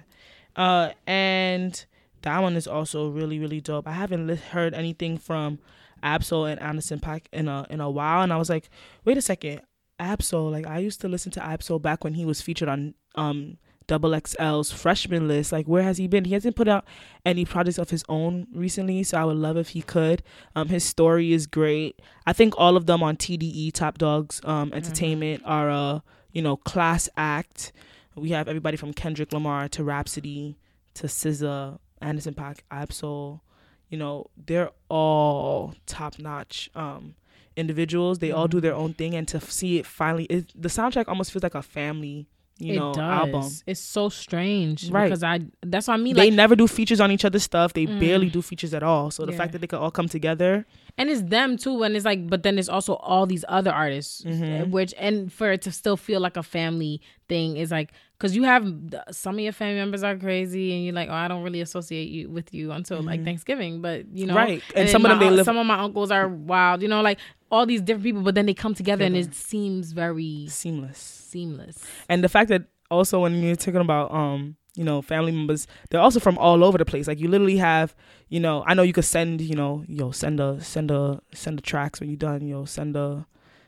uh, 0.54 0.90
and 1.06 1.84
that 2.22 2.38
one 2.40 2.56
is 2.56 2.66
also 2.66 3.08
really 3.10 3.38
really 3.38 3.60
dope. 3.60 3.86
I 3.86 3.92
haven't 3.92 4.26
li- 4.26 4.36
heard 4.36 4.74
anything 4.74 5.18
from 5.18 5.58
Ab-Soul 6.02 6.46
and 6.46 6.60
Anderson 6.60 6.98
Paak 7.00 7.26
in 7.32 7.48
a 7.48 7.66
in 7.70 7.80
a 7.80 7.90
while, 7.90 8.22
and 8.22 8.32
I 8.32 8.36
was 8.36 8.48
like, 8.50 8.68
wait 9.04 9.16
a 9.16 9.22
second, 9.22 9.60
Ab-Soul. 9.98 10.50
Like 10.50 10.66
I 10.66 10.78
used 10.78 11.00
to 11.02 11.08
listen 11.08 11.32
to 11.32 11.44
Ab-Soul 11.44 11.78
back 11.78 12.04
when 12.04 12.14
he 12.14 12.24
was 12.24 12.40
featured 12.40 12.68
on 12.68 12.94
um 13.16 13.58
Double 13.88 14.10
XL's 14.10 14.72
freshman 14.72 15.28
list. 15.28 15.52
Like 15.52 15.66
where 15.66 15.84
has 15.84 15.98
he 15.98 16.08
been? 16.08 16.24
He 16.24 16.34
hasn't 16.34 16.56
put 16.56 16.66
out 16.66 16.84
any 17.24 17.44
projects 17.44 17.78
of 17.78 17.90
his 17.90 18.04
own 18.08 18.48
recently, 18.52 19.02
so 19.04 19.18
I 19.18 19.24
would 19.24 19.36
love 19.36 19.56
if 19.56 19.70
he 19.70 19.82
could. 19.82 20.24
Um, 20.56 20.68
his 20.68 20.82
story 20.82 21.32
is 21.32 21.46
great. 21.46 22.00
I 22.26 22.32
think 22.32 22.54
all 22.58 22.76
of 22.76 22.86
them 22.86 23.02
on 23.02 23.16
TDE 23.16 23.72
Top 23.72 23.98
Dogs 23.98 24.40
um 24.44 24.72
Entertainment 24.72 25.42
are 25.44 25.68
a 25.68 26.02
you 26.32 26.42
know 26.42 26.56
class 26.56 27.08
act. 27.16 27.72
We 28.16 28.30
have 28.30 28.48
everybody 28.48 28.76
from 28.76 28.92
Kendrick 28.92 29.32
Lamar 29.32 29.68
to 29.68 29.84
Rhapsody 29.84 30.56
to 30.94 31.06
SZA, 31.06 31.78
Anderson 32.00 32.34
Paak, 32.34 32.58
Ab-Soul. 32.70 33.42
You 33.90 33.98
know, 33.98 34.30
they're 34.46 34.70
all 34.88 35.74
top 35.86 36.18
notch 36.18 36.70
um, 36.74 37.14
individuals. 37.56 38.18
They 38.18 38.32
all 38.32 38.48
do 38.48 38.60
their 38.60 38.74
own 38.74 38.94
thing, 38.94 39.14
and 39.14 39.28
to 39.28 39.40
see 39.40 39.78
it 39.78 39.86
finally, 39.86 40.24
it, 40.24 40.50
the 40.60 40.68
soundtrack 40.68 41.08
almost 41.08 41.30
feels 41.32 41.42
like 41.44 41.54
a 41.54 41.62
family, 41.62 42.26
you 42.58 42.72
it 42.74 42.76
know, 42.78 42.92
does. 42.94 43.02
album. 43.02 43.50
It's 43.66 43.80
so 43.80 44.08
strange. 44.08 44.90
Right. 44.90 45.04
Because 45.04 45.22
I 45.22 45.40
that's 45.62 45.86
what 45.86 45.94
I 45.94 45.96
mean. 45.98 46.16
They 46.16 46.30
Like 46.30 46.32
never 46.32 46.56
do 46.56 46.66
features 46.66 47.00
on 47.00 47.12
each 47.12 47.24
other's 47.24 47.44
stuff. 47.44 47.74
They 47.74 47.86
Mm. 47.86 48.00
barely 48.00 48.28
do 48.30 48.42
features 48.42 48.74
at 48.74 48.82
all. 48.82 49.10
So 49.12 49.24
the 49.24 49.32
Yeah. 49.32 49.38
fact 49.38 49.52
that 49.52 49.60
they 49.60 49.66
could 49.68 49.78
all 49.78 49.90
come 49.92 50.08
together, 50.08 50.66
and 50.98 51.08
it's 51.10 51.22
them 51.22 51.56
too 51.56 51.82
and 51.84 51.94
it's 51.94 52.04
like 52.06 52.28
but 52.28 52.42
then 52.42 52.56
there's 52.56 52.68
also 52.70 52.94
all 52.94 53.26
these 53.26 53.44
other 53.48 53.70
artists 53.70 54.22
Mhm. 54.24 54.70
which 54.70 54.94
and 54.98 55.30
for 55.32 55.52
it 55.52 55.60
to 55.62 55.70
still 55.70 55.96
feel 55.98 56.20
like 56.20 56.36
a 56.38 56.42
family 56.42 57.00
thing 57.28 57.56
is 57.58 57.70
like 57.70 57.92
because 58.18 58.34
you 58.34 58.44
have 58.44 58.64
some 59.10 59.34
of 59.34 59.40
your 59.40 59.52
family 59.52 59.76
members 59.76 60.02
are 60.02 60.16
crazy 60.16 60.72
and 60.74 60.84
you're 60.84 60.94
like 60.94 61.08
oh 61.08 61.12
i 61.14 61.28
don't 61.28 61.42
really 61.42 61.60
associate 61.60 62.08
you 62.08 62.28
with 62.30 62.52
you 62.54 62.72
until 62.72 63.02
like 63.02 63.22
thanksgiving 63.24 63.80
but 63.82 64.06
you 64.12 64.26
know 64.26 64.34
Mm-hmm. 64.34 64.50
Right. 64.50 64.62
And 64.74 64.86
then 64.86 64.92
some 64.92 65.04
of 65.04 65.10
them 65.10 65.18
my 65.18 65.24
they 65.24 65.30
live- 65.30 65.44
some 65.44 65.56
of 65.56 65.66
my 65.66 65.78
uncles 65.78 66.10
are 66.10 66.28
wild 66.28 66.82
you 66.82 66.88
know 66.88 67.00
like 67.02 67.18
all 67.50 67.64
these 67.66 67.80
different 67.80 68.04
people 68.04 68.22
but 68.22 68.34
then 68.34 68.46
they 68.46 68.54
come 68.54 68.74
together 68.74 69.04
and 69.04 69.16
it 69.16 69.34
seems 69.34 69.92
very 69.92 70.46
seamless. 70.48 70.98
seamless 70.98 71.84
and 72.08 72.22
the 72.24 72.28
fact 72.28 72.48
that 72.48 72.64
also 72.90 73.20
when 73.20 73.42
you're 73.42 73.56
talking 73.56 73.80
about 73.80 74.12
um 74.12 74.56
you 74.74 74.84
know 74.84 75.00
family 75.00 75.32
members 75.32 75.66
they're 75.90 76.00
also 76.00 76.20
from 76.20 76.36
all 76.38 76.62
over 76.64 76.76
the 76.78 76.84
place 76.84 77.06
like 77.08 77.18
you 77.20 77.28
literally 77.28 77.56
have 77.56 77.94
you 78.28 78.38
know 78.40 78.62
i 78.66 78.74
know 78.74 78.82
you 78.82 78.92
could 78.92 79.04
send 79.04 79.40
you 79.40 79.54
know 79.54 79.84
yo 79.88 80.10
send 80.10 80.38
a 80.40 80.60
send 80.62 80.90
a 80.90 81.20
send 81.32 81.58
a 81.58 81.62
tracks 81.62 81.98
when 82.00 82.08
you're 82.10 82.16
done 82.16 82.46
yo 82.46 82.64
send 82.64 82.94
the 82.94 83.24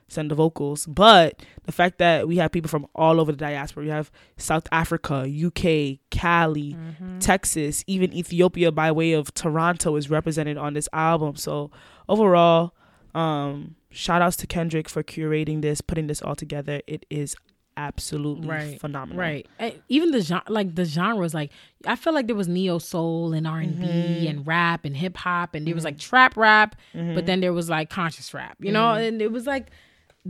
send 0.08 0.30
the 0.30 0.34
vocals 0.34 0.86
but 0.86 1.42
the 1.64 1.72
fact 1.72 1.98
that 1.98 2.26
we 2.26 2.36
have 2.36 2.50
people 2.50 2.68
from 2.68 2.86
all 2.94 3.20
over 3.20 3.30
the 3.30 3.36
diaspora. 3.38 3.84
We 3.84 3.90
have 3.90 4.10
south 4.36 4.66
africa 4.72 5.26
uk 5.46 5.64
cali 6.10 6.76
texas 7.20 7.84
even 7.86 8.12
ethiopia 8.12 8.72
by 8.72 8.90
way 8.90 9.12
of 9.12 9.32
toronto 9.34 9.96
is 9.96 10.08
represented 10.10 10.56
on 10.56 10.72
this 10.74 10.88
album. 10.92 11.36
So 11.36 11.70
overall 12.08 12.74
um 13.14 13.74
shout 13.90 14.22
outs 14.22 14.36
to 14.36 14.46
kendrick 14.46 14.88
for 14.88 15.02
curating 15.02 15.62
this 15.62 15.80
putting 15.80 16.06
this 16.06 16.22
all 16.22 16.34
together. 16.34 16.80
It 16.86 17.06
is 17.10 17.36
absolutely 17.76 18.48
Right, 18.48 18.80
phenomenal. 18.80 19.20
Right. 19.20 19.46
And 19.58 19.72
even 19.88 20.10
the 20.10 20.20
genre, 20.20 20.44
like 20.48 20.74
the 20.74 20.84
genres, 20.84 21.32
like 21.32 21.50
I 21.86 21.94
feel 21.96 22.12
like 22.12 22.26
there 22.26 22.34
was 22.36 22.48
neo 22.48 22.78
soul 22.78 23.32
and 23.32 23.46
R 23.46 23.58
and 23.60 23.78
B 23.80 23.86
Mm-hmm. 23.86 24.26
and 24.26 24.46
rap 24.46 24.84
and 24.84 24.96
hip 24.96 25.16
hop, 25.16 25.54
and 25.54 25.66
there 25.66 25.74
was 25.74 25.84
like 25.84 25.98
trap 25.98 26.36
rap, 26.36 26.74
but 26.92 27.26
then 27.26 27.40
there 27.40 27.52
was 27.52 27.70
like 27.70 27.88
conscious 27.88 28.34
rap, 28.34 28.56
you 28.60 28.72
know, 28.72 28.80
Mm-hmm. 28.88 29.04
and 29.04 29.22
it 29.22 29.30
was 29.32 29.46
like 29.46 29.68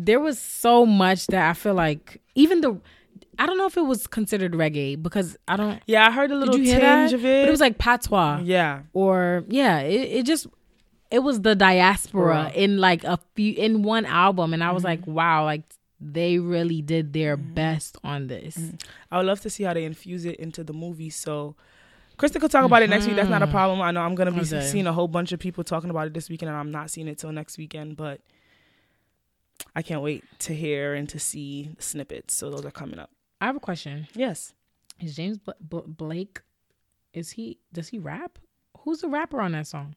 there 0.00 0.20
was 0.20 0.38
so 0.38 0.86
much 0.86 1.26
that 1.28 1.50
I 1.50 1.54
feel 1.54 1.74
like 1.74 2.20
even 2.34 2.60
the 2.60 2.80
I 3.40 3.46
don't 3.46 3.56
know 3.58 3.66
if 3.66 3.76
it 3.76 3.82
was 3.86 4.06
considered 4.06 4.52
reggae 4.52 5.00
because 5.00 5.36
I 5.46 5.56
don't. 5.56 5.80
Yeah, 5.86 6.06
I 6.06 6.10
heard 6.10 6.30
a 6.30 6.34
little 6.36 6.54
tinge 6.54 6.70
that? 6.70 7.12
of 7.12 7.24
it. 7.24 7.42
But 7.42 7.48
it 7.48 7.50
was 7.50 7.60
like 7.60 7.78
patois 7.78 8.40
yeah, 8.42 8.82
or 8.92 9.44
yeah. 9.48 9.78
It, 9.80 10.18
it 10.18 10.22
just 10.26 10.46
it 11.10 11.20
was 11.20 11.40
the 11.42 11.54
diaspora 11.54 12.44
Right. 12.44 12.54
in 12.56 12.78
like 12.78 13.04
a 13.04 13.18
few 13.34 13.54
in 13.54 13.82
one 13.82 14.04
album, 14.06 14.52
and 14.54 14.62
I 14.62 14.72
was 14.72 14.82
Mm-hmm. 14.82 15.02
like, 15.02 15.06
wow, 15.06 15.44
like 15.44 15.62
they 16.00 16.38
really 16.38 16.80
did 16.82 17.12
their 17.12 17.36
best 17.36 17.96
on 18.04 18.26
this. 18.28 18.56
Mm-hmm. 18.56 18.76
I 19.10 19.16
would 19.18 19.26
love 19.26 19.40
to 19.40 19.50
see 19.50 19.64
how 19.64 19.72
they 19.74 19.84
infuse 19.84 20.24
it 20.24 20.36
into 20.36 20.62
the 20.62 20.72
movie. 20.72 21.10
So, 21.10 21.56
Krista 22.18 22.40
could 22.40 22.50
talk 22.52 22.64
about 22.64 22.82
it 22.82 22.90
next 22.90 23.06
week. 23.06 23.16
That's 23.16 23.28
not 23.28 23.42
a 23.42 23.46
Mhm. 23.48 23.50
problem. 23.52 23.80
I 23.80 23.90
know 23.90 24.00
I'm 24.02 24.14
gonna 24.14 24.30
be 24.32 24.40
Okay. 24.40 24.60
seeing 24.66 24.86
a 24.86 24.92
whole 24.92 25.08
bunch 25.08 25.32
of 25.32 25.38
people 25.40 25.64
talking 25.64 25.90
about 25.90 26.06
it 26.08 26.14
this 26.14 26.28
weekend, 26.28 26.50
and 26.50 26.58
I'm 26.58 26.70
not 26.70 26.90
seeing 26.90 27.08
it 27.08 27.18
till 27.18 27.32
next 27.32 27.56
weekend. 27.58 27.96
But 27.96 28.20
I 29.78 29.82
can't 29.82 30.02
wait 30.02 30.24
to 30.40 30.52
hear 30.52 30.94
and 30.94 31.08
to 31.10 31.20
see 31.20 31.70
the 31.76 31.82
snippets. 31.84 32.34
So 32.34 32.50
those 32.50 32.64
are 32.64 32.72
coming 32.72 32.98
up. 32.98 33.10
I 33.40 33.46
have 33.46 33.54
a 33.54 33.60
question. 33.60 34.08
Yes. 34.12 34.52
Is 35.00 35.14
James 35.14 35.38
Bl- 35.38 35.52
Bl- 35.60 35.78
Blake? 35.86 36.40
Is 37.14 37.30
he? 37.30 37.60
Does 37.72 37.86
he 37.86 38.00
rap? 38.00 38.40
Who's 38.80 39.02
the 39.02 39.08
rapper 39.08 39.40
on 39.40 39.52
that 39.52 39.68
song? 39.68 39.94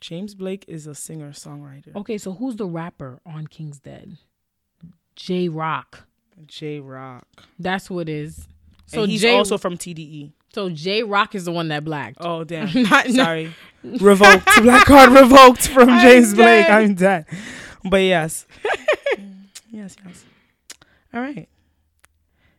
James 0.00 0.34
Blake 0.34 0.64
is 0.68 0.86
a 0.86 0.94
singer 0.94 1.32
songwriter. 1.32 1.94
Okay, 1.96 2.16
so 2.16 2.32
who's 2.32 2.56
the 2.56 2.66
rapper 2.66 3.20
on 3.26 3.46
King's 3.46 3.78
Dead? 3.80 4.16
Jay 5.16 5.48
Rock. 5.48 6.06
Jay 6.46 6.80
Rock. 6.80 7.26
That's 7.58 7.86
who 7.88 8.00
it 8.00 8.08
is. 8.08 8.46
So 8.86 9.02
So 9.02 9.04
he's 9.04 9.20
J. 9.20 9.36
also 9.36 9.58
from 9.58 9.76
TDE. 9.76 10.32
So 10.52 10.68
Jay 10.68 11.02
Rock 11.02 11.34
is 11.34 11.44
the 11.44 11.52
one 11.52 11.68
that 11.68 11.84
blacked. 11.84 12.18
Oh 12.20 12.44
damn. 12.44 12.70
Not- 12.82 13.06
Sorry. 13.08 13.54
revoked. 13.84 14.48
Black 14.62 14.86
card 14.86 15.12
revoked 15.12 15.68
from 15.68 15.88
I'm 15.90 16.00
James 16.00 16.34
Blake. 16.34 16.68
I'm 16.68 16.94
dead. 16.94 17.26
But 17.84 17.98
yes. 18.02 18.46
yes, 19.70 19.96
yes. 20.04 20.24
All 21.14 21.20
right. 21.20 21.48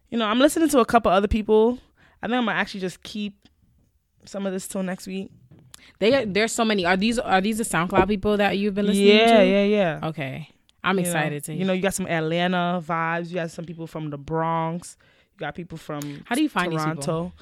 You 0.10 0.18
know, 0.18 0.26
I'm 0.26 0.40
listening 0.40 0.70
to 0.70 0.80
a 0.80 0.86
couple 0.86 1.12
other 1.12 1.28
people. 1.28 1.80
I 2.22 2.28
think 2.28 2.38
I'm 2.38 2.46
gonna 2.46 2.58
actually 2.58 2.82
just 2.82 3.02
keep 3.04 3.48
some 4.26 4.46
of 4.46 4.54
this 4.54 4.68
till 4.68 4.84
next 4.84 5.08
week. 5.08 5.32
They 6.00 6.26
there's 6.26 6.52
so 6.52 6.66
many. 6.66 6.86
Are 6.86 6.98
these 6.98 7.20
are 7.20 7.42
these 7.42 7.58
the 7.58 7.64
SoundCloud 7.64 8.08
people 8.08 8.38
that 8.38 8.58
you've 8.58 8.74
been 8.74 8.88
listening 8.88 9.08
yeah, 9.08 9.38
to? 9.38 9.46
yeah, 9.46 9.64
yeah. 9.64 10.00
Yeah. 10.02 10.08
Okay, 10.10 10.50
I'm 10.84 10.98
You 10.98 11.04
know, 11.04 11.10
excited 11.10 11.44
to. 11.46 11.54
You 11.54 11.66
know, 11.66 11.74
you 11.74 11.82
got 11.82 11.94
some 11.94 12.08
Atlanta 12.08 12.82
vibes. 12.86 13.30
You 13.30 13.36
got 13.36 13.52
some 13.52 13.66
people 13.66 13.88
from 13.88 14.10
the 14.10 14.18
Bronx. 14.18 14.98
You 15.34 15.40
got 15.40 15.56
people 15.56 15.78
from 15.78 16.24
How 16.26 16.36
do 16.36 16.42
you 16.42 16.50
find 16.50 16.72
these 16.72 16.84
people? 16.84 17.34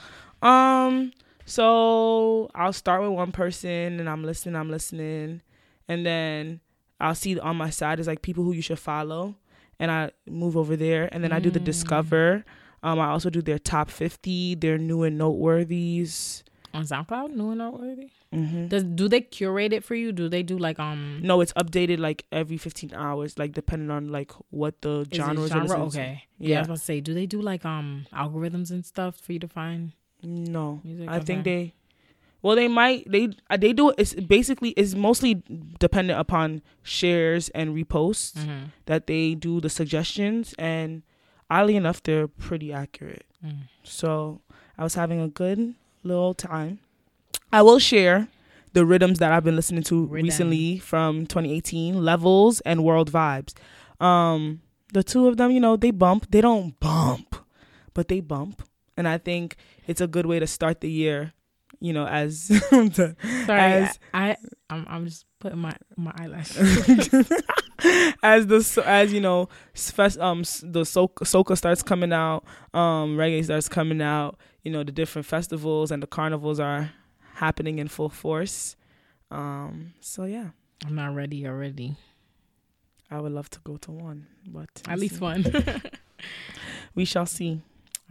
Um, 0.41 1.11
so 1.45 2.49
I'll 2.55 2.73
start 2.73 3.01
with 3.01 3.11
one 3.11 3.31
person 3.31 3.99
and 3.99 4.09
I'm 4.09 4.23
listening, 4.23 4.55
I'm 4.55 4.69
listening, 4.69 5.41
and 5.87 6.05
then 6.05 6.59
I'll 6.99 7.15
see 7.15 7.39
on 7.39 7.57
my 7.57 7.69
side 7.69 7.99
is 7.99 8.07
like 8.07 8.21
people 8.21 8.43
who 8.43 8.51
you 8.51 8.61
should 8.61 8.79
follow, 8.79 9.35
and 9.79 9.89
I 9.91 10.11
move 10.29 10.55
over 10.57 10.75
there, 10.75 11.09
and 11.11 11.23
then 11.23 11.31
I 11.31 11.39
do 11.39 11.49
the 11.49 11.59
Mm. 11.59 11.65
discover. 11.65 12.45
Um, 12.83 12.99
I 12.99 13.07
also 13.07 13.29
do 13.29 13.41
their 13.41 13.59
top 13.59 13.89
fifty, 13.89 14.55
their 14.55 14.77
new 14.77 15.03
and 15.03 15.19
noteworthies. 15.19 16.43
on 16.73 16.83
SoundCloud, 16.85 17.31
new 17.35 17.49
and 17.49 17.57
noteworthy. 17.57 18.09
hmm 18.31 18.67
Does 18.67 18.83
do 18.83 19.07
they 19.09 19.21
curate 19.21 19.73
it 19.73 19.83
for 19.83 19.95
you? 19.95 20.11
Do 20.11 20.29
they 20.29 20.43
do 20.43 20.57
like 20.57 20.79
um? 20.79 21.19
No, 21.23 21.41
it's 21.41 21.51
updated 21.53 21.97
like 21.99 22.25
every 22.31 22.57
fifteen 22.57 22.93
hours, 22.93 23.37
like 23.39 23.53
depending 23.53 23.89
on 23.89 24.09
like 24.09 24.31
what 24.51 24.79
the 24.81 25.05
genres 25.11 25.51
are 25.51 25.67
genre? 25.67 25.77
to. 25.77 25.83
Okay, 25.99 26.23
yeah. 26.37 26.57
I 26.57 26.59
was 26.61 26.67
about 26.67 26.77
to 26.77 26.83
say, 26.83 27.01
do 27.01 27.13
they 27.13 27.25
do 27.25 27.41
like 27.41 27.65
um 27.65 28.05
algorithms 28.13 28.69
and 28.71 28.85
stuff 28.85 29.17
for 29.17 29.33
you 29.33 29.39
to 29.39 29.47
find 29.47 29.93
No, 30.23 30.81
music? 30.83 31.09
I 31.09 31.19
think 31.19 31.43
they. 31.43 31.73
Well, 32.41 32.55
they 32.55 32.67
might. 32.67 33.09
They 33.11 33.29
uh, 33.49 33.57
they 33.57 33.73
do. 33.73 33.93
It's 33.97 34.13
basically 34.13 34.69
it's 34.71 34.95
mostly 34.95 35.43
dependent 35.79 36.19
upon 36.19 36.61
shares 36.83 37.49
and 37.49 37.75
reposts 37.75 38.33
Mhm. 38.37 38.71
that 38.85 39.07
they 39.07 39.35
do 39.35 39.59
the 39.59 39.69
suggestions, 39.69 40.53
and 40.57 41.03
oddly 41.49 41.75
enough, 41.75 42.01
they're 42.03 42.27
pretty 42.27 42.71
accurate. 42.71 43.25
Mm. 43.45 43.67
So 43.83 44.41
I 44.77 44.83
was 44.83 44.95
having 44.95 45.19
a 45.19 45.27
good 45.27 45.75
little 46.03 46.33
time. 46.33 46.79
I 47.51 47.61
will 47.61 47.79
share 47.79 48.27
the 48.73 48.85
rhythms 48.85 49.19
that 49.19 49.31
I've 49.33 49.43
been 49.43 49.55
listening 49.55 49.83
to 49.83 50.05
Rhythm. 50.05 50.25
recently 50.25 50.77
from 50.79 51.25
2018, 51.25 52.03
Levels 52.05 52.61
and 52.61 52.83
World 52.85 53.11
Vibes. 53.11 53.53
Um, 53.99 54.61
the 54.93 55.03
two 55.03 55.27
of 55.27 55.35
them, 55.37 55.51
you 55.51 55.59
know, 55.59 55.75
they 55.75 55.91
bump. 55.91 56.29
They 56.31 56.39
don't 56.41 56.79
bump, 56.79 57.35
but 57.93 58.07
they 58.07 58.21
bump, 58.21 58.61
and 58.99 59.07
I 59.07 59.17
think 59.17 59.55
it's 59.87 60.01
a 60.01 60.07
good 60.07 60.25
way 60.27 60.39
to 60.39 60.45
start 60.47 60.81
the 60.81 60.89
year. 60.91 61.33
You 61.79 61.93
know, 61.93 62.05
as 62.05 62.43
Sorry, 62.69 63.09
as 63.47 63.99
I, 64.13 64.31
I 64.31 64.37
I'm 64.69 64.85
I'm 64.87 65.05
just 65.05 65.25
putting 65.39 65.59
my 65.59 65.73
my 65.97 66.11
eyelash. 66.19 66.51
as 68.21 68.47
the 68.47 68.61
so- 68.61 68.83
as 68.83 69.13
you 69.13 69.21
know 69.21 69.47
fest, 69.73 70.19
um 70.19 70.39
the 70.63 70.81
soca, 70.83 71.23
soca 71.23 71.57
starts 71.57 71.81
coming 71.81 72.11
out 72.11 72.43
um 72.73 73.15
reggae 73.15 73.43
starts 73.43 73.69
coming 73.69 74.01
out 74.01 74.37
you 74.63 74.71
know 74.71 74.83
the 74.83 74.91
different 74.91 75.25
festivals 75.25 75.89
and 75.91 76.03
the 76.03 76.07
carnivals 76.07 76.59
are 76.59 76.91
happening 77.35 77.79
in 77.79 77.87
full 77.87 78.09
force 78.09 78.75
um 79.31 79.93
so 80.01 80.25
yeah 80.25 80.49
I'm 80.85 80.95
not 80.95 81.15
ready 81.15 81.47
already. 81.47 81.95
i 83.09 83.19
would 83.21 83.31
love 83.31 83.49
to 83.51 83.59
go 83.63 83.77
to 83.77 83.91
one 83.91 84.27
but 84.45 84.69
At 84.89 84.99
least 84.99 85.15
see. 85.15 85.21
one. 85.21 85.45
we 86.95 87.05
shall 87.05 87.25
see 87.25 87.61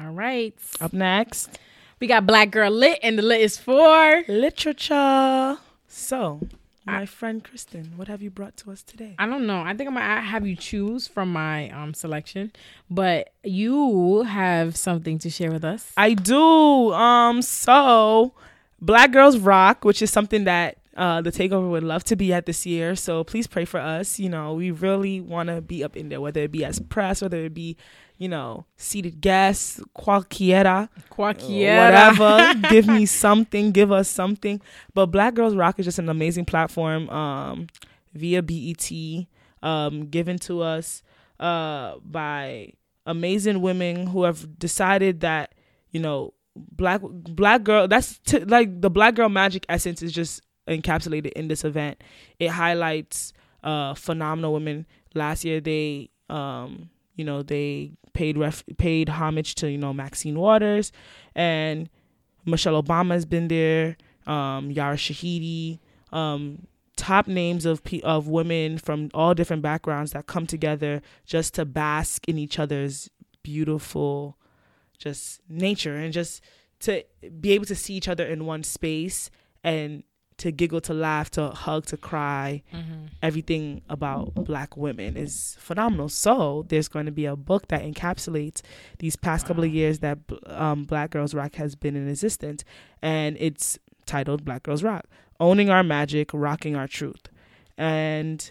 All 0.01 0.11
right. 0.13 0.55
up 0.81 0.93
next 0.93 1.59
We 2.01 2.07
got 2.07 2.27
Black 2.27 2.51
Girl 2.51 2.71
Lit, 2.71 2.99
and 3.03 3.19
the 3.19 3.23
lit 3.23 3.41
is 3.41 3.59
for. 3.59 4.23
literature 4.29 5.59
so 5.89 6.41
my 6.85 7.05
friend 7.05 7.45
kristen 7.45 7.93
what 7.97 8.09
have 8.09 8.23
you 8.23 8.31
brought 8.31 8.57
to 8.57 8.71
us 8.71 8.83
today 8.83 9.15
I 9.19 9.27
don't 9.27 9.47
know. 9.47 9.61
I 9.61 9.75
think 9.77 9.89
I'm 9.89 9.95
gonna 9.95 10.21
have 10.23 10.47
you 10.47 10.57
choose 10.57 11.07
from 11.07 11.33
my 11.33 11.69
um 11.71 11.93
selection, 11.95 12.53
but 12.91 13.31
you 13.45 14.23
have 14.23 14.77
something 14.77 15.19
to 15.21 15.31
share 15.31 15.51
with 15.51 15.65
us. 15.65 15.93
I 15.97 16.15
do. 16.15 16.93
Um, 16.93 17.43
so 17.43 18.33
Black 18.81 19.13
Girls 19.13 19.39
Rock, 19.39 19.85
which 19.85 20.01
is 20.03 20.11
something 20.11 20.45
that 20.45 20.79
uh, 20.97 21.21
the 21.21 21.31
takeover 21.31 21.71
would 21.71 21.85
love 21.85 22.05
to 22.05 22.17
be 22.17 22.33
at 22.33 22.47
this 22.47 22.65
year. 22.67 22.97
So 22.97 23.23
please 23.23 23.47
pray 23.47 23.65
for 23.65 23.79
us. 23.81 24.19
You 24.19 24.29
know, 24.29 24.55
we 24.55 24.71
really 24.71 25.21
want 25.21 25.49
to 25.49 25.61
be 25.61 25.85
up 25.85 25.97
in 25.97 26.09
there, 26.09 26.21
whether 26.21 26.41
it 26.41 26.53
be 26.53 26.65
as 26.65 26.81
press, 26.81 27.23
whether 27.23 27.45
it 27.45 27.55
be, 27.55 27.77
you 28.19 28.29
know, 28.29 28.67
seated 28.77 29.21
guests, 29.21 29.81
cualquiera, 29.97 30.89
Cualquiera. 31.11 31.85
whatever. 32.19 32.69
give 32.69 32.87
me 32.87 33.07
something, 33.07 33.71
give 33.71 33.93
us 33.93 34.09
something. 34.09 34.61
But 34.93 35.07
Black 35.07 35.35
Girls 35.35 35.55
Rock 35.55 35.79
is 35.79 35.87
just 35.87 35.99
an 36.01 36.09
amazing 36.09 36.45
platform 36.45 37.09
um, 37.11 37.69
via 38.13 38.43
BET, 38.43 38.91
um, 39.63 40.07
given 40.09 40.39
to 40.41 40.63
us 40.63 41.03
uh, 41.39 41.95
by 42.05 42.73
amazing 43.07 43.61
women 43.63 44.09
who 44.09 44.25
have 44.25 44.59
decided 44.59 45.21
that 45.21 45.55
you 45.91 46.01
know 46.01 46.35
black 46.57 47.01
black 47.03 47.63
girl 47.63 47.87
that's 47.89 48.19
t- 48.19 48.41
like 48.41 48.81
the 48.83 48.91
black 48.91 49.15
girl 49.15 49.29
magic 49.29 49.65
essence 49.69 50.03
is 50.03 50.13
just 50.13 50.43
encapsulated 50.69 51.33
in 51.33 51.49
this 51.49 51.65
event 51.65 52.03
it 52.39 52.49
highlights 52.49 53.33
uh 53.65 53.95
phenomenal 53.95 54.53
women 54.53 54.85
last 55.15 55.43
year 55.45 55.59
they 55.61 56.11
um 56.29 56.91
you 57.19 57.25
know 57.25 57.43
they 57.43 57.93
paid 58.15 58.39
ref- 58.39 58.65
paid 58.79 59.11
homage 59.11 59.55
to 59.57 59.71
you 59.71 59.77
know 59.77 59.93
Maxine 59.93 60.39
Waters 60.39 60.93
and 61.35 61.91
Michelle 62.47 62.81
Obama 62.83 63.13
has 63.13 63.27
been 63.27 63.49
there 63.49 63.97
um 64.27 64.71
Yara 64.71 64.97
Shahidi 64.97 65.81
um 66.13 66.67
top 66.97 67.29
names 67.29 67.67
of 67.67 67.85
pe- 67.85 68.01
of 68.01 68.29
women 68.29 68.79
from 68.79 69.11
all 69.13 69.35
different 69.35 69.63
backgrounds 69.63 70.13
that 70.13 70.27
come 70.27 70.47
together 70.47 71.03
just 71.27 71.55
to 71.55 71.65
bask 71.65 72.27
in 72.29 72.39
each 72.39 72.59
other's 72.59 73.11
beautiful 73.43 74.39
just 74.99 75.41
nature 75.49 75.97
and 75.97 76.13
just 76.13 76.43
to 76.81 77.05
be 77.41 77.53
able 77.53 77.65
to 77.65 77.75
see 77.75 77.95
each 77.95 78.09
other 78.09 78.27
in 78.27 78.47
one 78.47 78.63
space 78.63 79.31
and 79.65 80.03
to 80.39 80.51
giggle 80.53 80.81
to 80.81 80.95
laugh 80.95 81.31
to 81.33 81.49
hug 81.51 81.85
to 81.87 81.97
cry. 81.97 82.63
Mhm. 82.73 83.09
everything 83.21 83.83
about 83.89 84.33
black 84.35 84.77
women 84.77 85.17
is 85.17 85.57
phenomenal. 85.59 86.09
So 86.09 86.65
there's 86.69 86.87
going 86.89 87.07
to 87.07 87.13
be 87.13 87.27
a 87.27 87.35
book 87.35 87.67
that 87.69 87.83
encapsulates 87.83 88.63
these 89.01 89.17
past 89.17 89.45
couple 89.47 89.65
of 89.65 89.73
years 89.75 89.99
that 89.99 90.19
um, 90.47 90.85
black 90.85 91.11
girls 91.11 91.35
rock 91.35 91.57
has 91.57 91.75
been 91.75 91.97
in 91.97 92.09
existence 92.09 92.63
and 93.03 93.37
it's 93.41 93.77
titled 94.07 94.45
black 94.45 94.63
girls 94.63 94.83
rock 94.85 95.07
owning 95.41 95.69
our 95.71 95.83
magic 95.83 96.31
rocking 96.33 96.77
our 96.77 96.87
truth. 96.87 97.29
And 97.77 98.49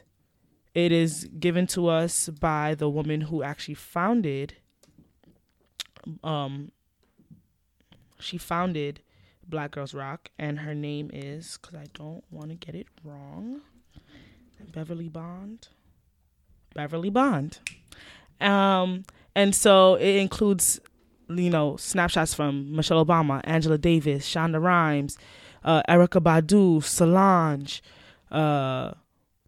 it 0.73 0.91
is 0.91 1.29
given 1.39 1.65
to 1.67 1.87
us 1.87 2.27
by 2.29 2.75
the 2.75 2.89
woman 2.89 3.21
who 3.21 3.41
actually 3.43 3.75
founded 3.75 4.55
um 6.23 6.71
she 8.19 8.37
founded 8.37 9.01
black 9.47 9.71
girls 9.71 9.93
rock 9.93 10.29
and 10.37 10.59
her 10.59 10.75
name 10.75 11.09
is 11.13 11.57
because 11.61 11.77
i 11.77 11.85
don't 11.93 12.23
want 12.31 12.49
to 12.49 12.55
get 12.55 12.75
it 12.75 12.87
wrong 13.03 13.61
beverly 14.73 15.09
bond. 15.09 15.69
Beverly 16.73 17.09
bond. 17.09 17.59
Um 18.41 19.03
and 19.35 19.55
so 19.55 19.95
it 19.95 20.15
includes 20.17 20.79
you 21.29 21.49
know 21.49 21.75
snapshots 21.75 22.33
from 22.33 22.73
michelle 22.73 23.03
obama 23.05 23.41
angela 23.43 23.77
davis 23.77 24.25
shonda 24.25 24.61
rhimes 24.61 25.17
uh, 25.65 25.81
erykah 25.89 26.21
badu 26.21 26.81
solange 26.81 27.81
uh 28.31 28.91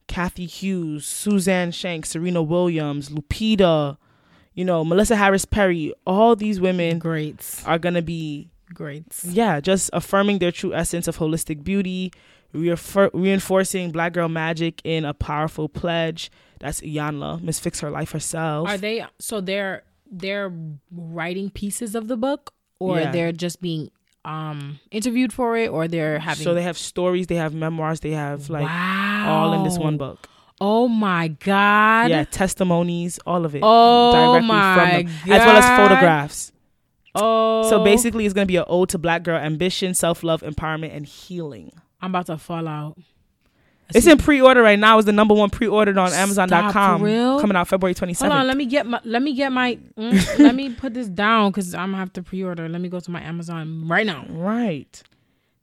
Cathy 0.07 0.47
Hughes, 0.47 1.05
Suzanne 1.05 1.71
Shanks, 1.71 2.09
Serena 2.09 2.41
Williams, 2.41 3.09
Lupita, 3.09 3.97
you 4.55 4.65
know, 4.65 4.83
Melissa 4.83 5.15
Harris 5.15 5.45
Perry, 5.45 5.93
all 6.07 6.35
these 6.35 6.59
women 6.59 6.97
Greats. 6.97 7.63
are 7.67 7.77
gonna 7.77 8.01
be 8.01 8.49
Greats. 8.73 9.25
yeah, 9.25 9.59
just 9.59 9.89
affirming 9.93 10.39
their 10.39 10.51
true 10.51 10.73
essence 10.73 11.07
of 11.07 11.17
holistic 11.17 11.63
beauty, 11.63 12.11
reaffir- 12.53 13.09
reinforcing 13.13 13.91
black 13.91 14.13
girl 14.13 14.29
magic 14.29 14.81
in 14.83 15.05
a 15.05 15.13
powerful 15.13 15.67
pledge. 15.69 16.31
That's 16.59 16.81
Iyanla, 16.81 17.41
Miss 17.41 17.59
Fix 17.59 17.79
Her 17.79 17.89
Life 17.89 18.11
herself. 18.11 18.67
Are 18.67 18.77
they 18.77 19.05
so 19.19 19.41
they're 19.41 19.83
they're 20.11 20.51
writing 20.91 21.49
pieces 21.49 21.95
of 21.95 22.07
the 22.07 22.17
book 22.17 22.53
or 22.79 22.99
Yeah. 22.99 23.11
they're 23.11 23.31
just 23.31 23.61
being 23.61 23.91
um 24.25 24.79
interviewed 24.91 25.31
for 25.31 25.55
it 25.55 25.69
or 25.69 25.87
they're 25.87 26.19
having 26.19 26.43
so 26.43 26.53
they 26.53 26.63
have 26.63 26.77
stories, 26.77 27.27
they 27.27 27.35
have 27.35 27.53
memoirs, 27.53 28.01
they 28.01 28.11
have 28.11 28.49
like 28.49 28.65
wow. 28.65 29.25
all 29.29 29.53
in 29.53 29.63
this 29.63 29.77
one 29.77 29.97
book. 29.97 30.27
Oh 30.61 30.89
my 30.89 31.29
god. 31.29 32.09
yeah, 32.09 32.25
testimonies, 32.25 33.17
all 33.25 33.45
of 33.45 33.55
it. 33.55 33.61
Oh 33.63 34.39
my 34.41 35.03
them, 35.03 35.07
as 35.07 35.45
well 35.45 35.57
as 35.57 35.65
photographs. 35.77 36.51
Oh. 37.21 37.69
So 37.69 37.83
basically, 37.83 38.25
it's 38.25 38.33
gonna 38.33 38.45
be 38.45 38.57
an 38.57 38.65
ode 38.67 38.89
to 38.89 38.97
black 38.97 39.23
girl 39.23 39.37
ambition, 39.37 39.93
self 39.93 40.23
love, 40.23 40.41
empowerment, 40.41 40.95
and 40.95 41.05
healing. 41.05 41.71
I'm 42.01 42.11
about 42.11 42.27
to 42.27 42.37
fall 42.37 42.67
out. 42.67 42.97
It's 43.93 44.05
in 44.05 44.17
pre-order 44.19 44.61
right 44.61 44.77
now. 44.77 44.99
It's 44.99 45.07
the 45.07 45.11
number 45.11 45.33
one 45.33 45.49
pre-ordered 45.49 45.97
on 45.97 46.09
Stop, 46.09 46.19
Amazon.com. 46.19 47.01
Coming 47.39 47.55
out 47.55 47.67
February 47.67 47.95
twenty 47.95 48.13
Hold 48.13 48.31
on, 48.31 48.47
let 48.47 48.55
me 48.55 48.65
get 48.65 48.85
my 48.85 49.01
let 49.03 49.21
me 49.21 49.33
get 49.33 49.51
my 49.51 49.79
mm, 49.97 50.39
let 50.39 50.53
me 50.55 50.73
put 50.73 50.93
this 50.93 51.07
down 51.07 51.51
because 51.51 51.73
I'm 51.73 51.89
gonna 51.89 51.97
have 51.97 52.13
to 52.13 52.23
pre-order. 52.23 52.69
Let 52.69 52.81
me 52.81 52.89
go 52.89 52.99
to 52.99 53.11
my 53.11 53.21
Amazon 53.21 53.87
right 53.87 54.05
now. 54.05 54.25
Right. 54.29 55.01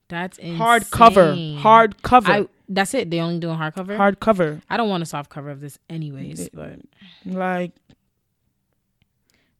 That's 0.09 0.39
insane. 0.39 0.59
Hardcover. 0.59 1.61
Hardcover. 1.61 2.29
I 2.29 2.49
that's 2.69 2.95
it. 2.95 3.11
They 3.11 3.21
only 3.21 3.39
doing 3.39 3.57
hardcover. 3.57 3.97
Hardcover. 3.97 4.61
I 4.69 4.77
don't 4.77 4.89
want 4.89 5.03
a 5.03 5.07
soft 5.07 5.31
cover 5.31 5.51
of 5.51 5.61
this 5.61 5.79
anyways, 5.89 6.49
but 6.53 6.81
Like 7.25 7.73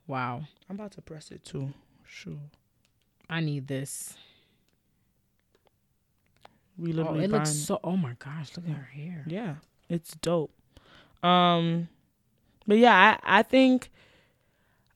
wow, 0.09 0.43
I'm 0.69 0.77
about 0.77 0.93
to 0.93 1.03
press 1.03 1.31
it 1.31 1.45
too. 1.45 1.73
Sure. 2.09 2.39
I 3.29 3.41
need 3.41 3.67
this. 3.67 4.15
We 6.79 6.93
literally. 6.93 7.09
Oh, 7.09 7.13
literally 7.23 7.25
it 7.25 7.31
looks 7.31 7.51
so. 7.55 7.81
Oh 7.83 7.97
my 7.97 8.15
gosh, 8.19 8.57
look 8.57 8.69
at 8.69 8.75
her 8.77 8.83
hair. 8.93 9.25
Yeah, 9.27 9.55
it's 9.89 10.13
dope. 10.17 10.53
Um, 11.23 11.89
but 12.67 12.79
yeah, 12.79 12.95
I 13.25 13.39
I 13.39 13.43
think 13.43 13.91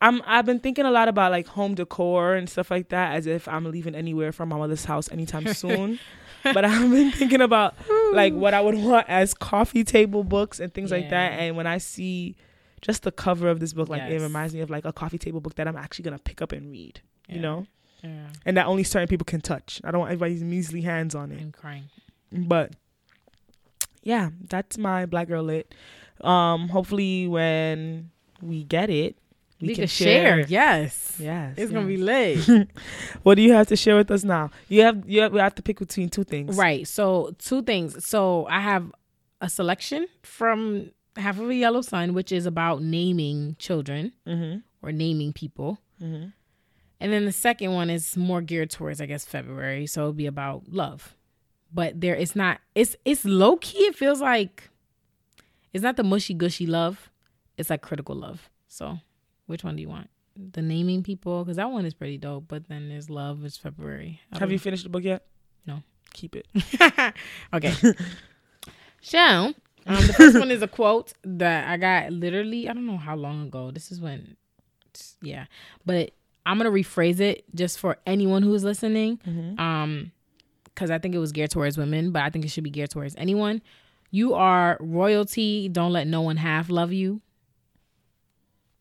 I'm 0.00 0.22
I've 0.26 0.46
been 0.46 0.60
thinking 0.60 0.84
a 0.86 0.90
lot 0.90 1.08
about 1.08 1.30
like 1.32 1.46
home 1.46 1.74
decor 1.74 2.34
and 2.34 2.48
stuff 2.48 2.70
like 2.70 2.88
that, 2.90 3.16
as 3.16 3.26
if 3.26 3.48
I'm 3.48 3.64
leaving 3.64 3.94
anywhere 3.94 4.32
from 4.32 4.50
my 4.50 4.56
mother's 4.58 4.84
house 4.84 5.10
anytime 5.10 5.46
soon. 5.54 5.98
but 6.42 6.64
I've 6.64 6.90
been 6.90 7.10
thinking 7.12 7.40
about 7.42 7.74
like 8.12 8.32
what 8.32 8.54
I 8.54 8.60
would 8.60 8.76
want 8.76 9.06
as 9.08 9.34
coffee 9.34 9.84
table 9.84 10.24
books 10.24 10.58
and 10.60 10.72
things 10.72 10.90
like 10.90 11.10
that. 11.10 11.32
And 11.32 11.56
when 11.56 11.66
I 11.66 11.78
see 11.78 12.36
just 12.82 13.02
the 13.02 13.12
cover 13.12 13.48
of 13.48 13.60
this 13.60 13.72
book, 13.72 13.88
like 13.88 14.02
it 14.02 14.20
reminds 14.20 14.54
me 14.54 14.60
of 14.60 14.70
like 14.70 14.84
a 14.84 14.92
coffee 14.92 15.18
table 15.18 15.40
book 15.40 15.54
that 15.56 15.66
I'm 15.68 15.76
actually 15.76 16.04
gonna 16.04 16.18
pick 16.18 16.40
up 16.42 16.52
and 16.52 16.70
read. 16.70 17.00
You 17.28 17.40
know, 17.40 17.66
Yeah, 18.02 18.26
and 18.44 18.56
that 18.56 18.66
only 18.66 18.82
certain 18.82 19.06
people 19.08 19.24
can 19.24 19.40
touch. 19.40 19.80
I 19.84 19.90
don't 19.90 20.00
want 20.00 20.10
everybody's 20.12 20.42
measly 20.42 20.80
hands 20.80 21.14
on 21.14 21.30
it. 21.32 21.40
I'm 21.40 21.52
crying. 21.52 21.84
But 22.32 22.72
yeah, 24.02 24.30
that's 24.48 24.78
my 24.78 25.06
black 25.06 25.28
girl 25.28 25.42
lit. 25.44 25.74
Um, 26.22 26.68
hopefully 26.68 27.28
when 27.28 28.10
we 28.42 28.64
get 28.64 28.90
it, 28.90 29.16
we, 29.60 29.68
We, 29.68 29.74
can 29.74 29.82
can 29.82 29.88
share. 29.88 30.36
share. 30.38 30.46
Yes, 30.48 31.16
Yes, 31.20 31.54
it's 31.58 31.70
gonna 31.70 31.86
be 31.86 31.96
yes. 31.96 32.48
lit. 32.48 32.68
What 33.22 33.34
do 33.34 33.42
you 33.42 33.52
have 33.52 33.66
to 33.68 33.76
share 33.76 33.96
with 33.96 34.10
us 34.10 34.24
now? 34.24 34.50
You 34.68 34.82
have 34.82 35.08
you 35.08 35.20
have, 35.22 35.32
we 35.32 35.38
have 35.40 35.54
to 35.56 35.62
pick 35.62 35.78
between 35.78 36.08
two 36.08 36.24
things. 36.24 36.56
Right. 36.56 36.88
So 36.88 37.34
two 37.38 37.62
things. 37.62 38.04
So 38.06 38.46
I 38.48 38.60
have 38.60 38.90
a 39.42 39.48
selection 39.50 40.06
from 40.22 40.90
Half 41.16 41.38
of 41.40 41.48
a 41.50 41.54
Yellow 41.54 41.80
Sun, 41.82 42.14
which 42.14 42.30
is 42.32 42.46
about 42.46 42.82
naming 42.82 43.56
children 43.58 44.12
Mm-hmm. 44.26 44.58
or 44.82 44.92
naming 44.92 45.32
people. 45.32 45.78
Mm-hmm. 46.02 46.28
And 47.02 47.12
then 47.12 47.24
the 47.24 47.32
second 47.32 47.72
one 47.72 47.88
is 47.90 48.16
more 48.16 48.42
geared 48.42 48.70
towards, 48.70 49.00
I 49.00 49.06
guess, 49.06 49.24
February. 49.24 49.86
So 49.86 50.02
it'll 50.02 50.12
be 50.12 50.26
about 50.26 50.64
love. 50.68 51.14
But 51.72 52.00
there 52.00 52.14
it's 52.16 52.34
not 52.36 52.60
it's 52.74 52.96
it's 53.04 53.24
low 53.24 53.56
key, 53.56 53.78
it 53.84 53.94
feels 53.96 54.20
like 54.20 54.70
it's 55.72 55.82
not 55.84 55.96
the 55.96 56.02
mushy 56.04 56.34
gushy 56.34 56.66
love. 56.66 57.10
It's 57.56 57.70
like 57.70 57.80
critical 57.82 58.14
love. 58.16 58.50
So 58.68 58.98
which 59.46 59.62
one 59.64 59.76
do 59.76 59.82
you 59.82 59.88
want? 59.88 60.10
The 60.36 60.62
naming 60.62 61.02
people, 61.02 61.44
because 61.44 61.56
that 61.56 61.70
one 61.70 61.84
is 61.86 61.94
pretty 61.94 62.18
dope, 62.18 62.44
but 62.48 62.68
then 62.68 62.88
there's 62.88 63.08
love, 63.10 63.44
it's 63.44 63.56
February. 63.56 64.20
Have 64.32 64.40
don't- 64.40 64.50
you 64.50 64.58
finished 64.58 64.84
the 64.84 64.88
book 64.90 65.04
yet? 65.04 65.24
No. 65.66 65.82
Keep 66.12 66.36
it. 66.36 66.46
okay. 67.54 67.74
So, 69.02 69.54
um, 69.86 70.06
the 70.06 70.12
first 70.12 70.38
one 70.38 70.50
is 70.50 70.62
a 70.62 70.68
quote 70.68 71.12
that 71.24 71.68
I 71.68 71.76
got 71.76 72.12
literally, 72.12 72.68
I 72.68 72.72
don't 72.72 72.86
know 72.86 72.96
how 72.96 73.16
long 73.16 73.46
ago. 73.46 73.70
This 73.70 73.90
is 73.90 74.00
when, 74.00 74.36
yeah. 75.22 75.46
But 75.84 76.12
I'm 76.46 76.58
going 76.58 76.72
to 76.72 76.76
rephrase 76.76 77.20
it 77.20 77.44
just 77.54 77.78
for 77.78 77.96
anyone 78.06 78.42
who 78.42 78.54
is 78.54 78.64
listening. 78.64 79.18
Mm-hmm. 79.26 79.60
Um, 79.60 80.12
because 80.66 80.90
I 80.90 80.98
think 80.98 81.14
it 81.14 81.18
was 81.18 81.32
geared 81.32 81.50
towards 81.50 81.76
women, 81.76 82.10
but 82.10 82.22
I 82.22 82.30
think 82.30 82.44
it 82.44 82.48
should 82.48 82.64
be 82.64 82.70
geared 82.70 82.90
towards 82.90 83.14
anyone. 83.18 83.60
You 84.10 84.34
are 84.34 84.78
royalty. 84.80 85.68
Don't 85.68 85.92
let 85.92 86.06
no 86.06 86.22
one 86.22 86.38
half 86.38 86.70
love 86.70 86.92
you. 86.92 87.20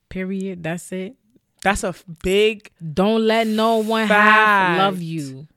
Period. 0.07 0.63
That's 0.63 0.91
it. 0.91 1.15
That's 1.61 1.83
a 1.83 1.93
big. 2.23 2.71
Don't 2.93 3.27
let 3.27 3.47
no 3.47 3.77
one 3.77 4.07
half 4.07 4.77
love 4.77 5.01
you. 5.01 5.47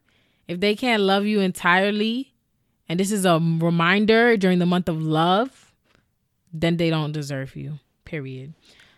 If 0.48 0.58
they 0.58 0.74
can't 0.74 1.02
love 1.02 1.24
you 1.26 1.40
entirely, 1.40 2.31
and 2.88 2.98
this 3.00 3.12
is 3.12 3.24
a 3.24 3.34
reminder 3.34 4.36
during 4.36 4.58
the 4.58 4.66
month 4.66 4.88
of 4.88 5.02
love, 5.02 5.72
then 6.52 6.76
they 6.76 6.90
don't 6.90 7.12
deserve 7.12 7.56
you. 7.56 7.78
Period. 8.04 8.54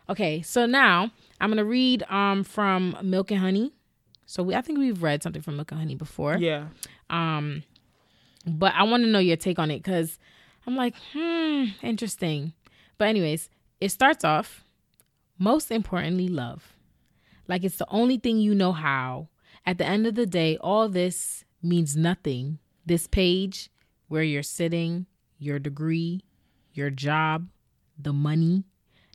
Okay, 0.09 0.43
so 0.43 0.67
now 0.67 1.11
I'm 1.41 1.51
gonna 1.51 1.65
read 1.65 2.03
um 2.11 2.45
from 2.45 2.97
Milk 3.03 3.31
and 3.31 3.41
Honey. 3.41 3.73
So 4.27 4.43
we, 4.43 4.55
I 4.55 4.63
think 4.63 4.79
we've 4.79 5.03
read 5.03 5.23
something 5.23 5.43
from 5.43 5.57
Milk 5.57 5.71
and 5.71 5.81
Honey 5.81 5.95
before. 5.95 6.37
Yeah. 6.37 6.67
Um, 7.11 7.63
but 8.47 8.75
I 8.75 8.83
want 8.85 9.03
to 9.05 9.09
know 9.09 9.19
your 9.19 9.37
take 9.37 9.59
on 9.59 9.71
it 9.71 9.83
because 9.83 10.19
I'm 10.67 10.77
like, 10.77 10.95
hmm, 11.13 11.67
interesting. 11.83 12.53
But 12.99 13.09
anyways, 13.09 13.49
it 13.81 13.91
starts 13.91 14.25
off. 14.25 14.65
Most 15.39 15.71
importantly, 15.71 16.29
love. 16.29 16.75
Like 17.49 17.65
it's 17.65 17.77
the 17.77 17.87
only 17.91 18.19
thing 18.19 18.39
you 18.39 18.55
know 18.55 18.73
how. 18.73 19.29
At 19.67 19.79
the 19.79 19.87
end 19.87 20.07
of 20.07 20.15
the 20.15 20.27
day, 20.27 20.57
all 20.59 20.89
this 20.89 21.45
means 21.63 21.97
nothing. 21.97 22.59
This 22.87 23.07
page, 23.07 23.71
where 24.09 24.23
you're 24.23 24.43
sitting, 24.43 25.07
your 25.39 25.59
degree, 25.59 26.23
your 26.73 26.91
job, 26.91 27.49
the 27.99 28.13
money, 28.13 28.65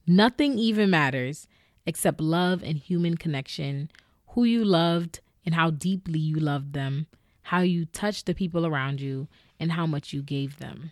nothing 0.08 0.58
even 0.58 0.90
matters 0.90 1.48
except 1.86 2.22
love 2.22 2.64
and 2.64 2.78
human 2.78 3.18
connection, 3.18 3.90
who 4.30 4.44
you 4.44 4.64
loved 4.64 5.20
and 5.46 5.56
how 5.56 5.70
deeply 5.70 6.20
you 6.20 6.36
loved 6.36 6.74
them, 6.74 7.08
how 7.44 7.62
you 7.62 7.86
touched 7.86 8.26
the 8.26 8.36
people 8.36 8.66
around 8.66 9.02
you, 9.02 9.28
and 9.60 9.72
how 9.72 9.86
much 9.86 10.14
you 10.14 10.22
gave 10.22 10.58
them. 10.58 10.92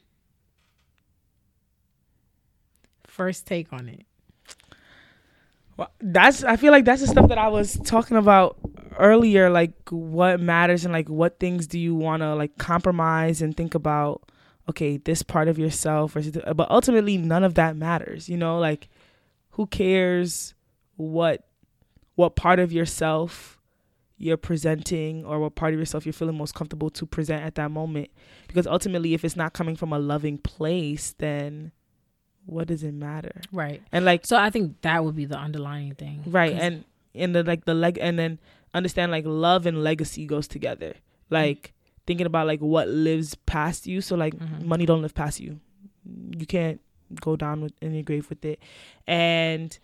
First 3.05 3.45
take 3.47 3.71
on 3.71 3.89
it. 3.89 4.05
Well, 5.77 5.91
that's. 5.99 6.43
I 6.43 6.55
feel 6.55 6.71
like 6.71 6.85
that's 6.85 7.01
the 7.01 7.07
stuff 7.07 7.29
that 7.29 7.37
I 7.37 7.47
was 7.49 7.79
talking 7.85 8.17
about 8.17 8.57
earlier. 8.99 9.49
Like 9.49 9.73
what 9.89 10.39
matters 10.39 10.83
and 10.85 10.93
like 10.93 11.09
what 11.09 11.39
things 11.39 11.67
do 11.67 11.79
you 11.79 11.95
want 11.95 12.21
to 12.21 12.35
like 12.35 12.57
compromise 12.57 13.41
and 13.41 13.55
think 13.55 13.75
about. 13.75 14.23
Okay, 14.69 14.97
this 14.97 15.23
part 15.23 15.47
of 15.47 15.57
yourself, 15.57 16.11
versus 16.11 16.33
the- 16.33 16.53
but 16.53 16.69
ultimately 16.69 17.17
none 17.17 17.45
of 17.45 17.53
that 17.53 17.77
matters. 17.77 18.27
You 18.27 18.35
know, 18.35 18.59
like 18.59 18.89
who 19.51 19.65
cares 19.67 20.53
what 20.97 21.45
what 22.15 22.35
part 22.35 22.59
of 22.59 22.73
yourself 22.73 23.59
you're 24.17 24.35
presenting 24.35 25.23
or 25.23 25.39
what 25.39 25.53
part 25.55 25.73
of 25.73 25.79
yourself 25.79 26.05
you're 26.05 26.11
feeling 26.13 26.35
most 26.35 26.55
comfortable 26.55 26.89
to 26.89 27.05
present 27.05 27.43
at 27.43 27.53
that 27.53 27.69
moment 27.69 28.09
because 28.47 28.65
ultimately 28.65 29.13
if 29.13 29.23
it's 29.23 29.35
not 29.35 29.53
coming 29.53 29.75
from 29.75 29.93
a 29.93 29.99
loving 29.99 30.39
place 30.39 31.13
then 31.19 31.71
what 32.47 32.67
does 32.67 32.81
it 32.81 32.93
matter 32.95 33.39
Right. 33.51 33.79
and 33.91 34.05
like 34.05 34.25
So 34.25 34.35
I 34.35 34.49
think 34.49 34.81
that 34.81 35.05
would 35.05 35.15
be 35.15 35.25
the 35.25 35.37
underlying 35.37 35.93
thing. 35.93 36.23
right 36.25 36.53
and 36.53 36.83
and 37.13 37.35
the 37.35 37.43
like 37.43 37.65
the 37.65 37.75
leg 37.75 37.99
and 38.01 38.17
then 38.17 38.39
understand 38.73 39.11
like 39.11 39.25
love 39.25 39.65
and 39.65 39.83
legacy 39.83 40.25
goes 40.25 40.47
together. 40.47 40.93
Like 41.29 41.73
thinking 42.05 42.25
about 42.25 42.47
like 42.47 42.59
what 42.61 42.87
lives 42.87 43.35
past 43.45 43.85
you. 43.87 44.01
So 44.01 44.15
like 44.15 44.33
Mhm. 44.35 44.63
money 44.65 44.85
don't 44.85 45.01
live 45.01 45.13
past 45.13 45.39
you. 45.39 45.59
You 46.37 46.45
can't 46.45 46.79
go 47.21 47.35
down 47.35 47.61
with 47.61 47.73
in 47.81 47.93
your 47.93 48.03
grave 48.03 48.29
with 48.29 48.43
it. 48.45 48.59
And 49.05 49.77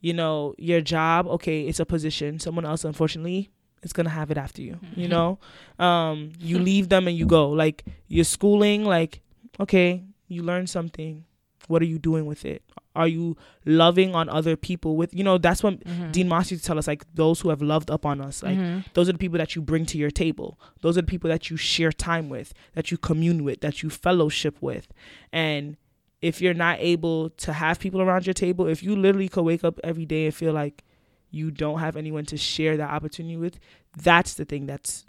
you 0.00 0.12
know 0.12 0.54
your 0.58 0.80
job 0.80 1.26
okay 1.26 1.66
it's 1.66 1.80
a 1.80 1.86
position. 1.86 2.38
Someone 2.38 2.64
else 2.66 2.84
unfortunately 2.84 3.50
is 3.82 3.92
gonna 3.92 4.10
have 4.10 4.30
it 4.30 4.36
after 4.38 4.60
you 4.62 4.78
you 4.96 5.06
Mhm. 5.08 5.10
know? 5.10 5.38
Um 5.84 6.32
you 6.40 6.58
leave 6.70 6.88
them 6.90 7.08
and 7.08 7.16
you 7.16 7.26
go. 7.26 7.50
Like 7.50 7.84
you're 8.08 8.24
schooling 8.24 8.84
like 8.84 9.20
okay 9.60 10.04
you 10.28 10.42
learn 10.42 10.66
something 10.66 11.24
what 11.68 11.80
are 11.82 11.86
you 11.86 11.98
doing 11.98 12.26
with 12.26 12.44
it 12.44 12.62
are 12.96 13.08
you 13.08 13.36
loving 13.64 14.14
on 14.14 14.28
other 14.28 14.56
people 14.56 14.96
with 14.96 15.12
you 15.14 15.24
know 15.24 15.36
that's 15.38 15.62
what 15.62 15.82
Mhm. 15.84 16.12
dean 16.12 16.28
moss 16.28 16.50
used 16.50 16.62
to 16.62 16.66
tell 16.66 16.78
us 16.78 16.86
like 16.86 17.04
those 17.14 17.40
who 17.40 17.48
have 17.48 17.60
loved 17.62 17.90
up 17.90 18.04
on 18.06 18.20
us 18.20 18.42
like 18.42 18.58
Mhm. 18.58 18.84
those 18.94 19.08
are 19.08 19.12
the 19.12 19.18
people 19.18 19.38
that 19.38 19.54
you 19.56 19.62
bring 19.62 19.84
to 19.86 19.98
your 19.98 20.10
table 20.10 20.58
those 20.82 20.96
are 20.96 21.02
the 21.02 21.06
people 21.06 21.28
that 21.28 21.50
you 21.50 21.56
share 21.56 21.90
time 21.92 22.28
with 22.28 22.52
that 22.74 22.90
you 22.90 22.96
commune 22.98 23.42
with 23.44 23.60
that 23.62 23.82
you 23.82 23.90
fellowship 23.90 24.56
with 24.60 24.88
and 25.32 25.76
if 26.22 26.40
you're 26.40 26.54
not 26.54 26.78
able 26.80 27.28
to 27.30 27.52
have 27.52 27.78
people 27.78 28.00
around 28.00 28.26
your 28.26 28.32
table, 28.32 28.66
if 28.66 28.82
you 28.82 28.96
literally 28.96 29.28
could 29.28 29.42
wake 29.44 29.62
up 29.62 29.78
every 29.84 30.06
day 30.06 30.24
and 30.24 30.34
feel 30.34 30.54
like 30.54 30.82
you 31.30 31.50
don't 31.50 31.80
have 31.80 31.96
anyone 31.96 32.24
to 32.24 32.38
share 32.38 32.78
that 32.78 32.90
opportunity 32.90 33.36
with, 33.36 33.58
that's 33.94 34.32
the 34.32 34.46
thing 34.46 34.64
that's 34.64 35.04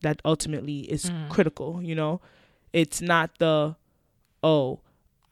that 0.00 0.22
ultimately 0.24 0.78
is 0.90 1.10
Mm. 1.10 1.28
critical, 1.28 1.82
you 1.82 1.94
know? 1.94 2.22
It's 2.72 3.02
not 3.02 3.38
the 3.38 3.76
oh, 4.42 4.80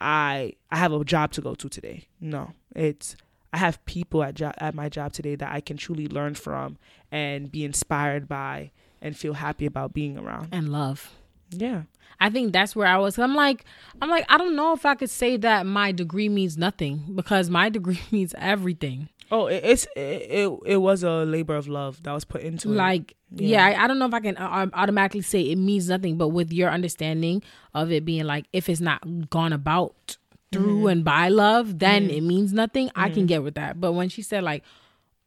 I 0.01 0.55
I 0.71 0.77
have 0.77 0.93
a 0.93 1.05
job 1.05 1.33
to 1.33 1.41
go 1.41 1.55
to 1.55 1.69
today. 1.69 2.05
No. 2.21 2.53
It's 2.75 3.17
I 3.53 3.59
have 3.59 3.85
people 3.85 4.23
at 4.23 4.35
job 4.35 4.55
at 4.59 4.75
my 4.75 4.89
job 4.89 5.13
today 5.13 5.35
that 5.37 5.53
I 5.53 5.61
can 5.61 5.77
truly 5.77 6.07
learn 6.09 6.35
from 6.35 6.77
and 7.13 7.51
be 7.51 7.65
inspired 7.65 8.29
by 8.29 8.73
and 9.01 9.17
feel 9.17 9.35
happy 9.35 9.67
about 9.67 9.93
being 9.95 10.19
around. 10.19 10.49
and 10.53 10.71
love. 10.71 11.13
Yeah. 11.51 11.83
I 12.21 12.31
think 12.31 12.53
that's 12.53 12.75
where 12.77 12.87
I 12.87 12.97
was. 12.97 13.19
I'm 13.19 13.35
like, 13.35 13.65
I'm 14.01 14.09
like, 14.09 14.25
I 14.29 14.39
don't 14.39 14.57
know 14.57 14.73
if 14.73 14.87
I 14.87 14.95
could 14.95 15.11
say 15.11 15.37
that 15.39 15.67
my 15.67 15.93
degree 15.93 16.29
means 16.29 16.57
nothing 16.57 17.03
because 17.15 17.51
my 17.51 17.69
degree 17.77 18.01
means 18.11 18.35
everything. 18.39 19.09
Oh, 19.31 19.47
it, 19.47 19.63
it's 19.65 19.87
it, 19.97 20.01
it 20.01 20.59
it 20.67 20.77
was 20.77 21.03
a 21.03 21.25
labor 21.25 21.57
of 21.57 21.69
love 21.69 22.03
that 22.03 22.13
was 22.13 22.25
put 22.25 22.43
into 22.43 22.73
it. 22.73 22.77
Like, 22.77 23.17
yeah, 23.31 23.65
I, 23.65 23.85
I 23.85 23.87
don't 23.87 23.99
know 23.99 24.07
if 24.07 24.15
I 24.15 24.21
can 24.21 24.37
uh, 24.37 24.67
automatically 24.73 25.23
say 25.23 25.43
it 25.43 25.57
means 25.57 25.89
nothing, 25.89 26.17
but 26.17 26.29
with 26.29 26.53
your 26.53 26.71
understanding 26.71 27.43
of 27.73 27.91
it 27.91 28.05
being 28.05 28.25
like, 28.25 28.47
if 28.53 28.69
it's 28.69 28.81
not 28.81 29.31
gone 29.31 29.53
about 29.53 30.17
through 30.53 30.79
mm-hmm. 30.79 30.89
and 30.89 31.05
by 31.05 31.29
love, 31.29 31.79
then 31.79 32.05
mm-hmm. 32.05 32.17
it 32.17 32.23
means 32.23 32.53
nothing. 32.53 32.91
I 32.95 33.09
can 33.09 33.21
mm-hmm. 33.21 33.27
get 33.27 33.43
with 33.43 33.55
that. 33.55 33.81
But 33.81 33.93
when 33.93 34.09
she 34.09 34.23
said 34.23 34.45
like, 34.45 34.63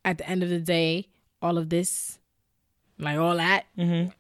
at 0.06 0.18
the 0.18 0.30
end 0.30 0.44
of 0.44 0.50
the 0.50 0.60
day, 0.60 1.08
all 1.42 1.58
of 1.58 1.70
this, 1.70 2.18
like 2.98 3.18
all 3.18 3.36
that, 3.36 3.66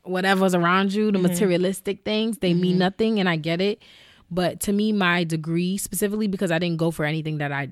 whatever's 0.03 0.53
around 0.53 0.93
you, 0.93 1.11
the 1.11 1.17
materialistic 1.17 2.03
things, 2.03 2.39
they 2.39 2.53
mean 2.53 2.77
nothing, 2.77 3.19
and 3.19 3.27
I 3.29 3.35
get 3.37 3.61
it. 3.61 3.81
But 4.29 4.59
to 4.61 4.73
me, 4.73 4.91
my 4.91 5.23
degree 5.23 5.77
specifically 5.77 6.27
because 6.27 6.51
I 6.51 6.59
didn't 6.59 6.77
go 6.77 6.91
for 6.91 7.05
anything 7.05 7.37
that 7.37 7.51
I 7.51 7.69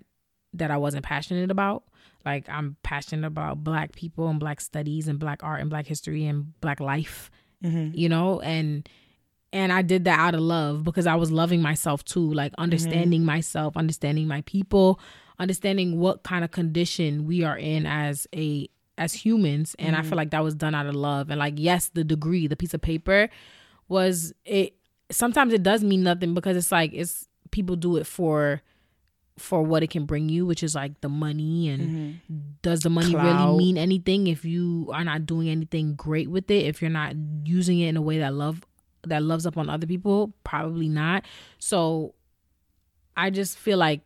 that 0.53 0.71
I 0.71 0.77
wasn't 0.77 1.03
passionate 1.03 1.51
about. 1.51 1.83
Like 2.25 2.49
I'm 2.49 2.77
passionate 2.83 3.27
about 3.27 3.63
black 3.63 3.93
people 3.93 4.27
and 4.27 4.39
black 4.39 4.59
studies 4.61 5.07
and 5.07 5.19
black 5.19 5.43
art 5.43 5.61
and 5.61 5.69
black 5.69 5.85
history 5.85 6.25
and 6.25 6.59
black 6.61 6.79
life. 6.79 7.29
Mm-hmm. 7.63 7.91
You 7.93 8.09
know, 8.09 8.41
and 8.41 8.87
and 9.53 9.71
I 9.71 9.81
did 9.81 10.05
that 10.05 10.19
out 10.19 10.35
of 10.35 10.41
love 10.41 10.83
because 10.83 11.07
I 11.07 11.15
was 11.15 11.31
loving 11.31 11.61
myself 11.61 12.03
too, 12.03 12.33
like 12.33 12.51
mm-hmm. 12.53 12.63
understanding 12.63 13.23
myself, 13.23 13.77
understanding 13.77 14.27
my 14.27 14.41
people, 14.41 14.99
understanding 15.39 15.99
what 15.99 16.23
kind 16.23 16.43
of 16.43 16.51
condition 16.51 17.25
we 17.25 17.43
are 17.43 17.57
in 17.57 17.85
as 17.85 18.27
a 18.35 18.67
as 18.97 19.13
humans. 19.13 19.75
And 19.79 19.95
I 19.95 19.99
mm-hmm. 19.99 20.09
feel 20.09 20.17
like 20.17 20.31
that 20.31 20.43
was 20.43 20.55
done 20.55 20.75
out 20.75 20.87
of 20.87 20.95
love. 20.95 21.29
And 21.29 21.39
like 21.39 21.55
yes, 21.57 21.89
the 21.89 22.03
degree, 22.03 22.47
the 22.47 22.55
piece 22.55 22.73
of 22.73 22.81
paper 22.81 23.29
was 23.87 24.33
it 24.45 24.75
sometimes 25.11 25.53
it 25.53 25.63
does 25.63 25.83
mean 25.83 26.03
nothing 26.03 26.33
because 26.33 26.57
it's 26.57 26.71
like 26.71 26.91
it's 26.93 27.27
people 27.51 27.75
do 27.75 27.97
it 27.97 28.07
for 28.07 28.61
for 29.37 29.63
what 29.63 29.83
it 29.83 29.89
can 29.89 30.05
bring 30.05 30.29
you, 30.29 30.45
which 30.45 30.63
is 30.63 30.75
like 30.75 31.01
the 31.01 31.09
money 31.09 31.67
and 31.67 32.19
does 32.61 32.81
the 32.81 32.89
money 32.89 33.13
really 33.13 33.57
mean 33.57 33.77
anything 33.77 34.27
if 34.27 34.45
you 34.45 34.89
are 34.93 35.03
not 35.03 35.25
doing 35.25 35.49
anything 35.49 35.95
great 35.95 36.29
with 36.29 36.49
it, 36.49 36.65
if 36.65 36.81
you're 36.81 36.89
not 36.89 37.15
using 37.43 37.79
it 37.79 37.89
in 37.89 37.97
a 37.97 38.01
way 38.01 38.19
that 38.19 38.33
love 38.33 38.61
that 39.03 39.21
loves 39.21 39.45
up 39.45 39.57
on 39.57 39.69
other 39.69 39.85
people, 39.85 40.33
probably 40.43 40.87
not. 40.87 41.25
So 41.59 42.15
I 43.15 43.29
just 43.29 43.57
feel 43.57 43.77
like 43.77 44.01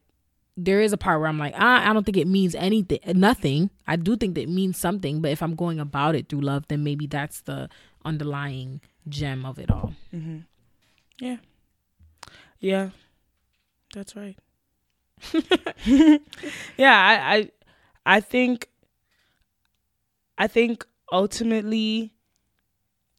there 0.57 0.81
is 0.81 0.91
a 0.91 0.97
part 0.97 1.19
where 1.19 1.29
I'm 1.29 1.39
like, 1.39 1.53
ah, 1.55 1.89
I 1.89 1.93
don't 1.93 2.03
think 2.05 2.17
it 2.17 2.27
means 2.27 2.53
anything, 2.53 2.99
nothing. 3.13 3.69
I 3.87 3.95
do 3.95 4.17
think 4.17 4.35
that 4.35 4.41
it 4.41 4.49
means 4.49 4.77
something, 4.77 5.21
but 5.21 5.31
if 5.31 5.41
I'm 5.41 5.55
going 5.55 5.79
about 5.79 6.15
it 6.15 6.27
through 6.27 6.41
love, 6.41 6.65
then 6.67 6.83
maybe 6.83 7.07
that's 7.07 7.41
the 7.41 7.69
underlying 8.03 8.81
gem 9.07 9.45
of 9.45 9.57
it 9.57 9.71
all. 9.71 9.93
Yeah. 11.19 11.37
Yeah. 12.59 12.89
That's 13.93 14.15
right. 14.15 14.37
yeah, 15.85 16.19
I, 16.77 17.35
I 17.35 17.49
I 18.05 18.19
think 18.19 18.69
I 20.39 20.47
think 20.47 20.85
ultimately 21.11 22.13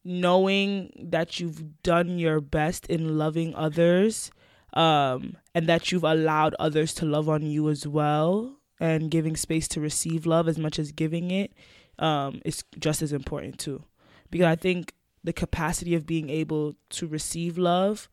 knowing 0.03 0.91
that 1.11 1.39
you've 1.39 1.81
done 1.83 2.17
your 2.17 2.41
best 2.41 2.87
in 2.87 3.17
loving 3.17 3.53
others 3.55 4.31
um 4.73 5.35
and 5.53 5.67
that 5.67 5.91
you've 5.91 6.03
allowed 6.03 6.55
others 6.59 6.93
to 6.93 7.05
love 7.05 7.27
on 7.29 7.43
you 7.43 7.69
as 7.69 7.85
well 7.85 8.55
and 8.79 9.11
giving 9.11 9.35
space 9.35 9.67
to 9.67 9.81
receive 9.81 10.25
love 10.25 10.47
as 10.47 10.57
much 10.57 10.79
as 10.79 10.91
giving 10.91 11.29
it 11.29 11.51
um 11.99 12.41
is 12.45 12.63
just 12.79 13.01
as 13.01 13.13
important 13.13 13.59
too. 13.59 13.83
Because 14.31 14.47
i 14.47 14.55
think 14.55 14.93
the 15.23 15.33
capacity 15.33 15.93
of 15.93 16.07
being 16.07 16.29
able 16.29 16.75
to 16.89 17.05
receive 17.05 17.57
love 17.57 18.09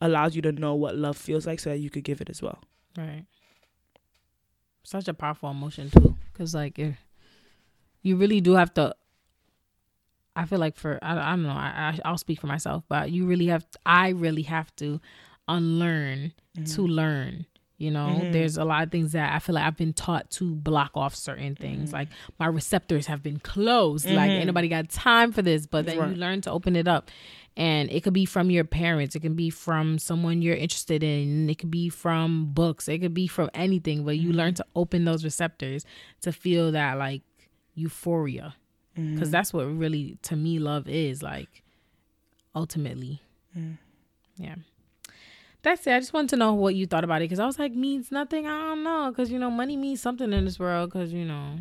allows 0.00 0.36
you 0.36 0.42
to 0.42 0.52
know 0.52 0.74
what 0.74 0.96
love 0.96 1.16
feels 1.16 1.46
like 1.46 1.60
so 1.60 1.70
that 1.70 1.78
you 1.78 1.90
could 1.90 2.04
give 2.04 2.20
it 2.20 2.30
as 2.30 2.42
well 2.42 2.60
Right. 2.96 3.24
Such 4.82 5.08
a 5.08 5.14
powerful 5.14 5.50
emotion 5.50 5.90
too, 5.90 6.16
because 6.32 6.54
like 6.54 6.78
if 6.78 6.96
you 8.02 8.16
really 8.16 8.40
do 8.40 8.52
have 8.52 8.72
to. 8.74 8.94
I 10.36 10.46
feel 10.46 10.58
like 10.58 10.76
for 10.76 10.98
I, 11.02 11.18
I 11.18 11.30
don't 11.30 11.42
know 11.42 11.50
I, 11.50 11.98
I 12.04 12.08
I'll 12.08 12.16
speak 12.16 12.40
for 12.40 12.46
myself, 12.46 12.84
but 12.88 13.10
you 13.10 13.26
really 13.26 13.46
have 13.46 13.66
I 13.84 14.10
really 14.10 14.42
have 14.42 14.74
to 14.76 15.00
unlearn 15.48 16.32
to 16.54 16.60
mm-hmm. 16.62 16.84
learn. 16.84 17.46
You 17.78 17.90
know, 17.90 18.18
mm-hmm. 18.20 18.32
there's 18.32 18.58
a 18.58 18.64
lot 18.64 18.82
of 18.82 18.90
things 18.90 19.12
that 19.12 19.34
I 19.34 19.38
feel 19.38 19.54
like 19.54 19.64
I've 19.64 19.76
been 19.76 19.94
taught 19.94 20.30
to 20.32 20.54
block 20.54 20.90
off 20.94 21.14
certain 21.14 21.56
things. 21.56 21.88
Mm-hmm. 21.88 21.96
Like 21.96 22.08
my 22.38 22.46
receptors 22.46 23.06
have 23.06 23.22
been 23.22 23.38
closed. 23.40 24.08
Like 24.08 24.30
anybody 24.30 24.68
got 24.68 24.90
time 24.90 25.32
for 25.32 25.40
this. 25.40 25.66
But 25.66 25.86
then 25.86 25.98
Right. 25.98 26.10
you 26.10 26.16
learn 26.16 26.42
to 26.42 26.50
open 26.50 26.76
it 26.76 26.86
up. 26.86 27.10
And 27.56 27.90
it 27.90 28.02
could 28.02 28.12
be 28.12 28.24
from 28.24 28.50
your 28.50 28.64
parents. 28.64 29.14
It 29.14 29.20
can 29.20 29.34
be 29.34 29.50
from 29.50 29.98
someone 29.98 30.40
you're 30.40 30.56
interested 30.56 31.02
in. 31.02 31.50
It 31.50 31.58
could 31.58 31.70
be 31.70 31.88
from 31.88 32.52
books. 32.52 32.88
It 32.88 33.00
could 33.00 33.12
be 33.14 33.26
from 33.26 33.50
anything. 33.54 34.04
But 34.04 34.18
you 34.18 34.28
mm-hmm. 34.28 34.38
learn 34.38 34.54
to 34.54 34.66
open 34.76 35.04
those 35.04 35.24
receptors 35.24 35.84
to 36.22 36.32
feel 36.32 36.72
that 36.72 36.96
like 36.96 37.22
euphoria. 37.74 38.54
Mm-hmm. 38.96 39.14
Because 39.14 39.30
that's 39.30 39.52
what 39.52 39.64
really, 39.64 40.16
to 40.22 40.36
me, 40.36 40.58
love 40.58 40.88
is 40.88 41.22
like 41.22 41.62
ultimately. 42.54 43.20
Mm. 43.56 43.78
Yeah. 44.36 44.54
That's 45.62 45.86
it. 45.86 45.92
I 45.92 45.98
just 46.00 46.12
wanted 46.12 46.30
to 46.30 46.36
know 46.36 46.54
what 46.54 46.74
you 46.74 46.86
thought 46.86 47.04
about 47.04 47.20
it 47.20 47.24
because 47.24 47.40
I 47.40 47.46
was 47.46 47.58
like, 47.58 47.72
means 47.72 48.10
nothing. 48.10 48.46
I 48.46 48.68
don't 48.68 48.82
know 48.82 49.10
because 49.10 49.30
you 49.30 49.38
know 49.38 49.50
money 49.50 49.76
means 49.76 50.00
something 50.00 50.32
in 50.32 50.44
this 50.44 50.58
world 50.58 50.90
because 50.90 51.12
you 51.12 51.26
know. 51.26 51.58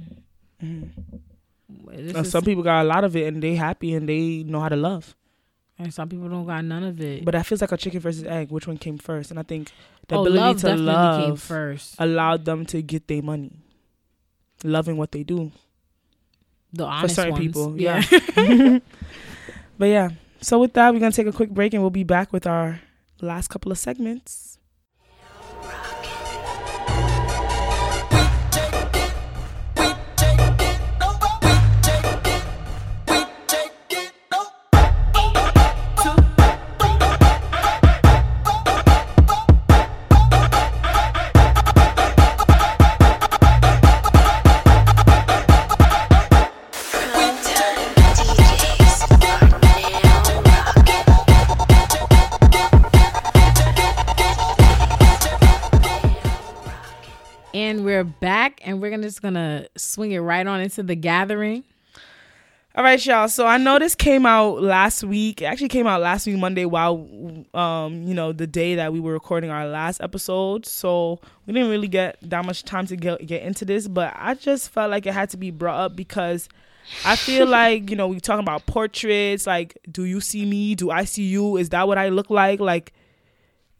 Mm-hmm. 0.63 1.95
this 1.95 2.15
Uh, 2.15 2.19
is- 2.19 2.31
some 2.31 2.43
people 2.43 2.63
got 2.63 2.81
a 2.81 2.87
lot 2.87 3.03
of 3.03 3.15
it 3.15 3.33
and 3.33 3.43
they 3.43 3.55
happy 3.55 3.93
and 3.93 4.07
they 4.07 4.43
know 4.43 4.61
how 4.61 4.69
to 4.69 4.75
love 4.75 5.15
and 5.79 5.93
some 5.93 6.09
people 6.09 6.27
don't 6.27 6.45
got 6.45 6.63
none 6.63 6.83
of 6.83 6.99
it. 7.01 7.23
but 7.25 7.31
that 7.31 7.45
feels 7.45 7.61
like 7.61 7.71
a 7.71 7.77
chicken 7.77 7.99
versus 7.99 8.23
egg 8.25 8.51
which 8.51 8.67
one 8.67 8.77
came 8.77 8.97
first 8.97 9.31
and 9.31 9.39
i 9.39 9.43
think 9.43 9.71
the 10.07 10.15
oh, 10.15 10.21
ability 10.21 10.39
love 10.39 10.57
to 10.61 10.75
love 10.75 11.25
came 11.25 11.35
first. 11.37 11.95
allowed 11.99 12.45
them 12.45 12.65
to 12.65 12.81
get 12.81 13.07
their 13.07 13.21
money 13.21 13.51
loving 14.63 14.97
what 14.97 15.11
they 15.11 15.23
do 15.23 15.51
The 16.73 16.85
honest 16.85 17.15
for 17.15 17.21
certain 17.21 17.33
ones. 17.33 17.45
people, 17.47 17.79
yeah. 17.79 18.03
but 19.79 19.85
yeah 19.85 20.09
so 20.41 20.59
with 20.59 20.73
that 20.73 20.93
we're 20.93 20.99
gonna 20.99 21.11
take 21.11 21.27
a 21.27 21.31
quick 21.33 21.49
break 21.49 21.73
and 21.73 21.81
we'll 21.81 21.89
be 21.89 22.03
back 22.03 22.31
with 22.33 22.45
our 22.45 22.81
last 23.21 23.47
couple 23.49 23.71
of 23.71 23.77
segments 23.77 24.58
we're 57.99 58.03
back, 58.05 58.61
and 58.63 58.81
we're 58.81 58.89
gonna 58.89 59.03
just 59.03 59.21
gonna 59.21 59.67
swing 59.75 60.13
it 60.13 60.19
right 60.19 60.47
on 60.47 60.61
into 60.61 60.81
the 60.81 60.95
gathering. 60.95 61.65
All 62.73 62.81
right, 62.81 63.03
y'all. 63.05 63.27
So 63.27 63.45
I 63.45 63.57
know 63.57 63.77
this 63.77 63.93
came 63.93 64.25
out 64.25 64.61
last 64.61 65.03
week. 65.03 65.41
It 65.41 65.45
actually 65.45 65.67
came 65.67 65.85
out 65.85 65.99
last 65.99 66.25
week 66.25 66.37
Monday 66.37 66.63
while 66.63 67.09
um, 67.53 68.03
you 68.03 68.13
know, 68.13 68.31
the 68.31 68.47
day 68.47 68.75
that 68.75 68.93
we 68.93 69.01
were 69.01 69.11
recording 69.11 69.49
our 69.49 69.67
last 69.67 69.99
episode. 70.01 70.65
So 70.65 71.19
we 71.45 71.53
didn't 71.53 71.69
really 71.69 71.89
get 71.89 72.17
that 72.21 72.45
much 72.45 72.63
time 72.63 72.87
to 72.87 72.95
get 72.95 73.25
get 73.25 73.43
into 73.43 73.65
this, 73.65 73.89
but 73.89 74.13
I 74.17 74.33
just 74.35 74.69
felt 74.69 74.91
like 74.91 75.05
it 75.05 75.13
had 75.13 75.29
to 75.31 75.37
be 75.37 75.51
brought 75.51 75.79
up 75.79 75.95
because 75.97 76.47
I 77.03 77.17
feel 77.17 77.47
like, 77.59 77.89
you 77.89 77.97
know, 77.97 78.07
we 78.07 78.21
talking 78.21 78.43
about 78.43 78.65
portraits, 78.65 79.45
like 79.45 79.77
do 79.91 80.05
you 80.05 80.21
see 80.21 80.45
me? 80.45 80.73
Do 80.73 80.89
I 80.89 81.03
see 81.03 81.23
you? 81.23 81.57
Is 81.57 81.69
that 81.69 81.85
what 81.85 81.97
I 81.97 82.07
look 82.07 82.29
like? 82.29 82.61
Like 82.61 82.93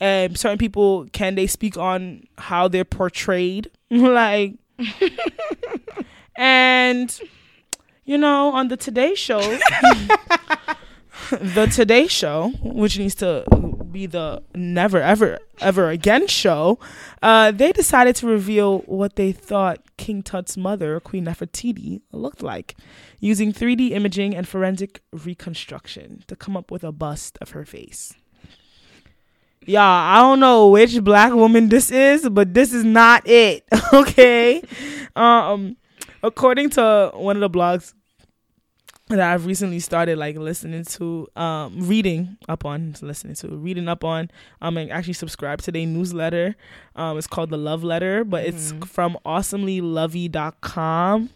um 0.01 0.36
certain 0.36 0.57
people 0.57 1.07
can 1.13 1.36
they 1.36 1.47
speak 1.47 1.78
on 1.78 2.24
how 2.38 2.67
they're 2.67 2.84
portrayed? 2.84 3.72
like 4.14 4.56
and 6.36 7.20
you 8.06 8.18
know, 8.18 8.52
on 8.54 8.70
the 8.70 8.78
Today 8.78 9.14
Show, 9.14 9.40
the 11.30 11.72
Today 11.72 12.08
Show, 12.08 12.50
which 12.64 12.98
needs 12.98 13.14
to 13.16 13.44
be 13.92 14.08
the 14.08 14.42
never 14.56 15.00
ever 15.00 15.38
ever 15.60 15.90
again 15.90 16.26
show, 16.28 16.80
uh, 17.22 17.52
they 17.52 17.72
decided 17.72 18.16
to 18.16 18.28
reveal 18.28 18.80
what 18.80 19.16
they 19.16 19.32
thought 19.32 19.80
King 19.98 20.24
Tut's 20.24 20.58
mother, 20.58 21.00
Queen 21.00 21.26
Nefertiti, 21.26 22.02
looked 22.12 22.42
like, 22.42 22.76
using 23.20 23.54
3D 23.54 23.92
imaging 23.92 24.36
and 24.36 24.48
forensic 24.48 25.02
reconstruction 25.12 26.24
to 26.28 26.36
come 26.36 26.58
up 26.58 26.72
with 26.72 26.84
a 26.84 26.92
bust 26.92 27.38
of 27.42 27.52
her 27.52 27.66
face. 27.66 28.16
Yeah, 29.66 29.84
I 29.84 30.20
don't 30.20 30.39
know 30.39 30.70
which 30.70 31.03
black 31.03 31.34
woman 31.34 31.70
this 31.70 31.91
is, 31.91 32.28
but 32.30 32.53
this 32.53 32.74
is 32.74 32.84
not 32.84 33.28
it. 33.28 33.66
okay. 33.93 34.64
Um 35.16 35.78
according 36.24 36.70
to 36.72 37.12
one 37.14 37.36
of 37.36 37.41
the 37.41 37.49
blogs 37.49 37.93
that 39.10 39.20
I've 39.20 39.45
recently 39.47 39.80
started 39.80 40.20
like 40.20 40.38
listening 40.38 40.86
to, 40.86 41.28
um, 41.36 41.88
reading 41.88 42.38
up 42.47 42.64
on, 42.64 42.93
listening 43.01 43.34
to, 43.36 43.47
reading 43.47 43.88
up 43.88 44.03
on, 44.03 44.30
um, 44.62 44.78
and 44.78 44.91
actually 44.91 45.14
subscribe 45.14 45.64
to 45.64 45.72
their 45.72 45.88
newsletter. 45.88 46.55
Um, 46.95 47.18
it's 47.18 47.26
called 47.26 47.49
the 47.49 47.57
Love 47.57 47.84
Letter, 47.84 48.24
but 48.24 48.45
mm-hmm. 48.45 48.55
it's 48.55 48.72
from 48.91 49.18
awesomelyluvvie.com. 49.26 51.30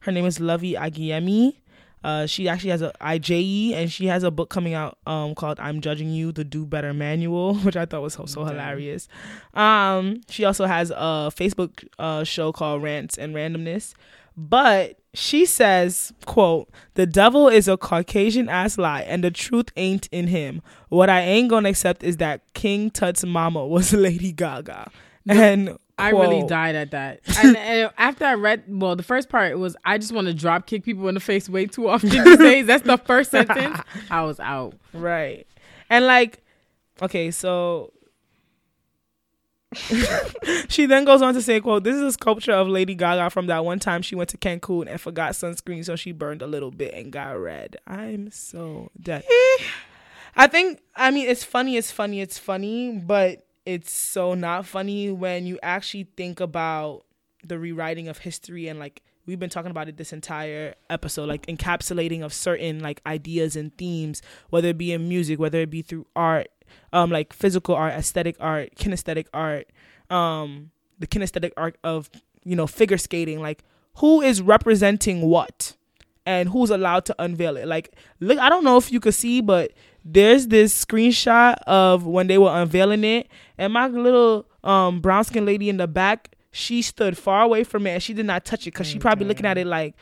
Her 0.00 0.12
name 0.12 0.26
is 0.26 0.38
Luvvie 0.38 0.74
Ajayi. 0.74 1.54
Uh, 2.02 2.26
she 2.26 2.48
actually 2.48 2.70
has 2.70 2.82
a 2.82 2.92
IJE 3.00 3.74
and 3.74 3.92
she 3.92 4.06
has 4.06 4.22
a 4.22 4.30
book 4.30 4.48
coming 4.50 4.74
out 4.74 4.98
um 5.06 5.34
called 5.34 5.60
I'm 5.60 5.80
Judging 5.80 6.10
You 6.10 6.32
the 6.32 6.44
Do 6.44 6.64
Better 6.64 6.94
Manual, 6.94 7.54
which 7.64 7.76
I 7.76 7.86
thought 7.86 8.02
was 8.02 8.14
so, 8.14 8.26
so 8.26 8.44
hilarious. 8.44 9.08
Um, 9.54 10.22
she 10.28 10.44
also 10.44 10.66
has 10.66 10.90
a 10.90 11.30
Facebook 11.34 11.86
uh 11.98 12.24
show 12.24 12.52
called 12.52 12.82
Rants 12.82 13.18
and 13.18 13.34
Randomness. 13.34 13.94
But 14.36 14.98
she 15.12 15.44
says, 15.44 16.12
quote, 16.24 16.70
the 16.94 17.04
devil 17.04 17.48
is 17.48 17.68
a 17.68 17.76
Caucasian 17.76 18.48
ass 18.48 18.78
lie 18.78 19.02
and 19.02 19.24
the 19.24 19.30
truth 19.30 19.70
ain't 19.76 20.08
in 20.12 20.28
him. 20.28 20.62
What 20.88 21.10
I 21.10 21.20
ain't 21.20 21.50
gonna 21.50 21.68
accept 21.68 22.02
is 22.02 22.18
that 22.18 22.42
King 22.54 22.90
Tut's 22.90 23.24
mama 23.24 23.66
was 23.66 23.92
Lady 24.06 24.32
Gaga. 24.32 24.90
And 25.28 25.76
I 26.00 26.10
really 26.10 26.46
died 26.46 26.74
at 26.74 26.90
that. 26.92 27.20
And, 27.42 27.56
and, 27.56 27.90
after 27.96 28.24
I 28.24 28.34
read, 28.34 28.64
well, 28.68 28.96
the 28.96 29.02
first 29.02 29.28
part 29.28 29.58
was 29.58 29.76
I 29.84 29.98
just 29.98 30.12
want 30.12 30.26
to 30.26 30.34
drop 30.34 30.66
kick 30.66 30.84
people 30.84 31.08
in 31.08 31.14
the 31.14 31.20
face 31.20 31.48
way 31.48 31.66
too 31.66 31.88
often 31.88 32.10
these 32.10 32.36
days. 32.38 32.66
That's 32.66 32.84
the 32.84 32.98
first 32.98 33.30
sentence. 33.30 33.78
I 34.10 34.22
was 34.22 34.38
out. 34.40 34.74
Right. 34.92 35.46
And 35.88 36.06
like, 36.06 36.42
okay, 37.02 37.30
so 37.30 37.92
she 40.68 40.86
then 40.86 41.04
goes 41.04 41.22
on 41.22 41.34
to 41.34 41.42
say, 41.42 41.60
quote, 41.60 41.84
this 41.84 41.94
is 41.94 42.02
a 42.02 42.12
sculpture 42.12 42.52
of 42.52 42.68
Lady 42.68 42.94
Gaga 42.94 43.30
from 43.30 43.46
that 43.46 43.64
one 43.64 43.78
time 43.78 44.02
she 44.02 44.14
went 44.14 44.30
to 44.30 44.36
Cancun 44.36 44.88
and 44.88 45.00
forgot 45.00 45.32
sunscreen, 45.32 45.84
so 45.84 45.96
she 45.96 46.12
burned 46.12 46.42
a 46.42 46.46
little 46.46 46.70
bit 46.70 46.92
and 46.94 47.12
got 47.12 47.38
red. 47.38 47.76
I'm 47.86 48.30
so 48.30 48.90
dead. 49.00 49.24
Eh. 49.28 49.64
I 50.36 50.46
think, 50.46 50.80
I 50.96 51.10
mean, 51.10 51.28
it's 51.28 51.44
funny, 51.44 51.76
it's 51.76 51.90
funny, 51.90 52.20
it's 52.20 52.38
funny, 52.38 52.92
but 52.92 53.46
it's 53.66 53.92
so 53.92 54.34
not 54.34 54.66
funny 54.66 55.10
when 55.10 55.46
you 55.46 55.58
actually 55.62 56.08
think 56.16 56.40
about 56.40 57.04
the 57.44 57.58
rewriting 57.58 58.08
of 58.08 58.18
history 58.18 58.68
and 58.68 58.78
like 58.78 59.02
we've 59.26 59.38
been 59.38 59.50
talking 59.50 59.70
about 59.70 59.88
it 59.88 59.96
this 59.96 60.12
entire 60.12 60.74
episode 60.88 61.28
like 61.28 61.46
encapsulating 61.46 62.22
of 62.22 62.32
certain 62.32 62.80
like 62.80 63.00
ideas 63.06 63.56
and 63.56 63.76
themes 63.76 64.20
whether 64.50 64.68
it 64.68 64.78
be 64.78 64.92
in 64.92 65.08
music 65.08 65.38
whether 65.38 65.60
it 65.60 65.70
be 65.70 65.82
through 65.82 66.06
art 66.14 66.48
um, 66.92 67.10
like 67.10 67.32
physical 67.32 67.74
art, 67.74 67.94
aesthetic 67.94 68.36
art, 68.40 68.74
kinesthetic 68.76 69.26
art, 69.32 69.68
um, 70.08 70.70
the 70.98 71.06
kinesthetic 71.06 71.52
art 71.56 71.76
of 71.84 72.10
you 72.44 72.56
know 72.56 72.66
figure 72.66 72.98
skating. 72.98 73.40
Like 73.40 73.62
who 73.96 74.20
is 74.20 74.42
representing 74.42 75.22
what, 75.22 75.76
and 76.26 76.48
who's 76.48 76.70
allowed 76.70 77.04
to 77.06 77.16
unveil 77.18 77.56
it. 77.56 77.66
Like 77.66 77.94
look, 78.20 78.38
I 78.38 78.48
don't 78.48 78.64
know 78.64 78.76
if 78.76 78.92
you 78.92 79.00
could 79.00 79.14
see, 79.14 79.40
but 79.40 79.72
there's 80.04 80.48
this 80.48 80.84
screenshot 80.84 81.56
of 81.66 82.06
when 82.06 82.26
they 82.26 82.38
were 82.38 82.50
unveiling 82.50 83.04
it, 83.04 83.28
and 83.60 83.72
my 83.72 83.86
little 83.86 84.46
um 84.64 85.00
brown 85.00 85.22
skin 85.22 85.44
lady 85.44 85.68
in 85.68 85.76
the 85.76 85.86
back, 85.86 86.34
she 86.50 86.82
stood 86.82 87.16
far 87.16 87.42
away 87.42 87.62
from 87.62 87.86
it 87.86 87.90
and 87.90 88.02
she 88.02 88.14
did 88.14 88.26
not 88.26 88.44
touch 88.44 88.62
it 88.66 88.72
because 88.72 88.86
she 88.86 88.98
probably 88.98 89.26
looking 89.26 89.46
at 89.46 89.58
it 89.58 89.66
like 89.66 89.94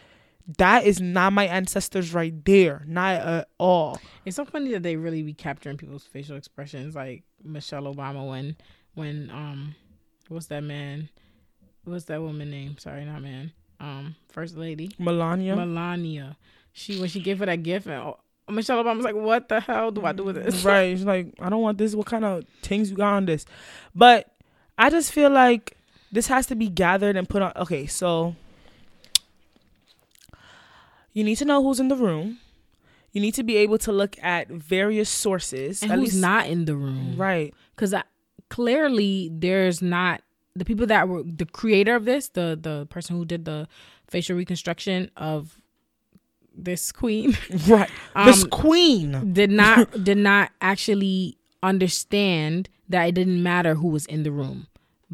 that 0.56 0.84
is 0.86 0.98
not 1.00 1.34
my 1.34 1.46
ancestors 1.46 2.14
right 2.14 2.32
there. 2.46 2.82
Not 2.86 3.20
at 3.20 3.48
all. 3.58 4.00
It's 4.24 4.36
so 4.36 4.46
funny 4.46 4.70
that 4.72 4.82
they 4.82 4.96
really 4.96 5.22
be 5.22 5.34
capturing 5.34 5.76
people's 5.76 6.04
facial 6.04 6.36
expressions 6.36 6.94
like 6.94 7.24
Michelle 7.44 7.82
Obama 7.82 8.26
when 8.26 8.56
when 8.94 9.30
um 9.30 9.74
what's 10.28 10.46
that 10.46 10.62
man? 10.62 11.10
What's 11.84 12.04
that 12.06 12.22
woman 12.22 12.50
name? 12.50 12.78
Sorry, 12.78 13.04
not 13.04 13.22
man. 13.22 13.52
Um, 13.80 14.16
First 14.28 14.56
Lady. 14.56 14.90
Melania. 14.98 15.56
Melania. 15.56 16.36
She 16.72 16.98
when 17.00 17.08
she 17.08 17.20
gave 17.20 17.38
her 17.40 17.46
that 17.46 17.62
gift 17.62 17.86
and 17.86 18.14
Michelle 18.50 18.82
Obama's 18.82 19.04
like, 19.04 19.14
"What 19.14 19.48
the 19.48 19.60
hell 19.60 19.90
do 19.90 20.04
I 20.04 20.12
do 20.12 20.24
with 20.24 20.36
this?" 20.36 20.62
Mm, 20.62 20.64
right. 20.64 20.96
She's 20.96 21.06
like, 21.06 21.34
"I 21.40 21.48
don't 21.48 21.62
want 21.62 21.78
this. 21.78 21.94
What 21.94 22.06
kind 22.06 22.24
of 22.24 22.44
things 22.62 22.90
you 22.90 22.96
got 22.96 23.14
on 23.14 23.26
this?" 23.26 23.44
But 23.94 24.34
I 24.76 24.90
just 24.90 25.12
feel 25.12 25.30
like 25.30 25.76
this 26.12 26.26
has 26.28 26.46
to 26.46 26.54
be 26.54 26.68
gathered 26.68 27.16
and 27.16 27.28
put 27.28 27.42
on. 27.42 27.52
Okay, 27.56 27.86
so 27.86 28.36
you 31.12 31.24
need 31.24 31.36
to 31.36 31.44
know 31.44 31.62
who's 31.62 31.80
in 31.80 31.88
the 31.88 31.96
room. 31.96 32.38
You 33.12 33.20
need 33.20 33.34
to 33.34 33.42
be 33.42 33.56
able 33.56 33.78
to 33.78 33.92
look 33.92 34.16
at 34.22 34.48
various 34.48 35.08
sources. 35.08 35.82
And 35.82 35.90
who's 35.92 36.12
least, 36.12 36.20
not 36.20 36.46
in 36.46 36.66
the 36.66 36.76
room. 36.76 37.16
Right. 37.16 37.54
Because 37.74 37.94
clearly 38.48 39.30
there's 39.32 39.82
not 39.82 40.22
the 40.54 40.64
people 40.64 40.86
that 40.86 41.08
were 41.08 41.22
the 41.22 41.46
creator 41.46 41.94
of 41.94 42.04
this, 42.04 42.28
the 42.28 42.58
the 42.60 42.86
person 42.90 43.16
who 43.16 43.24
did 43.24 43.44
the 43.44 43.68
facial 44.08 44.36
reconstruction 44.36 45.10
of 45.16 45.60
this 46.58 46.92
queen. 46.92 47.36
Right. 47.68 47.90
Um, 48.14 48.26
this 48.26 48.44
queen 48.44 49.32
did 49.32 49.50
not 49.50 49.90
did 50.04 50.18
not 50.18 50.50
actually 50.60 51.38
understand 51.62 52.68
that 52.88 53.04
it 53.04 53.14
didn't 53.14 53.42
matter 53.42 53.74
who 53.74 53.88
was 53.88 54.06
in 54.06 54.22
the 54.22 54.30
room 54.30 54.66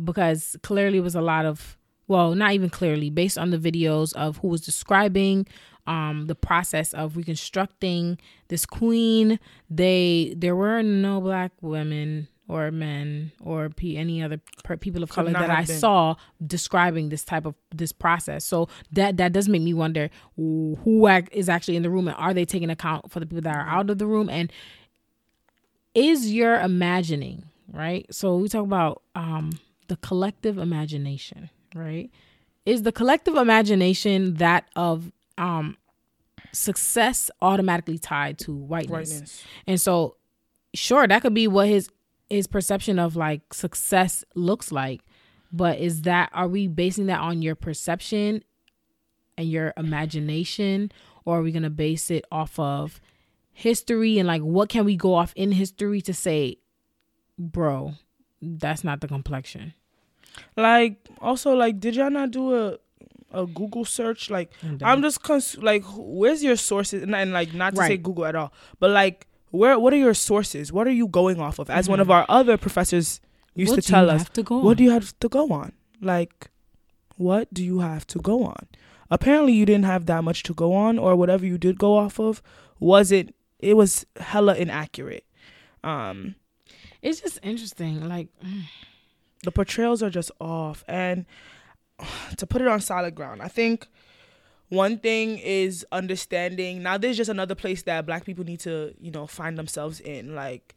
because 0.02 0.56
clearly 0.62 0.98
it 0.98 1.02
was 1.02 1.14
a 1.14 1.20
lot 1.20 1.46
of 1.46 1.76
well, 2.06 2.34
not 2.34 2.52
even 2.52 2.70
clearly, 2.70 3.10
based 3.10 3.38
on 3.38 3.50
the 3.50 3.58
videos 3.58 4.12
of 4.14 4.38
who 4.38 4.48
was 4.48 4.60
describing 4.60 5.46
um, 5.86 6.26
the 6.26 6.34
process 6.34 6.92
of 6.92 7.16
reconstructing 7.16 8.18
this 8.48 8.66
queen. 8.66 9.38
They 9.70 10.34
there 10.36 10.56
were 10.56 10.82
no 10.82 11.20
black 11.20 11.52
women 11.60 12.28
or 12.48 12.70
men 12.70 13.32
or 13.40 13.70
p 13.70 13.96
any 13.96 14.22
other 14.22 14.40
per- 14.62 14.76
people 14.76 15.02
of 15.02 15.08
color 15.08 15.32
that 15.32 15.50
I 15.50 15.64
been. 15.64 15.78
saw 15.78 16.14
describing 16.46 17.08
this 17.08 17.24
type 17.24 17.46
of 17.46 17.54
this 17.74 17.92
process. 17.92 18.44
So 18.44 18.68
that 18.92 19.16
that 19.16 19.32
does 19.32 19.48
make 19.48 19.62
me 19.62 19.74
wonder 19.74 20.10
who 20.36 21.08
is 21.32 21.48
actually 21.48 21.76
in 21.76 21.82
the 21.82 21.90
room 21.90 22.08
and 22.08 22.16
are 22.16 22.34
they 22.34 22.44
taking 22.44 22.70
account 22.70 23.10
for 23.10 23.20
the 23.20 23.26
people 23.26 23.42
that 23.42 23.56
are 23.56 23.66
out 23.66 23.88
of 23.90 23.98
the 23.98 24.06
room 24.06 24.28
and 24.28 24.52
is 25.94 26.32
your 26.32 26.58
imagining 26.60 27.44
right? 27.72 28.06
So 28.14 28.36
we 28.36 28.48
talk 28.48 28.64
about 28.64 29.02
um, 29.14 29.58
the 29.88 29.96
collective 29.96 30.58
imagination, 30.58 31.50
right? 31.74 32.10
Is 32.66 32.82
the 32.82 32.92
collective 32.92 33.36
imagination 33.36 34.34
that 34.34 34.68
of 34.76 35.12
um 35.36 35.76
success 36.52 37.30
automatically 37.42 37.98
tied 37.98 38.38
to 38.38 38.54
whiteness. 38.54 39.10
whiteness. 39.10 39.44
And 39.66 39.80
so 39.80 40.16
sure 40.72 41.06
that 41.06 41.22
could 41.22 41.34
be 41.34 41.48
what 41.48 41.68
his 41.68 41.90
his 42.28 42.46
perception 42.46 42.98
of 42.98 43.16
like 43.16 43.52
success 43.52 44.24
looks 44.34 44.72
like, 44.72 45.02
but 45.52 45.78
is 45.78 46.02
that 46.02 46.30
are 46.32 46.48
we 46.48 46.66
basing 46.66 47.06
that 47.06 47.20
on 47.20 47.42
your 47.42 47.54
perception 47.54 48.42
and 49.36 49.48
your 49.48 49.72
imagination 49.76 50.90
or 51.24 51.38
are 51.38 51.42
we 51.42 51.52
going 51.52 51.62
to 51.62 51.70
base 51.70 52.10
it 52.10 52.24
off 52.30 52.58
of 52.58 53.00
history 53.52 54.18
and 54.18 54.26
like 54.26 54.42
what 54.42 54.68
can 54.68 54.84
we 54.84 54.96
go 54.96 55.14
off 55.14 55.32
in 55.36 55.52
history 55.52 56.00
to 56.00 56.12
say 56.12 56.58
bro, 57.38 57.94
that's 58.40 58.84
not 58.84 59.00
the 59.00 59.08
complexion. 59.08 59.74
Like 60.56 61.08
also 61.20 61.54
like 61.54 61.78
did 61.78 61.96
y'all 61.96 62.10
not 62.10 62.30
do 62.30 62.54
a 62.54 62.78
a 63.34 63.46
Google 63.46 63.84
search. 63.84 64.30
Like 64.30 64.52
I'm 64.82 65.02
just 65.02 65.22
cons- 65.22 65.58
like, 65.58 65.84
where's 65.96 66.42
your 66.42 66.56
sources? 66.56 67.02
And, 67.02 67.14
and 67.14 67.32
like 67.32 67.52
not 67.52 67.74
to 67.74 67.80
right. 67.80 67.88
say 67.88 67.96
Google 67.96 68.24
at 68.24 68.36
all, 68.36 68.52
but 68.78 68.90
like 68.90 69.26
where 69.54 69.78
what 69.78 69.92
are 69.92 69.96
your 69.96 70.14
sources? 70.14 70.72
What 70.72 70.86
are 70.86 70.92
you 70.92 71.06
going 71.06 71.40
off 71.40 71.58
of? 71.58 71.70
As 71.70 71.84
mm-hmm. 71.84 71.92
one 71.92 72.00
of 72.00 72.10
our 72.10 72.26
other 72.28 72.56
professors 72.56 73.20
used 73.54 73.70
what 73.70 73.82
to 73.82 73.88
tell 73.88 74.10
us, 74.10 74.28
to 74.30 74.42
what 74.42 74.76
do 74.76 74.84
you 74.84 74.90
have 74.90 75.18
to 75.20 75.28
go 75.28 75.50
on? 75.50 75.72
Like, 76.00 76.50
what 77.16 77.52
do 77.54 77.64
you 77.64 77.78
have 77.80 78.06
to 78.08 78.18
go 78.18 78.44
on? 78.44 78.66
Apparently, 79.10 79.52
you 79.52 79.64
didn't 79.64 79.84
have 79.84 80.06
that 80.06 80.24
much 80.24 80.42
to 80.44 80.54
go 80.54 80.74
on, 80.74 80.98
or 80.98 81.14
whatever 81.14 81.46
you 81.46 81.58
did 81.58 81.78
go 81.78 81.96
off 81.96 82.18
of 82.18 82.42
was 82.80 83.12
it? 83.12 83.34
It 83.60 83.76
was 83.76 84.04
hella 84.16 84.54
inaccurate. 84.56 85.24
Um, 85.82 86.34
it's 87.00 87.20
just 87.20 87.38
interesting, 87.42 88.08
like. 88.08 88.28
the 89.44 89.52
portrayals 89.52 90.02
are 90.02 90.10
just 90.10 90.30
off 90.40 90.82
and 90.88 91.26
to 92.36 92.46
put 92.46 92.60
it 92.60 92.68
on 92.68 92.80
solid 92.80 93.14
ground. 93.14 93.42
I 93.42 93.48
think 93.48 93.86
one 94.74 94.98
thing 94.98 95.38
is 95.38 95.86
understanding. 95.92 96.82
Now, 96.82 96.98
there's 96.98 97.16
just 97.16 97.30
another 97.30 97.54
place 97.54 97.82
that 97.82 98.06
Black 98.06 98.24
people 98.24 98.44
need 98.44 98.60
to, 98.60 98.94
you 99.00 99.10
know, 99.10 99.26
find 99.26 99.58
themselves 99.58 100.00
in. 100.00 100.34
Like 100.34 100.74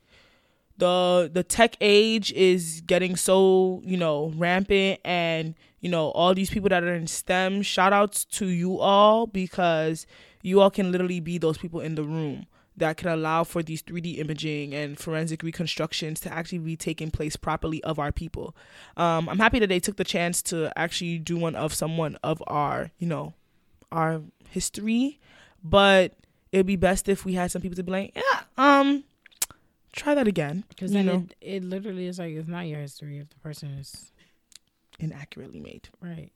the 0.77 1.29
the 1.33 1.43
tech 1.43 1.75
age 1.81 2.31
is 2.33 2.81
getting 2.85 3.15
so 3.15 3.81
you 3.83 3.97
know 3.97 4.31
rampant, 4.35 4.99
and 5.03 5.55
you 5.79 5.89
know 5.89 6.09
all 6.11 6.33
these 6.33 6.49
people 6.49 6.69
that 6.69 6.83
are 6.83 6.95
in 6.95 7.07
STEM. 7.07 7.61
Shout 7.63 7.93
outs 7.93 8.25
to 8.25 8.47
you 8.47 8.79
all 8.79 9.27
because 9.27 10.05
you 10.41 10.61
all 10.61 10.69
can 10.69 10.91
literally 10.91 11.19
be 11.19 11.37
those 11.37 11.57
people 11.57 11.79
in 11.79 11.95
the 11.95 12.03
room 12.03 12.45
that 12.77 12.95
can 12.95 13.09
allow 13.09 13.43
for 13.43 13.63
these 13.63 13.81
3D 13.81 14.19
imaging 14.19 14.73
and 14.73 14.99
forensic 14.99 15.41
reconstructions 15.41 16.19
to 16.19 16.31
actually 16.31 16.59
be 16.59 16.75
taking 16.75 17.09
place 17.09 17.35
properly 17.35 17.83
of 17.83 17.97
our 17.97 18.11
people. 18.11 18.55
Um, 18.95 19.27
I'm 19.27 19.39
happy 19.39 19.57
that 19.59 19.67
they 19.67 19.79
took 19.79 19.97
the 19.97 20.03
chance 20.03 20.43
to 20.43 20.71
actually 20.77 21.17
do 21.17 21.37
one 21.37 21.55
of 21.55 21.73
someone 21.73 22.17
of 22.23 22.41
our, 22.45 22.91
you 22.99 23.07
know, 23.07 23.33
our 23.91 24.21
history, 24.49 25.19
but 25.63 26.13
it'd 26.51 26.65
be 26.65 26.75
best 26.75 27.09
if 27.09 27.25
we 27.25 27.33
had 27.33 27.51
some 27.51 27.61
people 27.61 27.75
to 27.75 27.83
be 27.83 27.91
like, 27.91 28.15
yeah, 28.15 28.41
um, 28.57 29.03
try 29.93 30.15
that 30.15 30.27
again. 30.27 30.63
Because 30.69 30.91
then 30.91 31.05
know, 31.05 31.27
it, 31.41 31.55
it 31.55 31.63
literally 31.63 32.07
is 32.07 32.19
like 32.19 32.33
it's 32.33 32.47
not 32.47 32.67
your 32.67 32.79
history 32.79 33.17
if 33.19 33.29
the 33.29 33.39
person 33.39 33.69
is 33.71 34.11
inaccurately 34.99 35.59
made. 35.59 35.89
right. 36.01 36.31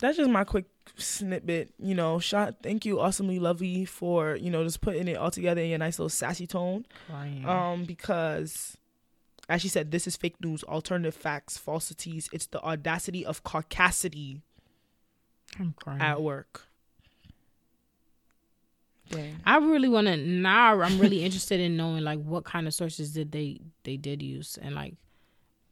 that's 0.00 0.16
just 0.16 0.30
my 0.30 0.44
quick 0.44 0.66
snippet. 0.96 1.72
You 1.78 1.94
know, 1.94 2.18
shot. 2.18 2.56
Thank 2.62 2.84
you, 2.84 3.00
awesomely 3.00 3.38
lovely, 3.38 3.84
for 3.84 4.36
you 4.36 4.50
know 4.50 4.64
just 4.64 4.80
putting 4.80 5.08
it 5.08 5.16
all 5.16 5.30
together 5.30 5.60
in 5.60 5.72
a 5.72 5.78
nice 5.78 5.98
little 5.98 6.08
sassy 6.08 6.46
tone. 6.46 6.86
Crying. 7.08 7.46
Um, 7.46 7.84
because 7.84 8.76
as 9.48 9.60
she 9.60 9.68
said, 9.68 9.90
this 9.90 10.06
is 10.06 10.16
fake 10.16 10.36
news, 10.40 10.62
alternative 10.64 11.14
facts, 11.14 11.58
falsities. 11.58 12.28
It's 12.32 12.46
the 12.46 12.62
audacity 12.62 13.26
of 13.26 13.42
caucasity 13.42 14.40
I'm 15.58 15.74
crying. 15.76 16.00
at 16.00 16.22
work. 16.22 16.66
Dang. 19.10 19.36
I 19.44 19.58
really 19.58 19.88
want 19.88 20.06
to 20.06 20.16
now. 20.16 20.80
I'm 20.80 20.98
really 20.98 21.22
interested 21.24 21.60
in 21.60 21.76
knowing 21.76 22.02
like 22.02 22.22
what 22.22 22.44
kind 22.44 22.66
of 22.66 22.74
sources 22.74 23.12
did 23.12 23.32
they 23.32 23.60
they 23.84 23.96
did 23.96 24.22
use 24.22 24.58
and 24.60 24.74
like 24.74 24.94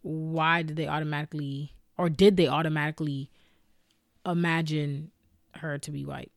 why 0.03 0.63
did 0.63 0.77
they 0.77 0.87
automatically 0.87 1.75
or 1.97 2.09
did 2.09 2.37
they 2.37 2.49
automatically 2.49 3.31
imagine 4.25 5.11
her 5.57 5.79
to 5.79 5.91
be 5.91 6.05
white? 6.05 6.33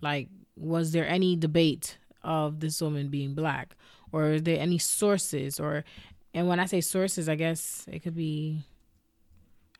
Like, 0.00 0.28
was 0.56 0.92
there 0.92 1.08
any 1.08 1.36
debate 1.36 1.98
of 2.22 2.60
this 2.60 2.80
woman 2.80 3.08
being 3.08 3.34
black, 3.34 3.76
or 4.12 4.32
is 4.32 4.42
there 4.42 4.58
any 4.58 4.78
sources? 4.78 5.58
Or, 5.60 5.84
and 6.32 6.48
when 6.48 6.60
I 6.60 6.66
say 6.66 6.80
sources, 6.80 7.28
I 7.28 7.34
guess 7.34 7.86
it 7.90 8.00
could 8.00 8.14
be, 8.14 8.62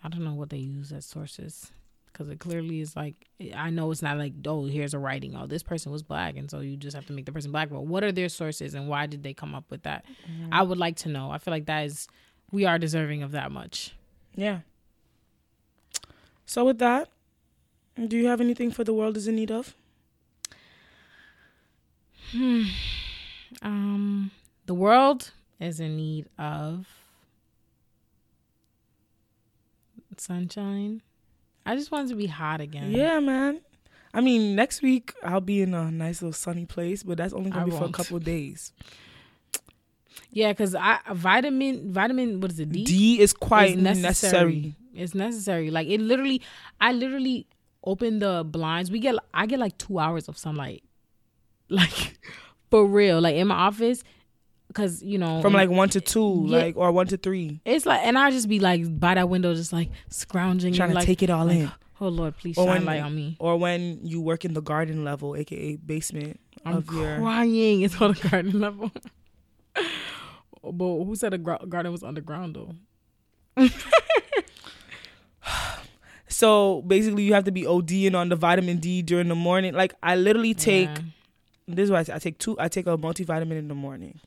I 0.03 0.09
don't 0.09 0.25
know 0.25 0.35
what 0.35 0.51
they 0.51 0.59
use 0.59 0.93
as 0.93 1.05
sources, 1.05 1.73
because 2.15 2.29
it 2.31 2.39
clearly 2.39 2.81
is 2.81 2.95
like 2.95 3.27
I 3.55 3.71
know 3.71 3.91
it's 3.91 4.01
not 4.01 4.17
like 4.17 4.33
oh 4.47 4.67
here's 4.67 4.95
a 4.95 4.99
writing 4.99 5.37
oh 5.37 5.47
this 5.47 5.65
person 5.65 5.91
was 5.91 6.05
black 6.05 6.37
and 6.37 6.49
so 6.49 6.61
you 6.61 6.77
just 6.77 6.95
have 6.95 7.07
to 7.07 7.13
make 7.13 7.27
the 7.27 7.33
person 7.33 7.53
black. 7.53 7.69
But 7.69 7.83
what 7.83 8.05
are 8.05 8.13
their 8.13 8.29
sources 8.29 8.75
and 8.75 8.89
why 8.89 9.07
did 9.07 9.23
they 9.23 9.35
come 9.35 9.55
up 9.55 9.71
with 9.71 9.83
that? 9.83 10.05
I 10.51 10.63
would 10.63 10.79
like 10.79 10.97
to 10.99 11.09
know. 11.09 11.31
I 11.31 11.39
feel 11.39 11.53
like 11.53 11.67
that 11.67 11.85
is 11.85 12.09
we 12.51 12.65
are 12.65 12.79
deserving 12.79 13.23
of 13.23 13.33
that 13.33 13.51
much. 13.51 13.95
Yeah. 14.35 14.61
So 16.47 16.65
with 16.65 16.79
that, 16.79 17.09
do 18.07 18.17
you 18.17 18.27
have 18.27 18.41
anything 18.41 18.71
for 18.71 18.85
the 18.85 18.95
world 18.95 19.17
is 19.17 19.27
in 19.27 19.37
need 19.37 19.51
of? 19.51 19.75
Hmm. 22.33 22.63
Um, 23.63 24.31
the 24.67 24.75
world 24.75 25.31
is 25.61 25.81
in 25.81 25.97
need 25.97 26.27
of 26.39 26.87
sunshine. 30.17 31.03
I 31.67 31.77
just 31.77 31.91
wanted 31.91 32.09
to 32.11 32.17
be 32.17 32.27
hot 32.27 32.61
again. 32.61 32.91
Yeah, 32.91 33.21
man. 33.21 33.61
I 34.13 34.21
mean, 34.21 34.55
next 34.55 34.83
week 34.83 35.13
I'll 35.23 35.41
be 35.41 35.63
in 35.63 35.75
a 35.75 35.91
nice 35.91 36.23
little 36.23 36.33
sunny 36.33 36.67
place, 36.67 37.03
but 37.03 37.19
that's 37.19 37.35
only 37.35 37.51
gonna 37.51 37.63
I 37.63 37.65
be 37.65 37.71
for 37.73 37.85
a 37.85 37.91
couple 37.93 38.17
of 38.17 38.25
days. 38.25 38.73
yeah, 40.31 40.53
because 40.53 40.75
I 40.75 41.01
vitamin 41.13 41.93
vitamin 41.93 42.41
what 42.41 42.53
is 42.53 42.61
it 42.61 42.71
D? 42.71 42.85
D 42.85 43.21
is 43.21 43.33
quite 43.33 43.77
is 43.77 43.83
necessary. 43.83 44.75
It's 44.95 45.15
necessary. 45.15 45.71
Like 45.71 45.89
it 45.89 46.01
literally, 46.01 46.43
I 46.81 46.93
literally 46.93 47.49
open 47.83 48.21
the 48.21 48.45
blinds. 48.47 48.91
We 48.91 49.01
get 49.01 49.17
I 49.33 49.47
get 49.47 49.59
like 49.59 49.77
two 49.79 49.99
hours 49.99 50.29
of 50.29 50.39
sunlight, 50.39 50.85
like 51.69 52.19
for 52.71 52.87
real. 52.87 53.21
Like 53.21 53.35
in 53.35 53.49
my 53.49 53.57
office, 53.57 54.05
because 54.75 55.03
you 55.03 55.17
know 55.19 55.41
From 55.41 55.53
like 55.53 55.71
one 55.71 55.89
to 55.91 56.01
two, 56.01 56.45
Yeah. 56.49 56.59
like 56.59 56.77
or 56.77 56.91
one 56.93 57.07
to 57.07 57.17
three. 57.17 57.61
It's 57.65 57.87
like, 57.87 58.01
and 58.05 58.19
I 58.19 58.31
just 58.33 58.49
be 58.49 58.59
like 58.61 58.99
by 59.01 59.15
that 59.15 59.29
window, 59.29 59.55
just 59.55 59.73
like 59.73 59.91
scrounging, 60.11 60.75
Trying 60.75 60.89
to 60.91 60.95
like, 60.97 61.07
take 61.07 61.23
it 61.23 61.31
all 61.31 61.47
like, 61.47 61.57
in. 61.59 61.73
Oh 62.01 62.09
Lord, 62.09 62.37
please 62.37 62.59
Or 62.59 62.67
shine 62.67 62.75
when- 62.79 62.85
light 62.87 63.01
on 63.03 63.15
me. 63.15 63.37
Or 63.39 63.57
when 63.57 64.01
you 64.03 64.21
work 64.21 64.45
in 64.45 64.53
the 64.53 64.61
garden 64.61 65.05
level, 65.05 65.37
aka 65.37 65.77
basement 65.77 66.41
I'm 66.65 66.79
of 66.79 66.93
your 66.93 67.19
crying. 67.19 67.83
It's 67.83 68.01
on 68.01 68.15
the 68.15 68.29
garden 68.29 68.59
level. 68.61 68.91
but 70.63 71.05
who 71.05 71.15
said 71.15 71.33
the 71.33 71.39
gr- 71.39 71.65
garden 71.69 71.93
was 71.93 72.03
underground 72.03 72.57
though? 72.57 72.75
So 76.27 76.83
basically, 76.83 77.23
you 77.23 77.33
have 77.35 77.45
to 77.45 77.53
be 77.53 77.63
ODing 77.63 78.15
on 78.17 78.29
the 78.29 78.35
vitamin 78.35 78.79
D 78.79 79.03
during 79.03 79.29
the 79.29 79.37
morning. 79.37 79.73
Like 79.73 79.95
I 80.03 80.17
literally 80.17 80.53
take 80.55 80.89
Yeah. 80.89 80.99
this 81.69 81.85
is 81.85 81.91
why 81.93 81.99
I, 82.01 82.17
I 82.17 82.19
take 82.19 82.39
two. 82.39 82.57
I 82.59 82.67
take 82.69 82.87
a 82.89 82.99
multivitamin 82.99 83.53
in 83.53 83.69
the 83.69 83.75
morning. 83.75 84.19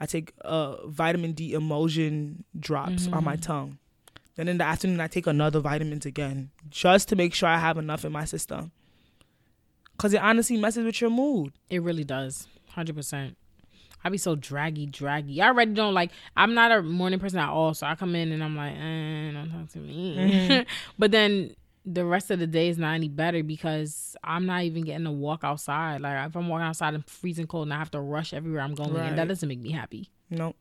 I 0.00 0.06
take 0.06 0.32
uh 0.42 0.86
vitamin 0.86 1.32
D 1.32 1.54
emulsion 1.54 2.44
drops 2.58 3.06
on 3.08 3.24
my 3.24 3.36
Mhm. 3.36 3.40
tongue. 3.42 3.78
Then 4.36 4.48
in 4.48 4.58
the 4.58 4.64
afternoon, 4.64 5.00
I 5.00 5.06
take 5.06 5.26
another 5.28 5.60
vitamins 5.60 6.04
again, 6.06 6.50
just 6.68 7.08
to 7.10 7.16
make 7.16 7.34
sure 7.34 7.48
I 7.48 7.58
have 7.58 7.78
enough 7.78 8.04
in 8.04 8.10
my 8.12 8.24
system. 8.24 8.72
Cause 9.96 10.12
it 10.12 10.20
honestly 10.20 10.56
messes 10.56 10.84
with 10.84 11.00
your 11.00 11.10
mood. 11.10 11.52
It 11.70 11.80
really 11.82 12.02
does. 12.04 12.48
Hundred 12.70 12.96
percent. 12.96 13.36
I 14.02 14.08
be 14.10 14.18
so 14.18 14.34
draggy, 14.34 14.86
draggy. 14.86 15.40
I 15.40 15.46
already 15.46 15.72
don't 15.72 15.94
like. 15.94 16.10
I'm 16.36 16.52
not 16.52 16.72
a 16.72 16.82
morning 16.82 17.20
person 17.20 17.38
at 17.38 17.48
all, 17.48 17.72
so 17.74 17.86
I 17.86 17.94
come 17.94 18.14
in 18.16 18.32
and 18.32 18.42
I'm 18.42 18.56
like, 18.56 18.74
eh, 18.74 19.32
don't 19.32 19.50
talk 19.50 19.68
to 19.70 19.78
me. 19.78 20.16
Mhm. 20.18 20.66
but 20.98 21.10
then 21.12 21.54
the 21.86 22.04
rest 22.04 22.30
of 22.30 22.38
the 22.38 22.46
day 22.46 22.68
is 22.68 22.78
not 22.78 22.94
any 22.94 23.08
better 23.08 23.42
because 23.42 24.16
I'm 24.24 24.46
not 24.46 24.62
even 24.62 24.84
getting 24.84 25.04
to 25.04 25.10
walk 25.10 25.44
outside. 25.44 26.00
Like 26.00 26.28
if 26.28 26.36
I'm 26.36 26.48
walking 26.48 26.66
outside 26.66 26.94
and 26.94 27.04
freezing 27.06 27.46
cold 27.46 27.66
and 27.66 27.74
I 27.74 27.78
have 27.78 27.90
to 27.92 28.00
rush 28.00 28.32
everywhere 28.32 28.62
I'm 28.62 28.74
going, 28.74 28.96
and 28.96 29.18
that 29.18 29.28
doesn't 29.28 29.48
make 29.48 29.60
me 29.60 29.70
happy. 29.70 30.08
No. 30.30 30.54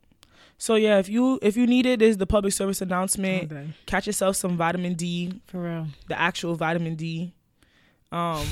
So 0.58 0.76
yeah, 0.76 1.00
if 1.00 1.10
you 1.10 1.40
if 1.42 1.58
you 1.58 1.66
need 1.66 1.86
it, 1.86 2.02
is 2.02 2.18
the 2.18 2.28
public 2.28 2.54
service 2.54 2.82
announcement. 2.82 3.52
Okay. 3.52 3.68
Catch 3.86 4.08
yourself 4.08 4.36
some 4.36 4.58
vitamin 4.58 4.94
D, 4.94 5.42
For 5.48 5.62
real. 5.62 5.88
the 6.08 6.20
actual 6.20 6.56
vitamin 6.56 6.96
D. 6.96 7.34
Um, 8.12 8.46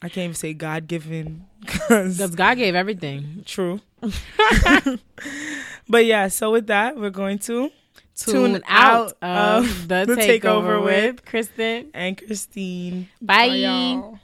I 0.00 0.08
can't 0.08 0.24
even 0.24 0.34
say 0.34 0.54
God 0.54 0.86
given 0.86 1.46
Because 1.88 2.34
God 2.36 2.56
gave 2.58 2.74
everything. 2.74 3.42
true. 3.44 3.80
but 5.88 6.04
yeah, 6.04 6.28
so 6.28 6.52
with 6.52 6.66
that, 6.68 6.96
we're 6.96 7.10
going 7.10 7.38
to 7.40 7.70
Tune, 8.16 8.54
Tune 8.54 8.62
out, 8.66 9.12
out 9.20 9.58
of 9.58 9.88
the, 9.88 10.04
The 10.06 10.14
takeover, 10.16 10.40
Takeover 10.40 10.84
with 10.84 11.14
with 11.16 11.24
Kristen. 11.26 11.90
and 11.94 12.16
Christine. 12.16 13.08
Bye. 13.20 13.44
y'all. 13.46 14.18